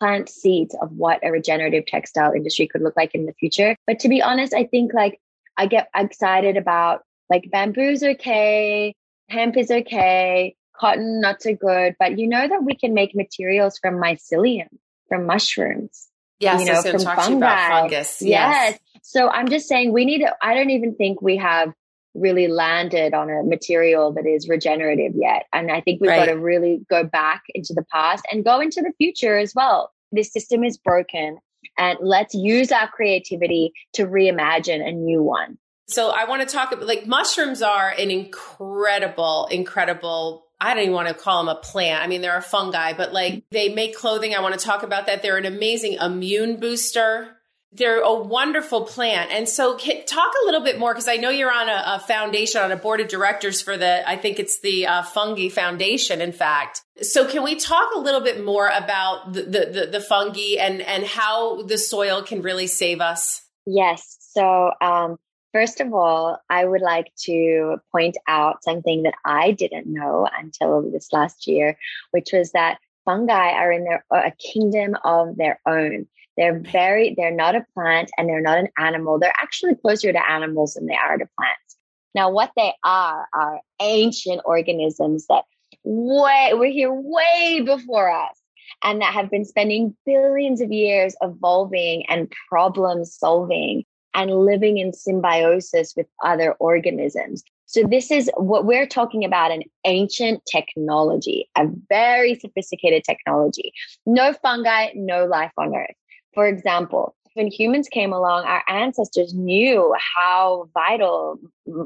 plant 0.00 0.28
seeds 0.28 0.74
of 0.80 0.90
what 0.92 1.20
a 1.22 1.30
regenerative 1.30 1.86
textile 1.86 2.32
industry 2.32 2.66
could 2.66 2.82
look 2.82 2.96
like 2.96 3.14
in 3.14 3.26
the 3.26 3.34
future. 3.34 3.76
But 3.86 4.00
to 4.00 4.08
be 4.08 4.22
honest, 4.22 4.54
I 4.54 4.64
think 4.64 4.92
like 4.92 5.20
I 5.56 5.66
get 5.66 5.88
excited 5.94 6.56
about 6.56 7.02
like 7.28 7.50
bamboo's 7.50 8.02
okay, 8.02 8.94
hemp 9.30 9.56
is 9.56 9.70
okay, 9.70 10.56
cotton 10.76 11.20
not 11.20 11.42
so 11.42 11.54
good, 11.54 11.96
but 11.98 12.18
you 12.18 12.28
know 12.28 12.46
that 12.46 12.64
we 12.64 12.74
can 12.74 12.94
make 12.94 13.14
materials 13.14 13.78
from 13.78 13.94
mycelium, 13.94 14.68
from 15.08 15.26
mushrooms. 15.26 16.08
Yes, 16.40 16.60
you 16.60 16.72
know, 16.72 16.80
so 16.80 16.92
from 16.92 17.02
fungi. 17.02 17.68
fungus. 17.68 18.22
Yes. 18.22 18.72
yes. 18.72 18.78
So 19.02 19.28
I'm 19.28 19.48
just 19.48 19.68
saying 19.68 19.92
we 19.92 20.04
need 20.04 20.20
to, 20.20 20.34
I 20.42 20.54
don't 20.54 20.70
even 20.70 20.94
think 20.94 21.20
we 21.20 21.36
have 21.36 21.72
really 22.14 22.48
landed 22.48 23.14
on 23.14 23.30
a 23.30 23.42
material 23.42 24.12
that 24.14 24.26
is 24.26 24.48
regenerative 24.48 25.12
yet. 25.14 25.44
And 25.52 25.70
I 25.70 25.80
think 25.80 26.00
we've 26.00 26.10
right. 26.10 26.26
got 26.26 26.32
to 26.32 26.38
really 26.38 26.84
go 26.90 27.04
back 27.04 27.42
into 27.54 27.72
the 27.74 27.84
past 27.92 28.24
and 28.32 28.44
go 28.44 28.60
into 28.60 28.80
the 28.80 28.92
future 28.98 29.38
as 29.38 29.54
well. 29.54 29.92
This 30.10 30.32
system 30.32 30.64
is 30.64 30.76
broken 30.76 31.38
and 31.78 31.98
let's 32.00 32.34
use 32.34 32.72
our 32.72 32.88
creativity 32.88 33.72
to 33.94 34.06
reimagine 34.06 34.86
a 34.86 34.92
new 34.92 35.22
one. 35.22 35.58
So 35.90 36.10
I 36.10 36.24
want 36.24 36.46
to 36.46 36.54
talk 36.54 36.72
about 36.72 36.86
like 36.86 37.06
mushrooms 37.06 37.62
are 37.62 37.90
an 37.90 38.10
incredible, 38.10 39.48
incredible 39.50 40.46
I 40.62 40.74
don't 40.74 40.82
even 40.82 40.94
want 40.94 41.08
to 41.08 41.14
call 41.14 41.42
them 41.42 41.56
a 41.56 41.58
plant. 41.58 42.04
I 42.04 42.06
mean, 42.06 42.20
they're 42.20 42.36
a 42.36 42.42
fungi, 42.42 42.92
but 42.92 43.14
like 43.14 43.44
they 43.50 43.70
make 43.70 43.96
clothing. 43.96 44.34
I 44.34 44.40
want 44.40 44.58
to 44.58 44.64
talk 44.64 44.82
about 44.82 45.06
that. 45.06 45.22
They're 45.22 45.38
an 45.38 45.46
amazing 45.46 45.94
immune 45.94 46.60
booster 46.60 47.40
they're 47.72 48.00
a 48.00 48.14
wonderful 48.14 48.84
plant. 48.84 49.30
And 49.30 49.48
so 49.48 49.76
talk 49.76 50.32
a 50.42 50.46
little 50.46 50.62
bit 50.62 50.78
more 50.78 50.92
because 50.92 51.06
I 51.06 51.16
know 51.16 51.30
you're 51.30 51.52
on 51.52 51.68
a, 51.68 51.82
a, 51.86 52.00
foundation, 52.00 52.60
on 52.60 52.72
a 52.72 52.76
board 52.76 53.00
of 53.00 53.08
directors 53.08 53.62
for 53.62 53.76
the, 53.76 54.08
I 54.08 54.16
think 54.16 54.40
it's 54.40 54.60
the 54.60 54.86
uh, 54.86 55.02
Fungi 55.02 55.48
Foundation, 55.48 56.20
in 56.20 56.32
fact. 56.32 56.82
So 57.00 57.28
can 57.28 57.44
we 57.44 57.54
talk 57.54 57.90
a 57.94 58.00
little 58.00 58.20
bit 58.20 58.44
more 58.44 58.66
about 58.66 59.32
the, 59.32 59.42
the, 59.42 59.66
the, 59.66 59.88
the 59.92 60.00
fungi 60.00 60.56
and, 60.58 60.82
and 60.82 61.04
how 61.04 61.62
the 61.62 61.78
soil 61.78 62.22
can 62.22 62.42
really 62.42 62.66
save 62.66 63.00
us? 63.00 63.42
Yes. 63.66 64.16
So, 64.32 64.72
um, 64.80 65.16
first 65.52 65.80
of 65.80 65.92
all, 65.92 66.38
I 66.48 66.64
would 66.64 66.80
like 66.80 67.12
to 67.24 67.80
point 67.92 68.16
out 68.28 68.64
something 68.64 69.02
that 69.02 69.14
I 69.24 69.52
didn't 69.52 69.86
know 69.86 70.28
until 70.38 70.90
this 70.90 71.12
last 71.12 71.46
year, 71.46 71.76
which 72.12 72.30
was 72.32 72.52
that 72.52 72.78
fungi 73.04 73.50
are 73.52 73.72
in 73.72 73.84
their, 73.84 74.04
a 74.10 74.32
kingdom 74.32 74.96
of 75.04 75.36
their 75.36 75.60
own. 75.66 76.06
They're 76.36 76.60
very, 76.60 77.14
they're 77.16 77.30
not 77.30 77.56
a 77.56 77.66
plant 77.74 78.10
and 78.16 78.28
they're 78.28 78.40
not 78.40 78.58
an 78.58 78.68
animal. 78.78 79.18
They're 79.18 79.34
actually 79.40 79.74
closer 79.74 80.12
to 80.12 80.30
animals 80.30 80.74
than 80.74 80.86
they 80.86 80.94
are 80.94 81.18
to 81.18 81.28
plants. 81.38 81.76
Now, 82.14 82.30
what 82.30 82.52
they 82.56 82.72
are 82.84 83.26
are 83.34 83.60
ancient 83.80 84.40
organisms 84.44 85.26
that 85.28 85.44
way, 85.84 86.52
were 86.54 86.66
here 86.66 86.92
way 86.92 87.62
before 87.64 88.10
us 88.10 88.36
and 88.82 89.00
that 89.00 89.14
have 89.14 89.30
been 89.30 89.44
spending 89.44 89.96
billions 90.06 90.60
of 90.60 90.72
years 90.72 91.14
evolving 91.20 92.04
and 92.08 92.32
problem 92.48 93.04
solving 93.04 93.84
and 94.14 94.30
living 94.30 94.78
in 94.78 94.92
symbiosis 94.92 95.94
with 95.96 96.06
other 96.24 96.52
organisms. 96.54 97.42
So 97.66 97.84
this 97.84 98.10
is 98.10 98.28
what 98.36 98.64
we're 98.64 98.86
talking 98.86 99.24
about 99.24 99.52
an 99.52 99.62
ancient 99.84 100.42
technology, 100.50 101.48
a 101.56 101.66
very 101.88 102.34
sophisticated 102.34 103.04
technology. 103.04 103.72
No 104.06 104.32
fungi, 104.32 104.88
no 104.96 105.26
life 105.26 105.52
on 105.56 105.74
earth. 105.76 105.94
For 106.34 106.48
example, 106.48 107.14
when 107.34 107.46
humans 107.46 107.88
came 107.88 108.12
along, 108.12 108.44
our 108.44 108.64
ancestors 108.68 109.32
knew 109.34 109.94
how 110.16 110.68
vital 110.74 111.38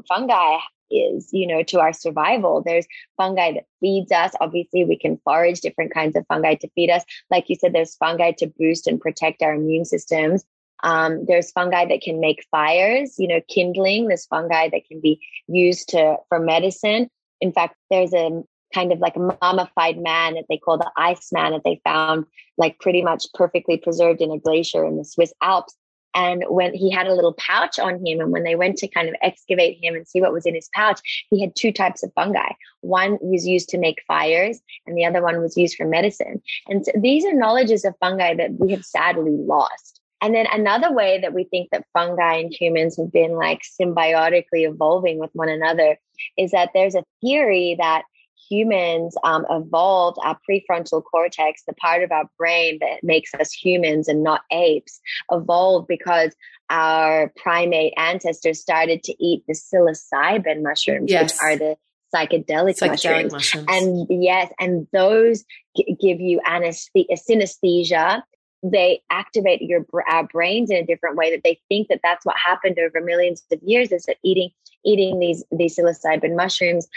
fungi 0.07 0.57
is, 0.89 1.29
you 1.31 1.47
know, 1.47 1.63
to 1.63 1.79
our 1.79 1.93
survival. 1.93 2.63
There's 2.65 2.87
fungi 3.17 3.53
that 3.53 3.65
feeds 3.79 4.11
us. 4.11 4.33
Obviously, 4.41 4.85
we 4.85 4.97
can 4.97 5.19
forage 5.23 5.61
different 5.61 5.93
kinds 5.93 6.15
of 6.15 6.25
fungi 6.27 6.55
to 6.55 6.69
feed 6.75 6.89
us. 6.89 7.03
Like 7.29 7.49
you 7.49 7.55
said, 7.55 7.73
there's 7.73 7.95
fungi 7.95 8.31
to 8.39 8.47
boost 8.57 8.87
and 8.87 8.99
protect 8.99 9.41
our 9.41 9.53
immune 9.53 9.85
systems. 9.85 10.43
Um, 10.83 11.25
there's 11.25 11.51
fungi 11.51 11.85
that 11.85 12.01
can 12.01 12.19
make 12.19 12.45
fires, 12.51 13.15
you 13.17 13.27
know, 13.27 13.41
kindling. 13.47 14.07
There's 14.07 14.25
fungi 14.25 14.69
that 14.69 14.85
can 14.87 14.99
be 15.01 15.19
used 15.47 15.89
to 15.89 16.17
for 16.29 16.39
medicine. 16.39 17.09
In 17.41 17.51
fact, 17.51 17.75
there's 17.89 18.13
a 18.13 18.43
kind 18.73 18.91
of 18.91 18.99
like 18.99 19.15
a 19.15 19.37
mummified 19.41 19.97
man 19.97 20.33
that 20.33 20.45
they 20.49 20.57
call 20.57 20.77
the 20.77 20.91
ice 20.97 21.31
man 21.31 21.53
that 21.53 21.63
they 21.63 21.79
found 21.83 22.25
like 22.57 22.79
pretty 22.79 23.01
much 23.01 23.25
perfectly 23.33 23.77
preserved 23.77 24.21
in 24.21 24.31
a 24.31 24.39
glacier 24.39 24.85
in 24.85 24.97
the 24.97 25.05
Swiss 25.05 25.33
Alps. 25.41 25.75
And 26.13 26.45
when 26.47 26.73
he 26.73 26.89
had 26.89 27.07
a 27.07 27.13
little 27.13 27.33
pouch 27.33 27.77
on 27.77 28.05
him, 28.05 28.21
and 28.21 28.31
when 28.31 28.43
they 28.43 28.55
went 28.55 28.77
to 28.77 28.87
kind 28.87 29.09
of 29.09 29.15
excavate 29.21 29.83
him 29.83 29.95
and 29.95 30.07
see 30.07 30.21
what 30.21 30.31
was 30.31 30.45
in 30.45 30.55
his 30.55 30.69
pouch, 30.73 31.25
he 31.29 31.41
had 31.41 31.55
two 31.55 31.73
types 31.73 32.03
of 32.03 32.13
fungi. 32.15 32.53
One 32.79 33.17
was 33.21 33.45
used 33.45 33.67
to 33.69 33.77
make 33.77 34.01
fires, 34.07 34.61
and 34.87 34.97
the 34.97 35.05
other 35.05 35.21
one 35.21 35.41
was 35.41 35.57
used 35.57 35.75
for 35.75 35.85
medicine. 35.85 36.41
And 36.67 36.85
so 36.85 36.93
these 36.97 37.25
are 37.25 37.33
knowledges 37.33 37.83
of 37.83 37.95
fungi 37.99 38.33
that 38.35 38.53
we 38.57 38.71
have 38.71 38.85
sadly 38.85 39.35
lost. 39.37 39.99
And 40.25 40.33
then 40.33 40.47
another 40.51 40.91
way 40.91 41.19
that 41.21 41.35
we 41.35 41.43
think 41.43 41.69
that 41.69 41.85
fungi 41.93 42.37
and 42.37 42.51
humans 42.51 42.97
have 42.97 43.11
been 43.11 43.33
like 43.33 43.61
symbiotically 43.79 44.67
evolving 44.67 45.19
with 45.19 45.29
one 45.33 45.49
another 45.49 45.99
is 46.35 46.49
that 46.49 46.71
there's 46.73 46.95
a 46.95 47.03
theory 47.21 47.75
that 47.77 48.05
humans 48.49 49.15
um, 49.23 49.45
evolved 49.51 50.17
our 50.23 50.35
prefrontal 50.49 51.03
cortex, 51.03 51.61
the 51.67 51.73
part 51.73 52.01
of 52.01 52.11
our 52.11 52.27
brain 52.39 52.79
that 52.81 53.03
makes 53.03 53.35
us 53.35 53.51
humans 53.51 54.07
and 54.07 54.23
not 54.23 54.41
apes, 54.51 54.99
evolved 55.31 55.87
because 55.87 56.35
our 56.71 57.31
primate 57.35 57.93
ancestors 57.95 58.59
started 58.59 59.03
to 59.03 59.23
eat 59.23 59.43
the 59.47 59.53
psilocybin 59.53 60.63
mushrooms, 60.63 61.11
yes. 61.11 61.33
which 61.33 61.39
are 61.39 61.55
the 61.55 61.75
psychedelic, 62.15 62.79
psychedelic 62.79 63.31
mushrooms. 63.31 63.31
mushrooms. 63.31 63.67
And 63.69 64.07
yes, 64.09 64.51
and 64.59 64.87
those 64.91 65.45
g- 65.77 65.95
give 66.01 66.19
you 66.19 66.41
anesthesia, 66.47 67.13
synesthesia 67.29 68.23
they 68.71 69.01
activate 69.09 69.61
your 69.61 69.85
our 70.09 70.23
brains 70.23 70.71
in 70.71 70.77
a 70.77 70.85
different 70.85 71.15
way 71.15 71.31
that 71.31 71.43
they 71.43 71.59
think 71.69 71.87
that 71.87 71.99
that's 72.03 72.25
what 72.25 72.35
happened 72.37 72.77
over 72.79 73.01
millions 73.01 73.43
of 73.51 73.61
years 73.61 73.91
is 73.91 74.05
that 74.05 74.17
eating 74.23 74.49
eating 74.83 75.19
these 75.19 75.43
these 75.51 75.77
psilocybin 75.77 76.35
mushrooms 76.35 76.87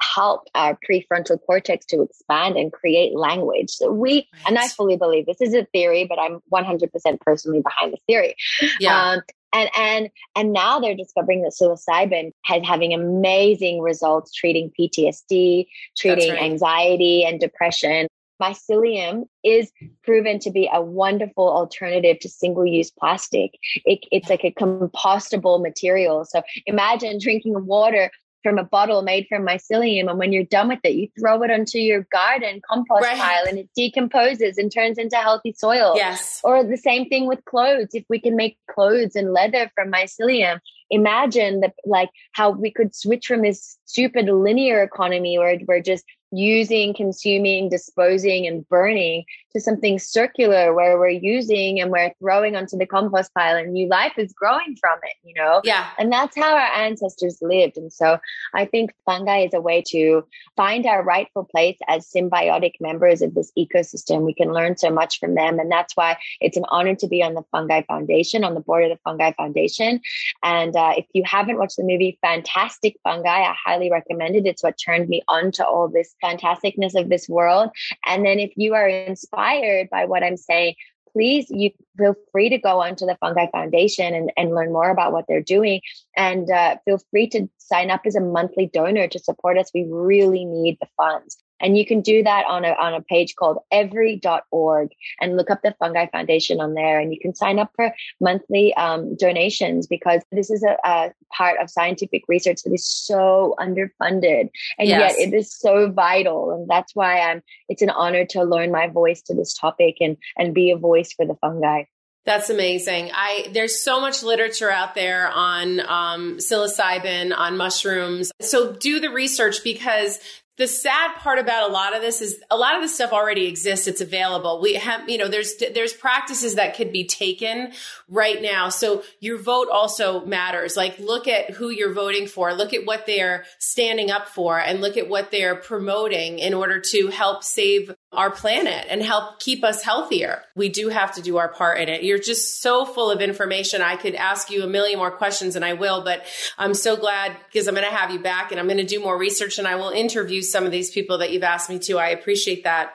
helped 0.00 0.50
our 0.54 0.78
prefrontal 0.88 1.38
cortex 1.46 1.84
to 1.86 2.02
expand 2.02 2.56
and 2.56 2.72
create 2.72 3.16
language 3.16 3.70
so 3.70 3.90
we 3.90 4.14
right. 4.14 4.42
and 4.46 4.58
i 4.58 4.68
fully 4.68 4.96
believe 4.96 5.26
this 5.26 5.40
is 5.40 5.54
a 5.54 5.64
theory 5.72 6.04
but 6.04 6.18
i'm 6.18 6.40
100% 6.52 7.20
personally 7.20 7.60
behind 7.62 7.92
the 7.92 7.98
theory 8.06 8.34
yeah. 8.80 9.10
Um, 9.10 9.22
and 9.52 9.70
and 9.78 10.10
and 10.34 10.52
now 10.52 10.80
they're 10.80 10.96
discovering 10.96 11.42
that 11.42 11.52
psilocybin 11.52 12.32
has 12.44 12.62
having 12.64 12.92
amazing 12.92 13.80
results 13.80 14.32
treating 14.32 14.70
PTSD, 14.78 15.66
treating 15.96 16.32
right. 16.32 16.42
anxiety 16.42 17.24
and 17.24 17.40
depression 17.40 18.08
mycelium 18.42 19.24
is 19.44 19.70
proven 20.02 20.38
to 20.40 20.50
be 20.50 20.68
a 20.72 20.82
wonderful 20.82 21.48
alternative 21.48 22.18
to 22.20 22.28
single 22.28 22.66
use 22.66 22.90
plastic. 22.90 23.52
It, 23.84 24.00
it's 24.10 24.28
like 24.28 24.44
a 24.44 24.52
compostable 24.52 25.62
material. 25.62 26.24
So 26.24 26.42
imagine 26.66 27.18
drinking 27.20 27.66
water 27.66 28.10
from 28.46 28.58
a 28.58 28.64
bottle 28.64 29.02
made 29.02 29.26
from 29.28 29.44
mycelium. 29.44 30.08
And 30.08 30.20
when 30.20 30.32
you're 30.32 30.44
done 30.44 30.68
with 30.68 30.78
it, 30.84 30.94
you 30.94 31.08
throw 31.18 31.42
it 31.42 31.50
onto 31.50 31.78
your 31.78 32.06
garden 32.12 32.60
compost 32.70 33.02
right. 33.02 33.18
pile 33.18 33.44
and 33.48 33.58
it 33.58 33.68
decomposes 33.74 34.56
and 34.56 34.70
turns 34.70 34.98
into 34.98 35.16
healthy 35.16 35.52
soil. 35.52 35.94
Yes. 35.96 36.40
Or 36.44 36.62
the 36.62 36.76
same 36.76 37.08
thing 37.08 37.26
with 37.26 37.44
clothes. 37.44 37.88
If 37.92 38.04
we 38.08 38.20
can 38.20 38.36
make 38.36 38.56
clothes 38.70 39.16
and 39.16 39.32
leather 39.32 39.68
from 39.74 39.90
mycelium, 39.90 40.60
imagine 40.90 41.58
that 41.60 41.74
like 41.84 42.10
how 42.32 42.50
we 42.50 42.70
could 42.70 42.94
switch 42.94 43.26
from 43.26 43.42
this 43.42 43.78
stupid 43.84 44.26
linear 44.26 44.80
economy 44.80 45.36
where 45.40 45.58
we're 45.66 45.80
just 45.80 46.04
using, 46.32 46.94
consuming, 46.94 47.68
disposing, 47.68 48.46
and 48.46 48.68
burning 48.68 49.24
to 49.56 49.60
something 49.60 49.98
circular 49.98 50.74
where 50.74 50.98
we're 50.98 51.08
using 51.08 51.80
and 51.80 51.90
we're 51.90 52.12
throwing 52.18 52.56
onto 52.56 52.76
the 52.76 52.84
compost 52.84 53.32
pile 53.34 53.56
and 53.56 53.72
new 53.72 53.88
life 53.88 54.12
is 54.18 54.32
growing 54.34 54.76
from 54.78 54.98
it, 55.02 55.14
you 55.24 55.32
know? 55.34 55.62
Yeah. 55.64 55.88
And 55.98 56.12
that's 56.12 56.36
how 56.36 56.54
our 56.54 56.72
ancestors 56.74 57.38
lived. 57.40 57.78
And 57.78 57.90
so 57.90 58.18
I 58.52 58.66
think 58.66 58.92
fungi 59.06 59.46
is 59.46 59.54
a 59.54 59.60
way 59.60 59.82
to 59.88 60.24
find 60.56 60.84
our 60.84 61.02
rightful 61.02 61.44
place 61.44 61.78
as 61.88 62.06
symbiotic 62.06 62.72
members 62.80 63.22
of 63.22 63.34
this 63.34 63.50
ecosystem. 63.58 64.26
We 64.26 64.34
can 64.34 64.52
learn 64.52 64.76
so 64.76 64.90
much 64.90 65.18
from 65.18 65.34
them. 65.34 65.58
And 65.58 65.72
that's 65.72 65.96
why 65.96 66.18
it's 66.42 66.58
an 66.58 66.66
honor 66.68 66.94
to 66.94 67.08
be 67.08 67.22
on 67.22 67.32
the 67.32 67.44
Fungi 67.50 67.80
Foundation, 67.88 68.44
on 68.44 68.52
the 68.52 68.60
board 68.60 68.84
of 68.84 68.90
the 68.90 69.00
Fungi 69.04 69.32
Foundation. 69.32 70.00
And 70.42 70.76
uh, 70.76 70.92
if 70.98 71.06
you 71.14 71.22
haven't 71.24 71.56
watched 71.56 71.78
the 71.78 71.82
movie 71.82 72.18
Fantastic 72.20 72.96
Fungi, 73.02 73.28
I 73.28 73.54
highly 73.64 73.90
recommend 73.90 74.36
it. 74.36 74.44
It's 74.44 74.62
what 74.62 74.76
turned 74.76 75.08
me 75.08 75.22
on 75.28 75.50
to 75.52 75.66
all 75.66 75.88
this 75.88 76.14
fantasticness 76.22 76.94
of 76.94 77.08
this 77.08 77.26
world. 77.26 77.70
And 78.04 78.26
then 78.26 78.38
if 78.38 78.52
you 78.56 78.74
are 78.74 78.86
inspired 78.86 79.45
by 79.90 80.04
what 80.06 80.22
I'm 80.22 80.36
saying, 80.36 80.74
please 81.12 81.46
you 81.48 81.70
feel 81.96 82.14
free 82.30 82.50
to 82.50 82.58
go 82.58 82.80
onto 82.80 83.06
the 83.06 83.16
fungi 83.20 83.46
foundation 83.50 84.14
and, 84.14 84.30
and 84.36 84.54
learn 84.54 84.72
more 84.72 84.90
about 84.90 85.12
what 85.12 85.24
they're 85.26 85.40
doing. 85.40 85.80
And 86.16 86.50
uh, 86.50 86.76
feel 86.84 87.00
free 87.10 87.28
to 87.30 87.48
sign 87.56 87.90
up 87.90 88.02
as 88.04 88.16
a 88.16 88.20
monthly 88.20 88.66
donor 88.66 89.08
to 89.08 89.18
support 89.18 89.56
us. 89.56 89.70
We 89.72 89.86
really 89.88 90.44
need 90.44 90.76
the 90.80 90.88
funds 90.96 91.38
and 91.60 91.78
you 91.78 91.86
can 91.86 92.00
do 92.00 92.22
that 92.22 92.44
on 92.46 92.64
a, 92.64 92.72
on 92.72 92.94
a 92.94 93.00
page 93.00 93.34
called 93.36 93.58
every.org 93.70 94.90
and 95.20 95.36
look 95.36 95.50
up 95.50 95.62
the 95.62 95.74
Fungi 95.78 96.06
Foundation 96.06 96.60
on 96.60 96.74
there. 96.74 97.00
And 97.00 97.12
you 97.12 97.18
can 97.20 97.34
sign 97.34 97.58
up 97.58 97.70
for 97.74 97.92
monthly 98.20 98.74
um, 98.74 99.16
donations 99.16 99.86
because 99.86 100.22
this 100.32 100.50
is 100.50 100.62
a, 100.62 100.76
a, 100.84 101.12
part 101.32 101.60
of 101.60 101.68
scientific 101.68 102.22
research 102.28 102.62
that 102.62 102.72
is 102.72 102.86
so 102.86 103.54
underfunded. 103.58 104.48
And 104.78 104.88
yes. 104.88 105.16
yet 105.18 105.28
it 105.28 105.34
is 105.34 105.52
so 105.52 105.90
vital. 105.90 106.52
And 106.52 106.68
that's 106.68 106.94
why 106.94 107.20
I'm, 107.20 107.42
it's 107.68 107.82
an 107.82 107.90
honor 107.90 108.24
to 108.26 108.44
learn 108.44 108.70
my 108.70 108.88
voice 108.88 109.22
to 109.22 109.34
this 109.34 109.52
topic 109.52 109.96
and, 110.00 110.16
and 110.38 110.54
be 110.54 110.70
a 110.70 110.76
voice 110.76 111.12
for 111.12 111.26
the 111.26 111.34
fungi. 111.40 111.82
That's 112.26 112.50
amazing. 112.50 113.12
I 113.14 113.46
there's 113.52 113.80
so 113.80 114.00
much 114.00 114.24
literature 114.24 114.68
out 114.68 114.96
there 114.96 115.28
on 115.28 115.78
um, 115.78 116.38
psilocybin, 116.38 117.32
on 117.36 117.56
mushrooms. 117.56 118.32
So 118.40 118.72
do 118.72 118.98
the 118.98 119.10
research 119.10 119.62
because 119.62 120.18
the 120.56 120.66
sad 120.66 121.16
part 121.16 121.38
about 121.38 121.68
a 121.68 121.72
lot 121.72 121.94
of 121.94 122.00
this 122.00 122.22
is 122.22 122.42
a 122.50 122.56
lot 122.56 122.76
of 122.76 122.82
this 122.82 122.94
stuff 122.94 123.12
already 123.12 123.46
exists. 123.46 123.86
It's 123.86 124.00
available. 124.00 124.60
We 124.60 124.74
have 124.74 125.08
you 125.08 125.18
know 125.18 125.28
there's 125.28 125.54
there's 125.74 125.92
practices 125.92 126.54
that 126.54 126.76
could 126.76 126.92
be 126.92 127.06
taken 127.06 127.72
right 128.08 128.40
now. 128.40 128.70
So 128.70 129.02
your 129.20 129.38
vote 129.38 129.68
also 129.70 130.24
matters. 130.24 130.76
Like 130.76 130.98
look 130.98 131.28
at 131.28 131.50
who 131.50 131.68
you're 131.68 131.92
voting 131.92 132.26
for. 132.26 132.54
Look 132.54 132.72
at 132.72 132.86
what 132.86 133.04
they're 133.06 133.44
standing 133.58 134.10
up 134.10 134.28
for 134.28 134.58
and 134.58 134.80
look 134.80 134.96
at 134.96 135.08
what 135.08 135.30
they're 135.30 135.56
promoting 135.56 136.38
in 136.38 136.54
order 136.54 136.80
to 136.92 137.08
help 137.08 137.44
save 137.44 137.94
our 138.12 138.30
planet 138.30 138.86
and 138.88 139.02
help 139.02 139.40
keep 139.40 139.64
us 139.64 139.82
healthier 139.82 140.42
we 140.54 140.68
do 140.68 140.88
have 140.88 141.12
to 141.12 141.20
do 141.20 141.36
our 141.38 141.48
part 141.48 141.80
in 141.80 141.88
it 141.88 142.02
you're 142.04 142.18
just 142.18 142.62
so 142.62 142.84
full 142.84 143.10
of 143.10 143.20
information 143.20 143.82
i 143.82 143.96
could 143.96 144.14
ask 144.14 144.48
you 144.48 144.62
a 144.62 144.66
million 144.66 144.98
more 144.98 145.10
questions 145.10 145.56
and 145.56 145.64
i 145.64 145.72
will 145.72 146.02
but 146.04 146.24
i'm 146.56 146.72
so 146.72 146.96
glad 146.96 147.36
because 147.52 147.66
i'm 147.66 147.74
going 147.74 147.86
to 147.86 147.94
have 147.94 148.10
you 148.10 148.18
back 148.20 148.52
and 148.52 148.60
i'm 148.60 148.66
going 148.66 148.76
to 148.76 148.84
do 148.84 149.00
more 149.00 149.18
research 149.18 149.58
and 149.58 149.66
i 149.66 149.74
will 149.74 149.90
interview 149.90 150.40
some 150.40 150.64
of 150.64 150.70
these 150.70 150.90
people 150.90 151.18
that 151.18 151.32
you've 151.32 151.42
asked 151.42 151.68
me 151.68 151.78
to. 151.78 151.98
I 151.98 152.08
appreciate 152.08 152.64
that. 152.64 152.94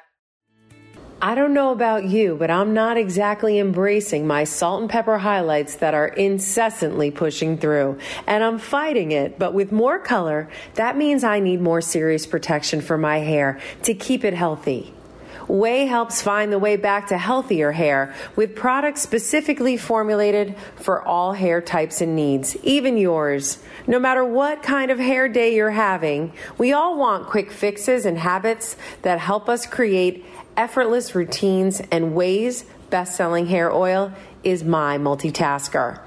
I 1.24 1.36
don't 1.36 1.54
know 1.54 1.72
about 1.72 2.06
you, 2.06 2.36
but 2.36 2.50
I'm 2.50 2.74
not 2.74 2.98
exactly 2.98 3.60
embracing 3.60 4.26
my 4.26 4.44
salt 4.44 4.82
and 4.82 4.90
pepper 4.90 5.20
highlights 5.20 5.76
that 5.76 5.94
are 5.94 6.08
incessantly 6.08 7.12
pushing 7.12 7.60
through. 7.60 8.00
And 8.26 8.44
I'm 8.44 8.58
fighting 8.58 9.12
it, 9.12 9.38
but 9.38 9.54
with 9.54 9.72
more 9.72 10.00
color, 10.00 10.50
that 10.76 10.98
means 10.98 11.24
I 11.24 11.40
need 11.40 11.62
more 11.62 11.80
serious 11.80 12.26
protection 12.26 12.82
for 12.82 12.98
my 12.98 13.20
hair 13.20 13.60
to 13.84 13.94
keep 13.94 14.26
it 14.26 14.34
healthy. 14.34 14.96
Ouai 15.52 15.86
helps 15.86 16.22
find 16.22 16.50
the 16.50 16.58
way 16.58 16.78
back 16.78 17.08
to 17.08 17.18
healthier 17.18 17.74
hair 17.74 18.16
with 18.38 18.56
products 18.56 19.02
specifically 19.02 19.76
formulated 19.76 20.56
for 20.78 21.06
all 21.06 21.34
hair 21.34 21.60
types 21.60 22.00
and 22.00 22.16
needs, 22.16 22.56
even 22.64 22.98
yours. 22.98 23.62
No 23.86 24.00
matter 24.00 24.24
what 24.24 24.64
kind 24.64 24.92
of 24.92 24.98
hair 24.98 25.28
day 25.28 25.54
you're 25.54 25.72
having, 25.72 26.32
we 26.58 26.72
all 26.72 26.98
want 26.98 27.28
quick 27.28 27.52
fixes 27.52 28.06
and 28.06 28.18
habits 28.18 28.78
that 29.02 29.20
help 29.20 29.50
us 29.50 29.66
create 29.66 30.26
effortless 30.56 31.16
routines, 31.16 31.82
and 31.92 32.14
Ouai's 32.14 32.64
best 32.90 33.18
selling 33.18 33.48
hair 33.48 33.70
oil 33.74 34.14
is 34.46 34.64
my 34.64 34.98
multitasker. 34.98 36.00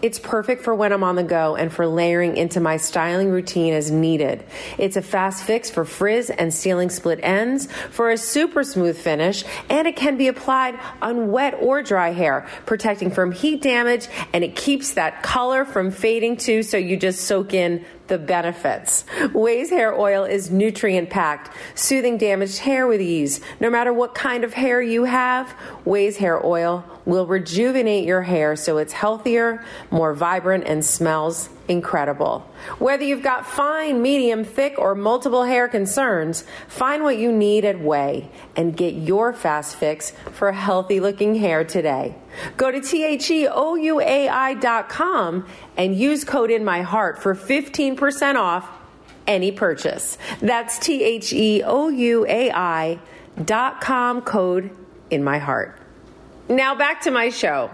It's 0.00 0.20
perfect 0.20 0.62
for 0.62 0.74
when 0.74 0.92
I'm 0.92 1.02
on 1.02 1.16
the 1.16 1.24
go 1.24 1.56
and 1.56 1.72
for 1.72 1.86
layering 1.86 2.36
into 2.36 2.60
my 2.60 2.76
styling 2.76 3.30
routine 3.30 3.74
as 3.74 3.90
needed. 3.90 4.44
It's 4.78 4.96
a 4.96 5.02
fast 5.02 5.42
fix 5.42 5.70
for 5.70 5.84
frizz 5.84 6.30
and 6.30 6.54
sealing 6.54 6.88
split 6.88 7.18
ends 7.22 7.66
for 7.90 8.10
a 8.10 8.16
super 8.16 8.62
smooth 8.62 8.96
finish, 8.96 9.44
and 9.68 9.88
it 9.88 9.96
can 9.96 10.16
be 10.16 10.28
applied 10.28 10.78
on 11.02 11.32
wet 11.32 11.54
or 11.60 11.82
dry 11.82 12.10
hair, 12.10 12.46
protecting 12.64 13.10
from 13.10 13.32
heat 13.32 13.60
damage, 13.60 14.06
and 14.32 14.44
it 14.44 14.54
keeps 14.54 14.94
that 14.94 15.22
color 15.24 15.64
from 15.64 15.90
fading 15.90 16.36
too, 16.36 16.62
so 16.62 16.76
you 16.76 16.96
just 16.96 17.22
soak 17.22 17.52
in 17.52 17.84
the 18.08 18.18
benefits. 18.18 19.04
Ouai's 19.32 19.70
hair 19.70 19.94
oil 19.98 20.24
is 20.24 20.50
nutrient 20.50 21.10
packed, 21.10 21.54
soothing 21.74 22.18
damaged 22.18 22.58
hair 22.58 22.86
with 22.86 23.00
ease. 23.00 23.40
No 23.60 23.70
matter 23.70 23.92
what 23.92 24.14
kind 24.14 24.44
of 24.44 24.54
hair 24.54 24.82
you 24.82 25.04
have, 25.04 25.54
Ouai's 25.84 26.16
hair 26.16 26.44
oil 26.44 26.84
will 27.04 27.26
rejuvenate 27.26 28.04
your 28.04 28.22
hair 28.22 28.56
so 28.56 28.78
it's 28.78 28.92
healthier, 28.92 29.64
more 29.90 30.14
vibrant, 30.14 30.64
and 30.66 30.84
smells 30.84 31.48
incredible. 31.68 32.40
Whether 32.78 33.04
you've 33.04 33.22
got 33.22 33.46
fine, 33.46 34.02
medium, 34.02 34.42
thick, 34.42 34.78
or 34.78 34.94
multiple 34.94 35.44
hair 35.44 35.68
concerns, 35.68 36.44
find 36.66 37.02
what 37.02 37.18
you 37.18 37.30
need 37.30 37.64
at 37.64 37.76
Ouai 37.76 38.26
and 38.56 38.76
get 38.76 38.94
your 38.94 39.32
fast 39.32 39.76
fix 39.76 40.12
for 40.32 40.50
healthy 40.52 40.98
looking 40.98 41.34
hair 41.36 41.62
today. 41.64 42.14
Go 42.56 42.70
to 42.70 42.80
theouai.com 42.80 43.46
and 45.76 45.96
use 45.96 46.24
code 46.24 46.50
in 46.50 46.64
my 46.64 46.82
heart 46.82 47.22
for 47.22 47.34
15% 47.34 48.36
off 48.36 48.68
any 49.26 49.52
purchase. 49.52 50.16
That's 50.40 50.78
T 50.78 51.04
H 51.04 51.32
E 51.32 51.62
O 51.62 51.88
U 51.88 52.26
A 52.26 52.50
I 52.50 52.98
dot 53.44 53.80
com 53.80 54.22
code 54.22 54.70
in 55.10 55.22
my 55.22 55.38
heart. 55.38 55.78
Now 56.48 56.74
back 56.74 57.02
to 57.02 57.10
my 57.10 57.28
show 57.28 57.70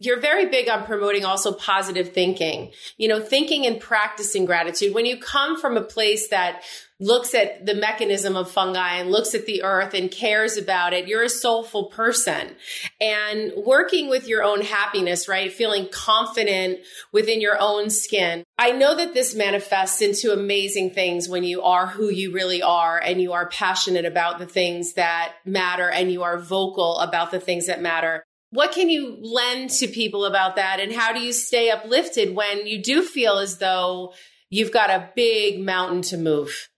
you're 0.00 0.20
very 0.20 0.46
big 0.46 0.68
on 0.68 0.84
promoting 0.84 1.24
also 1.24 1.52
positive 1.52 2.12
thinking, 2.12 2.70
you 2.96 3.08
know, 3.08 3.20
thinking 3.20 3.66
and 3.66 3.80
practicing 3.80 4.44
gratitude. 4.44 4.94
When 4.94 5.06
you 5.06 5.18
come 5.18 5.60
from 5.60 5.76
a 5.76 5.82
place 5.82 6.28
that 6.28 6.62
looks 7.00 7.32
at 7.32 7.64
the 7.64 7.74
mechanism 7.74 8.36
of 8.36 8.50
fungi 8.50 8.96
and 8.96 9.10
looks 9.10 9.34
at 9.34 9.46
the 9.46 9.62
earth 9.62 9.94
and 9.94 10.10
cares 10.10 10.56
about 10.56 10.92
it, 10.92 11.06
you're 11.06 11.22
a 11.22 11.28
soulful 11.28 11.86
person. 11.86 12.56
And 13.00 13.52
working 13.56 14.08
with 14.08 14.26
your 14.26 14.42
own 14.42 14.62
happiness, 14.62 15.28
right? 15.28 15.52
Feeling 15.52 15.88
confident 15.92 16.80
within 17.12 17.40
your 17.40 17.56
own 17.60 17.90
skin. 17.90 18.44
I 18.58 18.72
know 18.72 18.96
that 18.96 19.14
this 19.14 19.34
manifests 19.34 20.02
into 20.02 20.32
amazing 20.32 20.90
things 20.90 21.28
when 21.28 21.44
you 21.44 21.62
are 21.62 21.86
who 21.86 22.08
you 22.08 22.32
really 22.32 22.62
are 22.62 22.98
and 22.98 23.20
you 23.20 23.32
are 23.32 23.48
passionate 23.48 24.04
about 24.04 24.38
the 24.38 24.46
things 24.46 24.94
that 24.94 25.34
matter 25.44 25.88
and 25.88 26.10
you 26.10 26.24
are 26.24 26.38
vocal 26.38 26.98
about 26.98 27.30
the 27.30 27.40
things 27.40 27.66
that 27.66 27.80
matter. 27.80 28.24
What 28.50 28.72
can 28.72 28.88
you 28.88 29.18
lend 29.20 29.70
to 29.70 29.88
people 29.88 30.24
about 30.24 30.56
that? 30.56 30.80
And 30.80 30.92
how 30.92 31.12
do 31.12 31.20
you 31.20 31.32
stay 31.32 31.70
uplifted 31.70 32.34
when 32.34 32.66
you 32.66 32.82
do 32.82 33.02
feel 33.02 33.38
as 33.38 33.58
though 33.58 34.14
you've 34.48 34.72
got 34.72 34.90
a 34.90 35.10
big 35.14 35.60
mountain 35.60 36.02
to 36.02 36.16
move? 36.16 36.68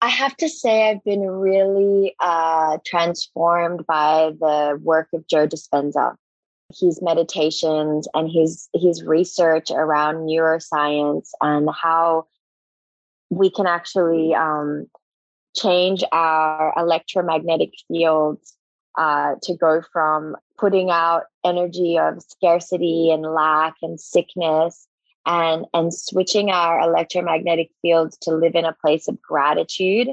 I 0.00 0.08
have 0.08 0.36
to 0.38 0.48
say, 0.48 0.90
I've 0.90 1.04
been 1.04 1.22
really 1.22 2.14
uh, 2.20 2.78
transformed 2.84 3.86
by 3.86 4.32
the 4.38 4.78
work 4.82 5.08
of 5.12 5.26
Joe 5.28 5.46
Dispenza. 5.46 6.16
His 6.74 7.02
meditations 7.02 8.08
and 8.14 8.30
his 8.32 8.68
his 8.72 9.02
research 9.02 9.70
around 9.70 10.26
neuroscience 10.26 11.28
and 11.40 11.68
how 11.70 12.28
we 13.28 13.50
can 13.50 13.66
actually 13.66 14.34
um, 14.34 14.86
change 15.54 16.02
our 16.12 16.72
electromagnetic 16.76 17.74
fields 17.88 18.56
uh, 18.96 19.34
to 19.42 19.56
go 19.56 19.82
from 19.92 20.36
putting 20.58 20.90
out 20.90 21.24
energy 21.44 21.98
of 21.98 22.22
scarcity 22.22 23.10
and 23.10 23.22
lack 23.22 23.74
and 23.82 24.00
sickness 24.00 24.86
and 25.26 25.66
and 25.72 25.94
switching 25.94 26.50
our 26.50 26.80
electromagnetic 26.80 27.70
fields 27.80 28.16
to 28.18 28.32
live 28.34 28.54
in 28.54 28.64
a 28.64 28.76
place 28.80 29.08
of 29.08 29.20
gratitude 29.22 30.08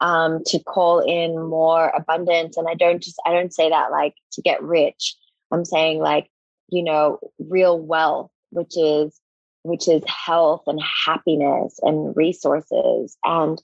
um, 0.00 0.42
to 0.46 0.58
call 0.60 1.00
in 1.00 1.40
more 1.48 1.90
abundance. 1.96 2.56
And 2.56 2.68
i 2.68 2.74
don't 2.74 3.02
just 3.02 3.20
i 3.26 3.32
don't 3.32 3.54
say 3.54 3.70
that 3.70 3.90
like 3.90 4.14
to 4.32 4.42
get 4.42 4.62
rich. 4.62 5.16
I'm 5.50 5.64
saying 5.64 6.00
like 6.00 6.28
you 6.68 6.82
know 6.82 7.18
real 7.38 7.78
wealth 7.78 8.30
which 8.50 8.76
is 8.76 9.20
which 9.62 9.88
is 9.88 10.02
health 10.06 10.62
and 10.66 10.80
happiness 11.06 11.78
and 11.82 12.16
resources. 12.16 13.16
And 13.24 13.60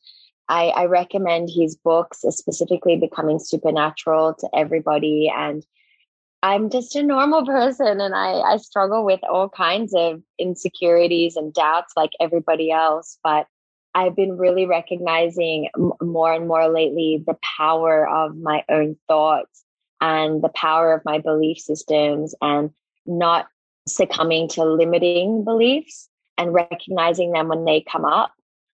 I, 0.48 0.68
I 0.68 0.84
recommend 0.86 1.48
his 1.50 1.76
books, 1.76 2.24
uh, 2.24 2.30
specifically 2.30 2.96
Becoming 2.96 3.38
Supernatural, 3.38 4.34
to 4.34 4.48
everybody. 4.54 5.32
And 5.34 5.64
I'm 6.42 6.70
just 6.70 6.94
a 6.96 7.02
normal 7.02 7.46
person 7.46 8.00
and 8.00 8.14
I, 8.14 8.40
I 8.40 8.56
struggle 8.58 9.04
with 9.04 9.20
all 9.24 9.48
kinds 9.48 9.94
of 9.94 10.22
insecurities 10.38 11.36
and 11.36 11.52
doubts 11.52 11.94
like 11.96 12.10
everybody 12.20 12.70
else. 12.70 13.18
But 13.24 13.46
I've 13.94 14.16
been 14.16 14.36
really 14.36 14.66
recognizing 14.66 15.68
m- 15.76 15.92
more 16.02 16.32
and 16.32 16.48
more 16.48 16.68
lately 16.68 17.22
the 17.26 17.38
power 17.56 18.08
of 18.08 18.36
my 18.36 18.64
own 18.68 18.96
thoughts 19.08 19.64
and 20.00 20.42
the 20.42 20.50
power 20.50 20.92
of 20.92 21.04
my 21.04 21.18
belief 21.18 21.58
systems 21.58 22.34
and 22.42 22.70
not 23.06 23.46
succumbing 23.86 24.48
to 24.48 24.64
limiting 24.64 25.44
beliefs 25.44 26.08
and 26.36 26.52
recognizing 26.52 27.32
them 27.32 27.48
when 27.48 27.64
they 27.64 27.80
come 27.80 28.04
up 28.04 28.32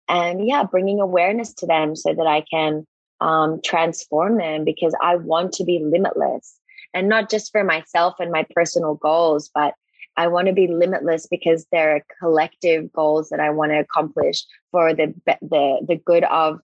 and 0.09 0.47
yeah, 0.47 0.65
bringing 0.65 1.01
awareness 1.01 1.53
to 1.55 1.67
them 1.67 1.97
so 1.97 2.15
that 2.15 2.27
I 2.27 2.45
can 2.51 2.87
um, 3.21 3.61
transform 3.63 4.39
them 4.39 4.65
because 4.65 4.95
I 5.03 5.17
want 5.17 5.53
to 5.55 5.65
be 5.65 5.81
limitless 5.85 6.59
and 6.95 7.09
not 7.09 7.31
just 7.31 7.53
for 7.53 7.65
myself 7.65 8.15
and 8.19 8.33
my 8.33 8.47
personal 8.55 8.95
goals, 8.95 9.51
but 9.55 9.75
I 10.17 10.27
want 10.27 10.49
to 10.49 10.53
be 10.53 10.67
limitless 10.67 11.27
because 11.27 11.67
there 11.71 11.97
are 11.97 12.05
collective 12.21 12.93
goals 12.93 13.29
that 13.29 13.41
I 13.41 13.51
want 13.51 13.73
to 13.73 13.79
accomplish 13.79 14.45
for 14.73 14.93
the 14.93 15.15
the 15.43 15.85
the 15.87 15.97
good 15.97 16.25
of 16.25 16.61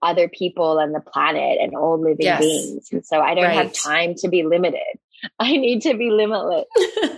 other 0.00 0.28
people 0.28 0.78
and 0.78 0.94
the 0.94 1.00
planet 1.00 1.58
and 1.60 1.74
all 1.74 2.00
living 2.00 2.26
yes. 2.26 2.40
beings. 2.40 2.88
And 2.92 3.04
so 3.04 3.20
I 3.20 3.34
don't 3.34 3.44
right. 3.44 3.54
have 3.54 3.72
time 3.72 4.14
to 4.18 4.28
be 4.28 4.44
limited. 4.44 4.98
I 5.38 5.56
need 5.56 5.82
to 5.82 5.94
be 5.94 6.10
limitless. 6.10 6.66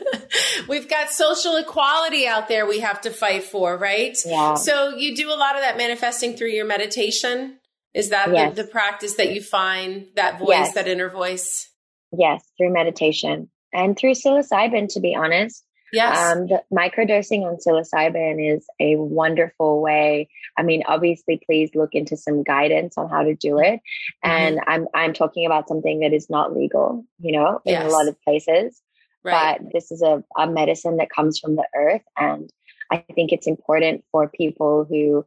We've 0.68 0.88
got 0.88 1.10
social 1.10 1.56
equality 1.56 2.26
out 2.26 2.48
there 2.48 2.66
we 2.66 2.80
have 2.80 3.00
to 3.02 3.10
fight 3.10 3.44
for, 3.44 3.76
right? 3.76 4.16
Yeah. 4.24 4.54
So 4.54 4.90
you 4.96 5.14
do 5.14 5.30
a 5.30 5.36
lot 5.36 5.56
of 5.56 5.62
that 5.62 5.76
manifesting 5.76 6.36
through 6.36 6.48
your 6.48 6.66
meditation. 6.66 7.58
Is 7.94 8.10
that 8.10 8.32
yes. 8.32 8.56
the, 8.56 8.64
the, 8.64 8.68
practice 8.68 9.14
that 9.14 9.32
you 9.32 9.40
find 9.40 10.08
that 10.16 10.40
voice, 10.40 10.48
yes. 10.48 10.74
that 10.74 10.88
inner 10.88 11.08
voice? 11.08 11.70
Yes, 12.12 12.44
through 12.58 12.72
meditation 12.72 13.50
and 13.72 13.96
through 13.96 14.12
psilocybin, 14.12 14.92
to 14.94 15.00
be 15.00 15.14
honest. 15.14 15.63
Yes. 15.94 16.18
Um, 16.18 16.48
the 16.48 16.62
microdosing 16.72 17.42
on 17.42 17.56
psilocybin 17.56 18.56
is 18.56 18.66
a 18.80 18.96
wonderful 18.96 19.80
way. 19.80 20.28
I 20.58 20.62
mean, 20.62 20.82
obviously, 20.86 21.40
please 21.46 21.70
look 21.74 21.90
into 21.94 22.16
some 22.16 22.42
guidance 22.42 22.98
on 22.98 23.08
how 23.08 23.22
to 23.22 23.34
do 23.34 23.58
it. 23.58 23.80
Mm-hmm. 24.24 24.30
And 24.30 24.60
I'm 24.66 24.88
I'm 24.92 25.12
talking 25.12 25.46
about 25.46 25.68
something 25.68 26.00
that 26.00 26.12
is 26.12 26.28
not 26.28 26.54
legal, 26.54 27.04
you 27.20 27.32
know, 27.32 27.60
in 27.64 27.74
yes. 27.74 27.84
a 27.84 27.94
lot 27.94 28.08
of 28.08 28.20
places. 28.22 28.82
Right. 29.22 29.58
But 29.58 29.72
this 29.72 29.92
is 29.92 30.02
a, 30.02 30.22
a 30.36 30.50
medicine 30.50 30.96
that 30.96 31.10
comes 31.10 31.38
from 31.38 31.56
the 31.56 31.66
earth. 31.74 32.02
And 32.18 32.50
I 32.90 33.04
think 33.14 33.32
it's 33.32 33.46
important 33.46 34.04
for 34.10 34.28
people 34.28 34.84
who 34.88 35.24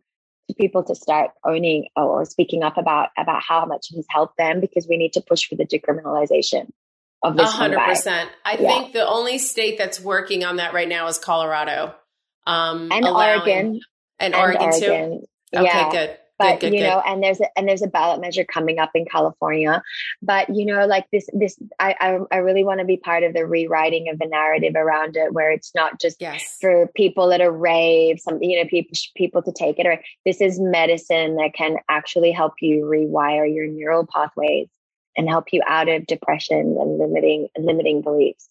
people 0.57 0.83
to 0.83 0.95
start 0.95 1.31
owning 1.45 1.87
or 1.95 2.25
speaking 2.25 2.63
up 2.63 2.77
about 2.77 3.09
about 3.17 3.41
how 3.41 3.65
much 3.65 3.87
it 3.91 3.95
has 3.95 4.05
helped 4.09 4.37
them 4.37 4.59
because 4.61 4.87
we 4.87 4.97
need 4.97 5.13
to 5.13 5.21
push 5.21 5.47
for 5.47 5.55
the 5.55 5.65
decriminalization 5.65 6.69
of 7.23 7.37
this. 7.37 7.51
hundred 7.51 7.79
percent. 7.79 8.29
I 8.45 8.57
yeah. 8.59 8.67
think 8.67 8.93
the 8.93 9.07
only 9.07 9.37
state 9.37 9.77
that's 9.77 9.99
working 9.99 10.43
on 10.43 10.57
that 10.57 10.73
right 10.73 10.87
now 10.87 11.07
is 11.07 11.17
Colorado. 11.17 11.95
Um, 12.45 12.91
and 12.91 13.05
Oregon. 13.05 13.81
And, 14.19 14.33
and 14.33 14.35
Oregon, 14.35 14.61
Oregon, 14.61 14.79
too. 14.79 15.27
Okay, 15.57 15.65
yeah. 15.65 15.91
good 15.91 16.17
but 16.37 16.59
good, 16.59 16.71
good, 16.71 16.77
you 16.77 16.83
know 16.83 17.01
and 17.05 17.23
there's 17.23 17.39
a 17.39 17.57
and 17.57 17.67
there's 17.67 17.81
a 17.81 17.87
ballot 17.87 18.21
measure 18.21 18.43
coming 18.43 18.79
up 18.79 18.91
in 18.93 19.05
california 19.05 19.81
but 20.21 20.47
you 20.53 20.65
know 20.65 20.85
like 20.85 21.05
this 21.11 21.27
this 21.33 21.57
i 21.79 21.95
i, 21.99 22.17
I 22.31 22.37
really 22.37 22.63
want 22.63 22.79
to 22.79 22.85
be 22.85 22.97
part 22.97 23.23
of 23.23 23.33
the 23.33 23.45
rewriting 23.45 24.09
of 24.09 24.19
the 24.19 24.27
narrative 24.27 24.73
around 24.75 25.15
it 25.15 25.33
where 25.33 25.51
it's 25.51 25.73
not 25.75 25.99
just 25.99 26.17
yes. 26.19 26.57
for 26.61 26.87
people 26.95 27.29
that 27.29 27.41
are 27.41 27.51
rave 27.51 28.19
some 28.19 28.41
you 28.41 28.61
know 28.61 28.69
people 28.69 28.95
people 29.15 29.41
to 29.43 29.51
take 29.51 29.79
it 29.79 29.85
or 29.85 30.01
this 30.25 30.41
is 30.41 30.59
medicine 30.59 31.35
that 31.35 31.53
can 31.53 31.77
actually 31.89 32.31
help 32.31 32.53
you 32.61 32.83
rewire 32.83 33.53
your 33.53 33.67
neural 33.67 34.07
pathways 34.11 34.67
and 35.17 35.27
help 35.27 35.47
you 35.51 35.61
out 35.67 35.89
of 35.89 36.05
depression 36.05 36.77
and 36.79 36.97
limiting 36.99 37.47
limiting 37.57 38.01
beliefs. 38.01 38.47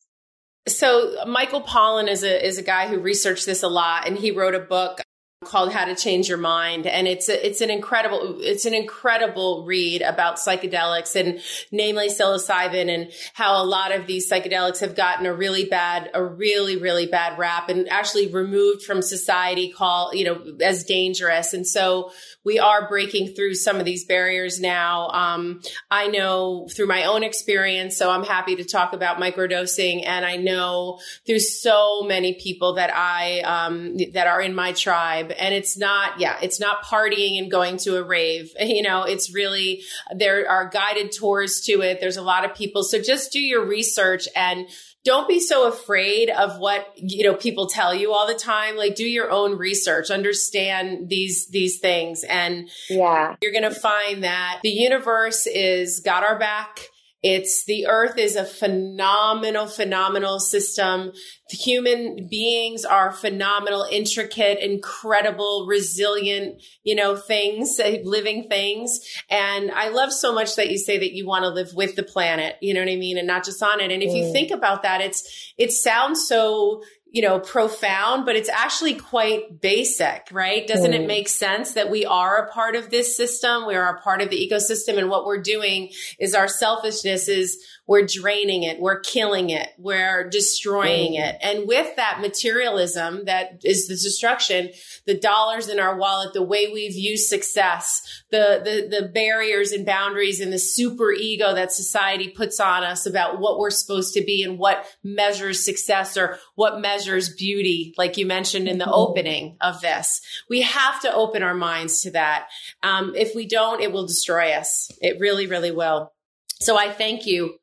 So 0.69 1.25
Michael 1.27 1.63
Pollan 1.63 2.11
is 2.11 2.25
a 2.25 2.45
is 2.45 2.59
a 2.59 2.63
guy 2.63 2.89
who 2.89 2.99
researched 2.99 3.47
this 3.47 3.63
a 3.63 3.69
lot, 3.69 4.07
and 4.07 4.19
he 4.19 4.33
wrote 4.33 4.55
a 4.55 4.61
book 4.61 5.01
called 5.45 5.71
How 5.71 5.85
to 5.85 5.95
Change 5.95 6.31
Your 6.31 6.39
Mind. 6.39 6.87
And 6.87 7.07
it's 7.07 7.29
a, 7.29 7.47
it's 7.47 7.61
an 7.61 7.69
incredible, 7.69 8.39
it's 8.41 8.65
an 8.65 8.73
incredible 8.73 9.67
read 9.67 10.01
about 10.01 10.39
psychedelics 10.39 11.15
and 11.15 11.41
namely 11.71 12.09
psilocybin 12.09 12.89
and 12.89 13.13
how 13.35 13.63
a 13.63 13.65
lot 13.65 13.95
of 13.95 14.07
these 14.07 14.31
psychedelics 14.31 14.81
have 14.81 14.97
gotten 14.97 15.27
a 15.27 15.35
really 15.35 15.67
bad, 15.67 16.11
a 16.15 16.25
really, 16.25 16.77
really 16.77 17.05
bad 17.05 17.39
rap 17.39 17.69
and 17.69 17.87
actually 17.91 18.29
removed 18.29 18.83
from 18.83 19.03
society 19.03 19.71
called, 19.71 20.15
you 20.15 20.25
know, 20.25 20.57
as 20.63 20.85
dangerous. 20.85 21.53
And 21.53 21.67
so 21.67 22.13
we 22.43 22.59
are 22.59 22.89
breaking 22.89 23.35
through 23.35 23.57
some 23.57 23.77
of 23.77 23.85
these 23.85 24.07
barriers 24.07 24.59
now. 24.59 25.11
Um, 25.11 25.61
I 25.91 26.07
know 26.07 26.67
through 26.75 26.87
my 26.87 27.05
own 27.05 27.23
experience, 27.23 27.97
so 27.99 28.11
I'm 28.11 28.25
happy 28.25 28.57
to 28.57 28.65
talk 28.65 28.95
about 28.95 29.19
microdosing. 29.19 30.07
And 30.07 30.25
I 30.25 30.37
know 30.37 30.99
through 31.27 31.41
so 31.41 32.05
many 32.05 32.35
people 32.35 32.75
that 32.75 32.91
I, 32.95 33.41
um, 33.41 33.99
that 34.15 34.27
are 34.27 34.41
in 34.41 34.55
my 34.55 34.73
tribe. 34.73 35.26
And 35.31 35.55
it's 35.55 35.77
not, 35.77 36.21
yeah, 36.21 36.37
it's 36.43 36.61
not 36.61 36.85
partying 36.85 37.39
and 37.39 37.51
going 37.51 37.77
to 37.79 37.97
a 37.97 38.03
rave. 38.03 38.53
You 38.77 38.83
know, 38.83 39.05
it's 39.05 39.33
really, 39.33 39.85
there 40.15 40.51
are 40.51 40.69
guided 40.69 41.11
tours 41.13 41.63
to 41.63 41.81
it. 41.81 41.99
There's 42.01 42.19
a 42.19 42.23
lot 42.23 42.45
of 42.45 42.55
people. 42.55 42.83
So 42.83 43.01
just 43.01 43.33
do 43.33 43.41
your 43.41 43.65
research 43.65 44.29
and 44.37 44.67
don't 45.07 45.29
be 45.29 45.39
so 45.39 45.69
afraid 45.69 46.29
of 46.29 46.59
what 46.59 46.85
you 46.97 47.25
know 47.25 47.35
people 47.35 47.69
tell 47.69 47.95
you 47.95 48.13
all 48.13 48.27
the 48.27 48.35
time 48.35 48.77
like 48.77 48.97
do 48.97 49.05
your 49.05 49.31
own 49.31 49.57
research 49.57 50.11
understand 50.11 51.09
these 51.09 51.47
these 51.47 51.79
things 51.79 52.25
and 52.25 52.69
yeah 52.91 53.37
you're 53.41 53.53
going 53.53 53.63
to 53.63 53.71
find 53.71 54.25
that 54.25 54.59
the 54.65 54.69
universe 54.69 55.47
is 55.47 56.01
got 56.01 56.25
our 56.25 56.39
back 56.39 56.89
It's 57.23 57.65
the 57.65 57.87
earth 57.87 58.19
is 58.19 58.37
a 58.37 58.45
phenomenal, 58.45 59.67
phenomenal 59.67 60.39
system. 60.39 61.13
The 61.51 61.57
human 61.57 62.29
beings 62.31 62.85
are 62.85 63.11
phenomenal, 63.11 63.87
intricate, 63.91 64.59
incredible, 64.59 65.67
resilient, 65.69 66.63
you 66.85 66.95
know, 66.95 67.17
things, 67.17 67.81
living 68.05 68.49
things. 68.49 69.01
And 69.31 69.71
I 69.71 69.89
love 69.89 70.13
so 70.13 70.35
much 70.35 70.57
that 70.57 70.71
you 70.71 70.79
say 70.79 70.99
that 70.99 71.15
you 71.15 71.27
want 71.27 71.45
to 71.45 71.49
live 71.49 71.73
with 71.75 71.97
the 71.97 72.03
planet, 72.03 72.57
you 72.61 72.75
know 72.75 72.81
what 72.81 72.91
I 72.91 72.97
mean? 72.97 73.19
And 73.19 73.27
not 73.27 73.45
just 73.45 73.63
on 73.63 73.81
it. 73.81 73.91
And 73.91 74.03
if 74.03 74.11
mm. 74.11 74.19
you 74.19 74.33
think 74.33 74.51
about 74.51 74.83
that, 74.83 75.01
it's, 75.01 75.53
it 75.57 75.73
sounds 75.73 76.29
so 76.29 76.83
you 77.17 77.23
know, 77.23 77.41
profound, 77.41 78.27
but 78.27 78.37
it's 78.37 78.51
actually 78.51 78.93
quite 78.93 79.63
basic, 79.63 80.29
right? 80.31 80.67
Doesn't 80.67 80.91
mm. 80.91 81.01
it 81.01 81.07
make 81.07 81.29
sense 81.29 81.73
that 81.73 81.91
we 81.91 82.05
are 82.05 82.45
a 82.45 82.53
part 82.53 82.77
of 82.77 82.91
this 82.91 83.17
system? 83.17 83.67
We 83.67 83.75
are 83.75 83.97
a 83.97 84.03
part 84.03 84.21
of 84.21 84.29
the 84.29 84.37
ecosystem. 84.37 84.99
And 84.99 85.09
what 85.09 85.25
we're 85.25 85.41
doing 85.41 85.93
is 86.19 86.35
our 86.35 86.47
selfishness 86.47 87.29
is 87.29 87.65
we're 87.87 88.07
draining 88.07 88.65
it, 88.65 88.81
we're 88.81 89.01
killing 89.01 89.51
it, 89.51 89.69
we're 89.79 90.29
destroying 90.29 91.13
mm. 91.13 91.25
it. 91.25 91.37
And 91.41 91.69
with 91.69 91.95
that 91.97 92.21
materialism 92.21 93.27
that 93.27 93.61
is 93.65 93.87
the 93.87 93.95
destruction, 93.95 94.71
the 95.07 95.19
dollars 95.19 95.69
in 95.69 95.79
our 95.79 95.97
wallet, 95.97 96.33
the 96.33 96.43
way 96.43 96.69
we 96.73 96.89
view 96.89 97.17
success, 97.17 98.25
the, 98.31 98.61
the, 98.65 99.01
the 99.01 99.09
barriers 99.09 99.73
and 99.73 99.87
boundaries 99.87 100.41
and 100.41 100.53
the 100.53 100.59
super 100.59 101.13
ego 101.13 101.55
that 101.55 101.73
society 101.73 102.29
puts 102.29 102.59
on 102.59 102.83
us 102.83 103.07
about 103.07 103.41
what 103.41 103.59
we're 103.59 103.71
supposed 103.71 104.15
to 104.15 104.25
be 104.25 104.43
and 104.43 104.59
what 104.59 104.85
measures 105.05 105.65
success 105.65 106.17
or 106.17 106.39
what 106.57 106.81
measures 106.81 107.29
beauty, 107.29 107.95
like 107.97 108.17
you 108.17 108.27
mentioned 108.27 108.69
in 108.69 108.79
the 108.79 108.85
mm. 108.85 108.93
opening 108.93 109.57
of 109.61 109.81
this. 109.81 110.21
We 110.51 110.63
have 110.63 111.01
to 111.03 111.15
open 111.15 111.43
our 111.43 111.55
minds 111.55 112.03
to 112.03 112.11
that. 112.13 112.49
Um, 112.83 113.15
if 113.15 113.35
we 113.35 113.47
don't, 113.47 113.81
it 113.81 113.93
will 113.93 114.07
destroy 114.07 114.53
us. 114.53 114.91
It 115.01 115.21
really, 115.21 115.47
really 115.47 115.71
will. 115.71 116.13
So 116.59 116.77
I 116.77 116.91
thank 116.91 117.27
you 117.27 117.59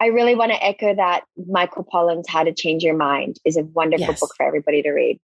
I 0.00 0.06
really 0.06 0.34
want 0.34 0.52
to 0.52 0.62
echo 0.62 0.94
that 0.94 1.22
Michael 1.36 1.84
Pollan's 1.84 2.28
How 2.28 2.44
to 2.44 2.52
Change 2.52 2.82
Your 2.82 2.96
Mind 2.96 3.38
is 3.44 3.56
a 3.56 3.62
wonderful 3.62 4.08
yes. 4.08 4.20
book 4.20 4.32
for 4.36 4.46
everybody 4.46 4.82
to 4.82 4.90
read. 4.90 5.20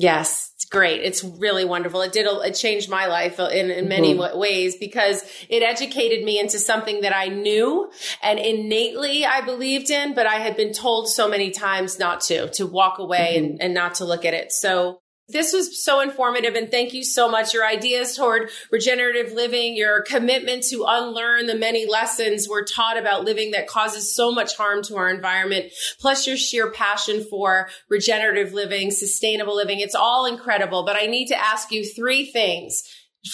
Yes, 0.00 0.52
it's 0.54 0.64
great. 0.64 1.02
It's 1.02 1.24
really 1.24 1.64
wonderful. 1.64 2.02
It 2.02 2.12
did, 2.12 2.24
it 2.28 2.52
changed 2.52 2.88
my 2.88 3.06
life 3.06 3.40
in, 3.40 3.72
in 3.72 3.88
many 3.88 4.14
mm-hmm. 4.14 4.38
ways 4.38 4.76
because 4.76 5.24
it 5.48 5.64
educated 5.64 6.24
me 6.24 6.38
into 6.38 6.60
something 6.60 7.00
that 7.00 7.14
I 7.14 7.26
knew 7.26 7.90
and 8.22 8.38
innately 8.38 9.26
I 9.26 9.40
believed 9.40 9.90
in, 9.90 10.14
but 10.14 10.24
I 10.24 10.36
had 10.36 10.56
been 10.56 10.72
told 10.72 11.08
so 11.08 11.28
many 11.28 11.50
times 11.50 11.98
not 11.98 12.20
to, 12.22 12.48
to 12.50 12.66
walk 12.66 13.00
away 13.00 13.34
mm-hmm. 13.36 13.44
and, 13.44 13.62
and 13.62 13.74
not 13.74 13.96
to 13.96 14.04
look 14.04 14.24
at 14.24 14.34
it. 14.34 14.52
So 14.52 15.00
this 15.28 15.52
was 15.52 15.82
so 15.82 16.00
informative 16.00 16.54
and 16.54 16.70
thank 16.70 16.94
you 16.94 17.04
so 17.04 17.30
much. 17.30 17.52
Your 17.52 17.66
ideas 17.66 18.16
toward 18.16 18.50
regenerative 18.72 19.32
living, 19.32 19.76
your 19.76 20.02
commitment 20.02 20.62
to 20.64 20.84
unlearn 20.88 21.46
the 21.46 21.54
many 21.54 21.86
lessons 21.86 22.48
we're 22.48 22.64
taught 22.64 22.96
about 22.96 23.24
living 23.24 23.50
that 23.50 23.66
causes 23.66 24.14
so 24.14 24.32
much 24.32 24.56
harm 24.56 24.82
to 24.84 24.96
our 24.96 25.10
environment, 25.10 25.72
plus 26.00 26.26
your 26.26 26.36
sheer 26.36 26.70
passion 26.70 27.24
for 27.28 27.68
regenerative 27.90 28.52
living, 28.54 28.90
sustainable 28.90 29.54
living. 29.54 29.80
It's 29.80 29.94
all 29.94 30.24
incredible, 30.24 30.84
but 30.84 30.96
I 30.96 31.06
need 31.06 31.28
to 31.28 31.38
ask 31.38 31.70
you 31.70 31.84
three 31.84 32.30
things. 32.30 32.82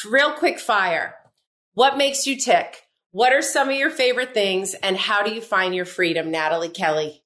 Real 0.09 0.33
quick 0.33 0.59
fire. 0.59 1.15
What 1.75 1.97
makes 1.97 2.27
you 2.27 2.37
tick? 2.37 2.83
What 3.13 3.33
are 3.33 3.43
some 3.43 3.69
of 3.69 3.77
your 3.77 3.91
favorite 3.91 4.35
things 4.35 4.75
and 4.75 4.97
how 4.97 5.23
do 5.23 5.33
you 5.33 5.41
find 5.41 5.75
your 5.75 5.85
freedom, 5.85 6.33
Nathalie 6.33 6.69
Kelley? 6.69 7.24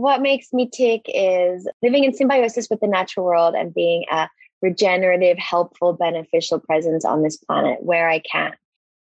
What 0.00 0.22
makes 0.22 0.52
me 0.52 0.68
tick 0.68 1.02
is 1.06 1.68
living 1.82 2.04
in 2.04 2.14
symbiosis 2.14 2.68
with 2.70 2.80
the 2.80 2.86
natural 2.86 3.26
world 3.26 3.54
and 3.54 3.74
being 3.74 4.04
a 4.10 4.28
regenerative, 4.60 5.38
helpful, 5.38 5.92
beneficial 5.92 6.60
presence 6.60 7.04
on 7.04 7.22
this 7.22 7.36
planet 7.36 7.82
where 7.82 8.08
I 8.08 8.20
can. 8.20 8.52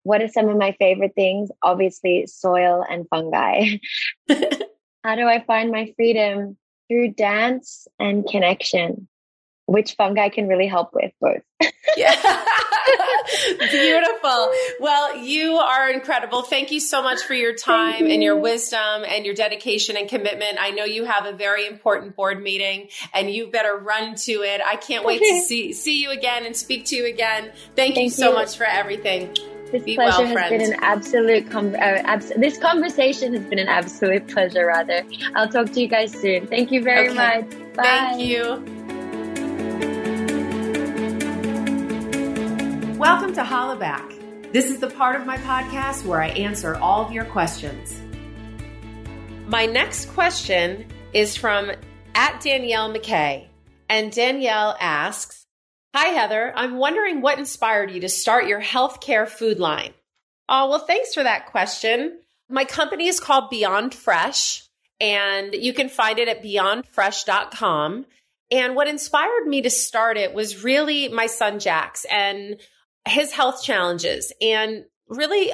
What 0.03 0.21
are 0.21 0.27
some 0.27 0.49
of 0.49 0.57
my 0.57 0.73
favorite 0.73 1.15
things? 1.15 1.49
Obviously, 1.61 2.27
soil 2.27 2.85
and 2.89 3.07
fungi. 3.09 3.77
How 5.03 5.15
do 5.15 5.27
I 5.27 5.43
find 5.45 5.71
my 5.71 5.93
freedom? 5.95 6.57
Through 6.89 7.13
dance 7.13 7.87
and 7.99 8.25
connection 8.25 9.09
which 9.67 9.95
fungi 9.95 10.29
can 10.29 10.47
really 10.47 10.65
help 10.65 10.93
with 10.93 11.11
both. 11.21 11.41
yeah. 11.97 12.15
Beautiful. 13.59 14.51
Well, 14.79 15.17
you 15.17 15.57
are 15.57 15.91
incredible. 15.91 16.41
Thank 16.41 16.71
you 16.71 16.79
so 16.79 17.03
much 17.03 17.21
for 17.21 17.33
your 17.33 17.53
time 17.53 18.05
you. 18.05 18.13
and 18.13 18.23
your 18.23 18.37
wisdom 18.37 19.03
and 19.07 19.25
your 19.25 19.35
dedication 19.35 19.97
and 19.97 20.07
commitment. 20.07 20.57
I 20.59 20.71
know 20.71 20.85
you 20.85 21.03
have 21.03 21.25
a 21.25 21.33
very 21.33 21.67
important 21.67 22.15
board 22.15 22.41
meeting 22.41 22.87
and 23.13 23.29
you 23.29 23.47
better 23.47 23.75
run 23.75 24.15
to 24.15 24.31
it. 24.31 24.61
I 24.65 24.77
can't 24.77 25.05
wait 25.05 25.19
to 25.19 25.41
see 25.45 25.73
see 25.73 26.01
you 26.01 26.11
again 26.11 26.45
and 26.45 26.55
speak 26.55 26.85
to 26.85 26.95
you 26.95 27.05
again. 27.05 27.51
Thank, 27.75 27.95
Thank 27.95 27.97
you 27.97 28.09
so 28.09 28.29
you. 28.29 28.35
much 28.35 28.55
for 28.57 28.65
everything. 28.65 29.35
This 29.71 29.83
Be 29.83 29.95
pleasure 29.95 30.19
well, 30.19 30.27
has 30.27 30.33
friend. 30.33 30.57
been 30.57 30.73
an 30.73 30.79
absolute. 30.81 31.51
Com- 31.51 31.75
uh, 31.75 31.77
abs- 31.77 32.31
this 32.37 32.57
conversation 32.57 33.33
has 33.33 33.43
been 33.43 33.59
an 33.59 33.67
absolute 33.67 34.25
pleasure. 34.29 34.65
Rather, 34.65 35.03
I'll 35.35 35.49
talk 35.49 35.73
to 35.73 35.81
you 35.81 35.89
guys 35.89 36.13
soon. 36.13 36.47
Thank 36.47 36.71
you 36.71 36.81
very 36.81 37.09
okay. 37.09 37.41
much. 37.41 37.75
Bye. 37.75 37.83
Thank 37.83 38.21
you. 38.21 38.76
Welcome 42.97 43.35
to 43.35 43.43
Hollaback. 43.43 44.51
This 44.51 44.71
is 44.71 44.79
the 44.79 44.89
part 44.89 45.21
of 45.21 45.27
my 45.27 45.37
podcast 45.37 46.03
where 46.03 46.19
I 46.19 46.29
answer 46.29 46.75
all 46.77 47.05
of 47.05 47.11
your 47.11 47.25
questions. 47.25 48.01
My 49.45 49.67
next 49.67 50.07
question 50.15 50.87
is 51.13 51.37
from 51.37 51.71
at 52.15 52.41
Danielle 52.41 52.91
McKay. 52.91 53.49
And 53.87 54.11
Danielle 54.11 54.75
asks, 54.79 55.45
Hi, 55.93 56.07
Heather. 56.07 56.51
I'm 56.55 56.77
wondering 56.77 57.21
what 57.21 57.37
inspired 57.37 57.91
you 57.91 58.01
to 58.01 58.09
start 58.09 58.47
your 58.47 58.59
healthcare 58.59 59.27
food 59.27 59.59
line. 59.59 59.93
Oh, 60.49 60.67
well, 60.67 60.79
thanks 60.79 61.13
for 61.13 61.21
that 61.21 61.45
question. 61.51 62.17
My 62.49 62.65
company 62.65 63.07
is 63.07 63.19
called 63.19 63.51
Beyond 63.51 63.93
Fresh, 63.93 64.67
and 64.99 65.53
you 65.53 65.71
can 65.71 65.89
find 65.89 66.17
it 66.17 66.29
at 66.29 66.41
beyondfresh.com. 66.41 68.07
And 68.49 68.75
what 68.75 68.87
inspired 68.87 69.45
me 69.45 69.61
to 69.61 69.69
start 69.69 70.17
it 70.17 70.33
was 70.33 70.63
really 70.63 71.09
my 71.09 71.27
son 71.27 71.59
Jax. 71.59 72.03
And 72.09 72.59
his 73.07 73.31
health 73.31 73.63
challenges. 73.63 74.31
And 74.41 74.85
really, 75.07 75.51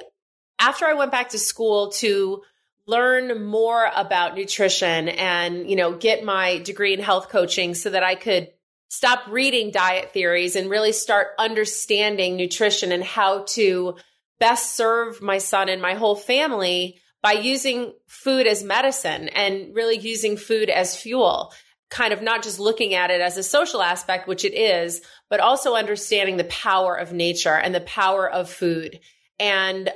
after 0.60 0.86
I 0.86 0.94
went 0.94 1.12
back 1.12 1.30
to 1.30 1.40
school 1.40 1.90
to 1.94 2.44
learn 2.86 3.46
more 3.46 3.90
about 3.96 4.36
nutrition 4.36 5.10
and, 5.10 5.70
you 5.70 5.76
know, 5.76 5.94
get 5.94 6.24
my 6.24 6.58
degree 6.60 6.94
in 6.94 7.00
health 7.00 7.30
coaching 7.30 7.76
so 7.76 7.90
that 7.90 8.04
I 8.04 8.16
could 8.16 8.50
stop 8.90 9.28
reading 9.28 9.72
diet 9.72 10.12
theories 10.12 10.56
and 10.56 10.70
really 10.70 10.92
start 10.92 11.30
understanding 11.40 12.36
nutrition 12.36 12.92
and 12.92 13.04
how 13.04 13.44
to 13.50 13.96
best 14.40 14.76
serve 14.76 15.22
my 15.22 15.38
son 15.38 15.70
and 15.70 15.82
my 15.82 15.94
whole 15.94 16.16
family 16.16 17.00
by 17.22 17.32
using 17.32 17.94
food 18.08 18.46
as 18.46 18.64
medicine 18.64 19.30
and 19.30 19.74
really 19.74 19.98
using 19.98 20.38
food 20.38 20.70
as 20.70 20.96
fuel 20.96 21.54
kind 21.94 22.12
of 22.12 22.24
not 22.24 22.42
just 22.42 22.60
looking 22.60 22.96
at 22.96 23.12
it 23.12 23.22
as 23.22 23.38
a 23.38 23.44
social 23.44 23.82
aspect, 23.82 24.28
which 24.28 24.44
it 24.44 24.56
is, 24.56 25.02
but 25.30 25.40
also 25.40 25.76
understanding 25.76 26.38
the 26.38 26.44
power 26.46 26.96
of 26.96 27.14
nature 27.14 27.54
and 27.54 27.74
the 27.74 27.82
power 27.82 28.28
of 28.28 28.50
food. 28.50 29.00
And 29.40 29.92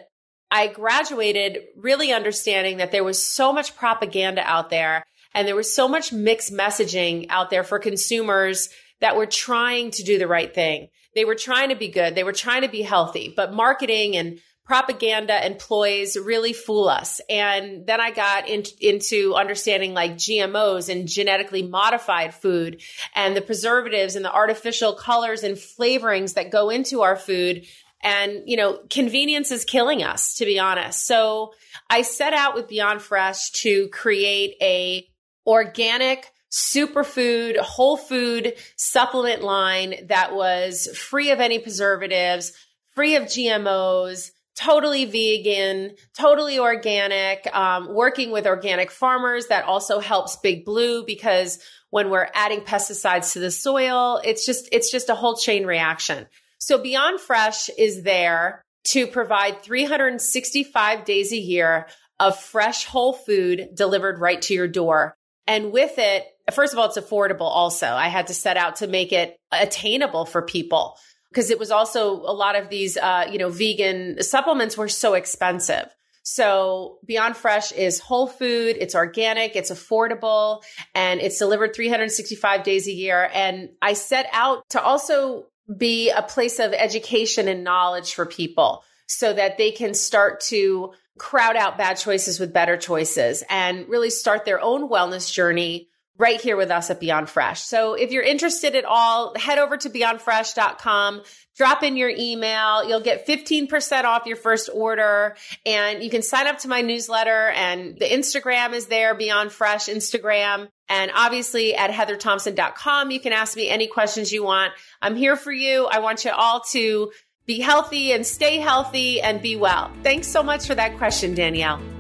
I 0.51 0.67
graduated 0.67 1.57
really 1.75 2.13
understanding 2.13 2.77
that 2.77 2.91
there 2.91 3.03
was 3.03 3.21
so 3.21 3.51
much 3.51 3.75
propaganda 3.75 4.41
out 4.43 4.69
there 4.69 5.05
and 5.33 5.47
there 5.47 5.55
was 5.55 5.73
so 5.73 5.87
much 5.87 6.13
mixed 6.13 6.53
messaging 6.53 7.25
out 7.29 7.49
there 7.49 7.63
for 7.63 7.79
consumers 7.79 8.69
that 9.01 9.15
were 9.15 9.25
trying 9.25 9.89
to 9.91 10.03
do 10.03 10.19
the 10.19 10.27
right 10.27 10.53
thing. 10.53 10.89
They 11.15 11.25
were 11.25 11.35
trying 11.35 11.69
to 11.69 11.75
be 11.75 11.87
good. 11.87 12.13
They 12.13 12.23
were 12.23 12.31
trying 12.31 12.61
to 12.61 12.69
be 12.69 12.83
healthy, 12.83 13.33
but 13.35 13.53
marketing 13.53 14.15
and 14.15 14.39
propaganda 14.67 15.33
and 15.33 15.57
ploys 15.57 16.17
really 16.17 16.51
fool 16.51 16.89
us. 16.89 17.21
And 17.29 17.87
then 17.87 18.01
I 18.01 18.11
got 18.11 18.49
in, 18.49 18.63
into 18.81 19.33
understanding 19.33 19.93
like 19.93 20.15
GMOs 20.15 20.89
and 20.89 21.07
genetically 21.07 21.63
modified 21.63 22.33
food 22.33 22.81
and 23.15 23.35
the 23.35 23.41
preservatives 23.41 24.17
and 24.17 24.25
the 24.25 24.31
artificial 24.31 24.93
colors 24.93 25.43
and 25.43 25.55
flavorings 25.55 26.33
that 26.33 26.51
go 26.51 26.69
into 26.69 27.01
our 27.01 27.15
food. 27.15 27.65
And, 28.01 28.43
you 28.45 28.57
know, 28.57 28.81
convenience 28.89 29.51
is 29.51 29.63
killing 29.63 30.03
us, 30.03 30.35
to 30.35 30.45
be 30.45 30.59
honest. 30.59 31.07
So 31.07 31.53
I 31.89 32.01
set 32.01 32.33
out 32.33 32.53
with 32.53 32.67
Beyond 32.67 33.01
Fresh 33.01 33.51
to 33.61 33.87
create 33.87 34.57
a 34.61 35.07
organic, 35.47 36.29
superfood, 36.51 37.57
whole 37.57 37.95
food 37.95 38.53
supplement 38.75 39.43
line 39.43 40.07
that 40.07 40.35
was 40.35 40.87
free 40.87 41.31
of 41.31 41.39
any 41.39 41.57
preservatives, 41.57 42.51
free 42.95 43.15
of 43.15 43.23
GMOs, 43.23 44.31
totally 44.57 45.05
vegan, 45.05 45.95
totally 46.17 46.59
organic, 46.59 47.47
um, 47.55 47.93
working 47.93 48.31
with 48.31 48.47
organic 48.47 48.91
farmers. 48.91 49.47
That 49.47 49.65
also 49.65 49.99
helps 49.99 50.37
Big 50.37 50.65
Blue 50.65 51.05
because 51.05 51.59
when 51.89 52.09
we're 52.09 52.27
adding 52.33 52.61
pesticides 52.61 53.33
to 53.33 53.39
the 53.39 53.51
soil, 53.51 54.19
it's 54.23 54.45
just, 54.45 54.67
it's 54.71 54.91
just 54.91 55.09
a 55.09 55.15
whole 55.15 55.37
chain 55.37 55.65
reaction. 55.65 56.27
So 56.59 56.81
Beyond 56.81 57.21
Fresh 57.21 57.69
is 57.77 58.03
there 58.03 58.63
to 58.85 59.05
provide 59.07 59.61
365 59.61 61.05
days 61.05 61.31
a 61.31 61.37
year 61.37 61.87
of 62.19 62.39
fresh 62.39 62.85
whole 62.85 63.13
food 63.13 63.69
delivered 63.75 64.19
right 64.19 64.41
to 64.43 64.53
your 64.53 64.67
door. 64.67 65.15
And 65.45 65.71
with 65.71 65.97
it, 65.97 66.25
first 66.51 66.73
of 66.73 66.79
all, 66.79 66.87
it's 66.87 66.97
affordable 66.97 67.41
also. 67.41 67.87
I 67.87 68.07
had 68.07 68.27
to 68.27 68.33
set 68.33 68.57
out 68.57 68.77
to 68.77 68.87
make 68.87 69.13
it 69.13 69.37
attainable 69.51 70.25
for 70.25 70.41
people 70.41 70.97
because 71.37 71.51
it 71.51 71.59
was 71.59 71.69
also 71.69 72.13
a 72.13 72.33
lot 72.33 72.55
of 72.55 72.67
these, 72.69 72.97
uh, 72.97 73.27
you 73.31 73.37
know, 73.37 73.49
vegan 73.49 74.23
supplements 74.23 74.75
were 74.75 74.87
so 74.87 75.13
expensive. 75.13 75.85
So 76.23 76.97
Beyond 77.05 77.37
Fresh 77.37 77.73
is 77.73 77.99
whole 77.99 78.25
food, 78.25 78.75
it's 78.79 78.95
organic, 78.95 79.55
it's 79.55 79.69
affordable, 79.69 80.63
and 80.95 81.21
it's 81.21 81.37
delivered 81.37 81.75
365 81.75 82.63
days 82.63 82.87
a 82.87 82.91
year. 82.91 83.29
And 83.31 83.69
I 83.83 83.93
set 83.93 84.27
out 84.33 84.67
to 84.69 84.81
also 84.81 85.45
be 85.77 86.09
a 86.09 86.23
place 86.23 86.57
of 86.57 86.73
education 86.73 87.47
and 87.47 87.63
knowledge 87.63 88.15
for 88.15 88.25
people 88.25 88.83
so 89.05 89.31
that 89.31 89.59
they 89.59 89.69
can 89.69 89.93
start 89.93 90.39
to 90.39 90.91
crowd 91.19 91.55
out 91.55 91.77
bad 91.77 91.97
choices 91.97 92.39
with 92.39 92.51
better 92.51 92.77
choices 92.77 93.43
and 93.47 93.87
really 93.87 94.09
start 94.09 94.43
their 94.43 94.59
own 94.59 94.89
wellness 94.89 95.31
journey 95.31 95.87
right 96.17 96.41
here 96.41 96.57
with 96.57 96.71
us 96.71 96.89
at 96.89 96.99
Beyond 96.99 97.29
Fresh. 97.29 97.61
So 97.61 97.93
if 97.93 98.11
you're 98.11 98.23
interested 98.23 98.75
at 98.75 98.85
all, 98.85 99.33
head 99.37 99.59
over 99.59 99.77
to 99.77 99.89
beyondfresh.com, 99.89 101.21
drop 101.55 101.83
in 101.83 101.95
your 101.95 102.09
email. 102.09 102.87
You'll 102.87 103.01
get 103.01 103.27
15% 103.27 104.03
off 104.03 104.25
your 104.25 104.37
first 104.37 104.69
order 104.73 105.35
and 105.65 106.03
you 106.03 106.09
can 106.09 106.23
sign 106.23 106.47
up 106.47 106.59
to 106.59 106.67
my 106.67 106.81
newsletter 106.81 107.49
and 107.49 107.97
the 107.97 108.05
Instagram 108.05 108.73
is 108.73 108.87
there, 108.87 109.13
Beyond 109.15 109.51
Fresh 109.51 109.87
Instagram. 109.87 110.69
And 110.89 111.11
obviously 111.13 111.75
at 111.75 111.91
heatherthomson.com, 111.91 113.11
you 113.11 113.19
can 113.19 113.33
ask 113.33 113.55
me 113.55 113.69
any 113.69 113.87
questions 113.87 114.31
you 114.31 114.43
want. 114.43 114.73
I'm 115.01 115.15
here 115.15 115.35
for 115.35 115.51
you. 115.51 115.85
I 115.85 115.99
want 115.99 116.25
you 116.25 116.31
all 116.31 116.61
to 116.71 117.11
be 117.45 117.59
healthy 117.59 118.11
and 118.11 118.25
stay 118.25 118.57
healthy 118.57 119.21
and 119.21 119.41
be 119.41 119.55
well. 119.55 119.91
Thanks 120.03 120.27
so 120.27 120.43
much 120.43 120.65
for 120.67 120.75
that 120.75 120.97
question, 120.97 121.33
Danielle. 121.33 121.96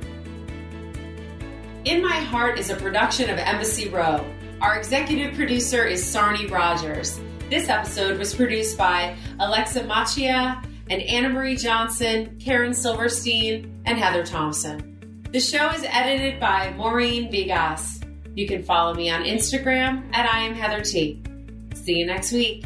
In 1.87 2.01
My 2.01 2.17
Heart 2.17 2.59
is 2.59 2.69
a 2.69 2.75
production 2.75 3.29
of 3.29 3.37
Embassy 3.37 3.87
Row. 3.87 4.29
Our 4.59 4.77
executive 4.77 5.35
producer 5.35 5.85
is 5.85 6.03
Sarni 6.03 6.51
Rogers. 6.51 7.17
This 7.49 7.69
episode 7.69 8.19
was 8.19 8.35
produced 8.35 8.77
by 8.77 9.15
Alexa 9.39 9.83
Machia 9.83 10.61
and 10.89 11.01
Anna 11.01 11.29
Marie 11.29 11.55
Johnson, 11.55 12.37
Karen 12.41 12.73
Silverstein, 12.73 13.81
and 13.85 13.97
Heather 13.97 14.25
Thomson. 14.25 15.23
The 15.31 15.39
show 15.39 15.69
is 15.69 15.85
edited 15.87 16.41
by 16.41 16.73
Maureen 16.75 17.31
Vigas. 17.31 18.03
You 18.35 18.49
can 18.49 18.63
follow 18.63 18.93
me 18.93 19.09
on 19.09 19.23
Instagram 19.23 20.13
at 20.13 20.29
I 20.29 20.39
am 20.39 20.55
Heather 20.55 20.83
T. 20.83 21.23
See 21.73 21.99
you 21.99 22.05
next 22.05 22.33
week. 22.33 22.65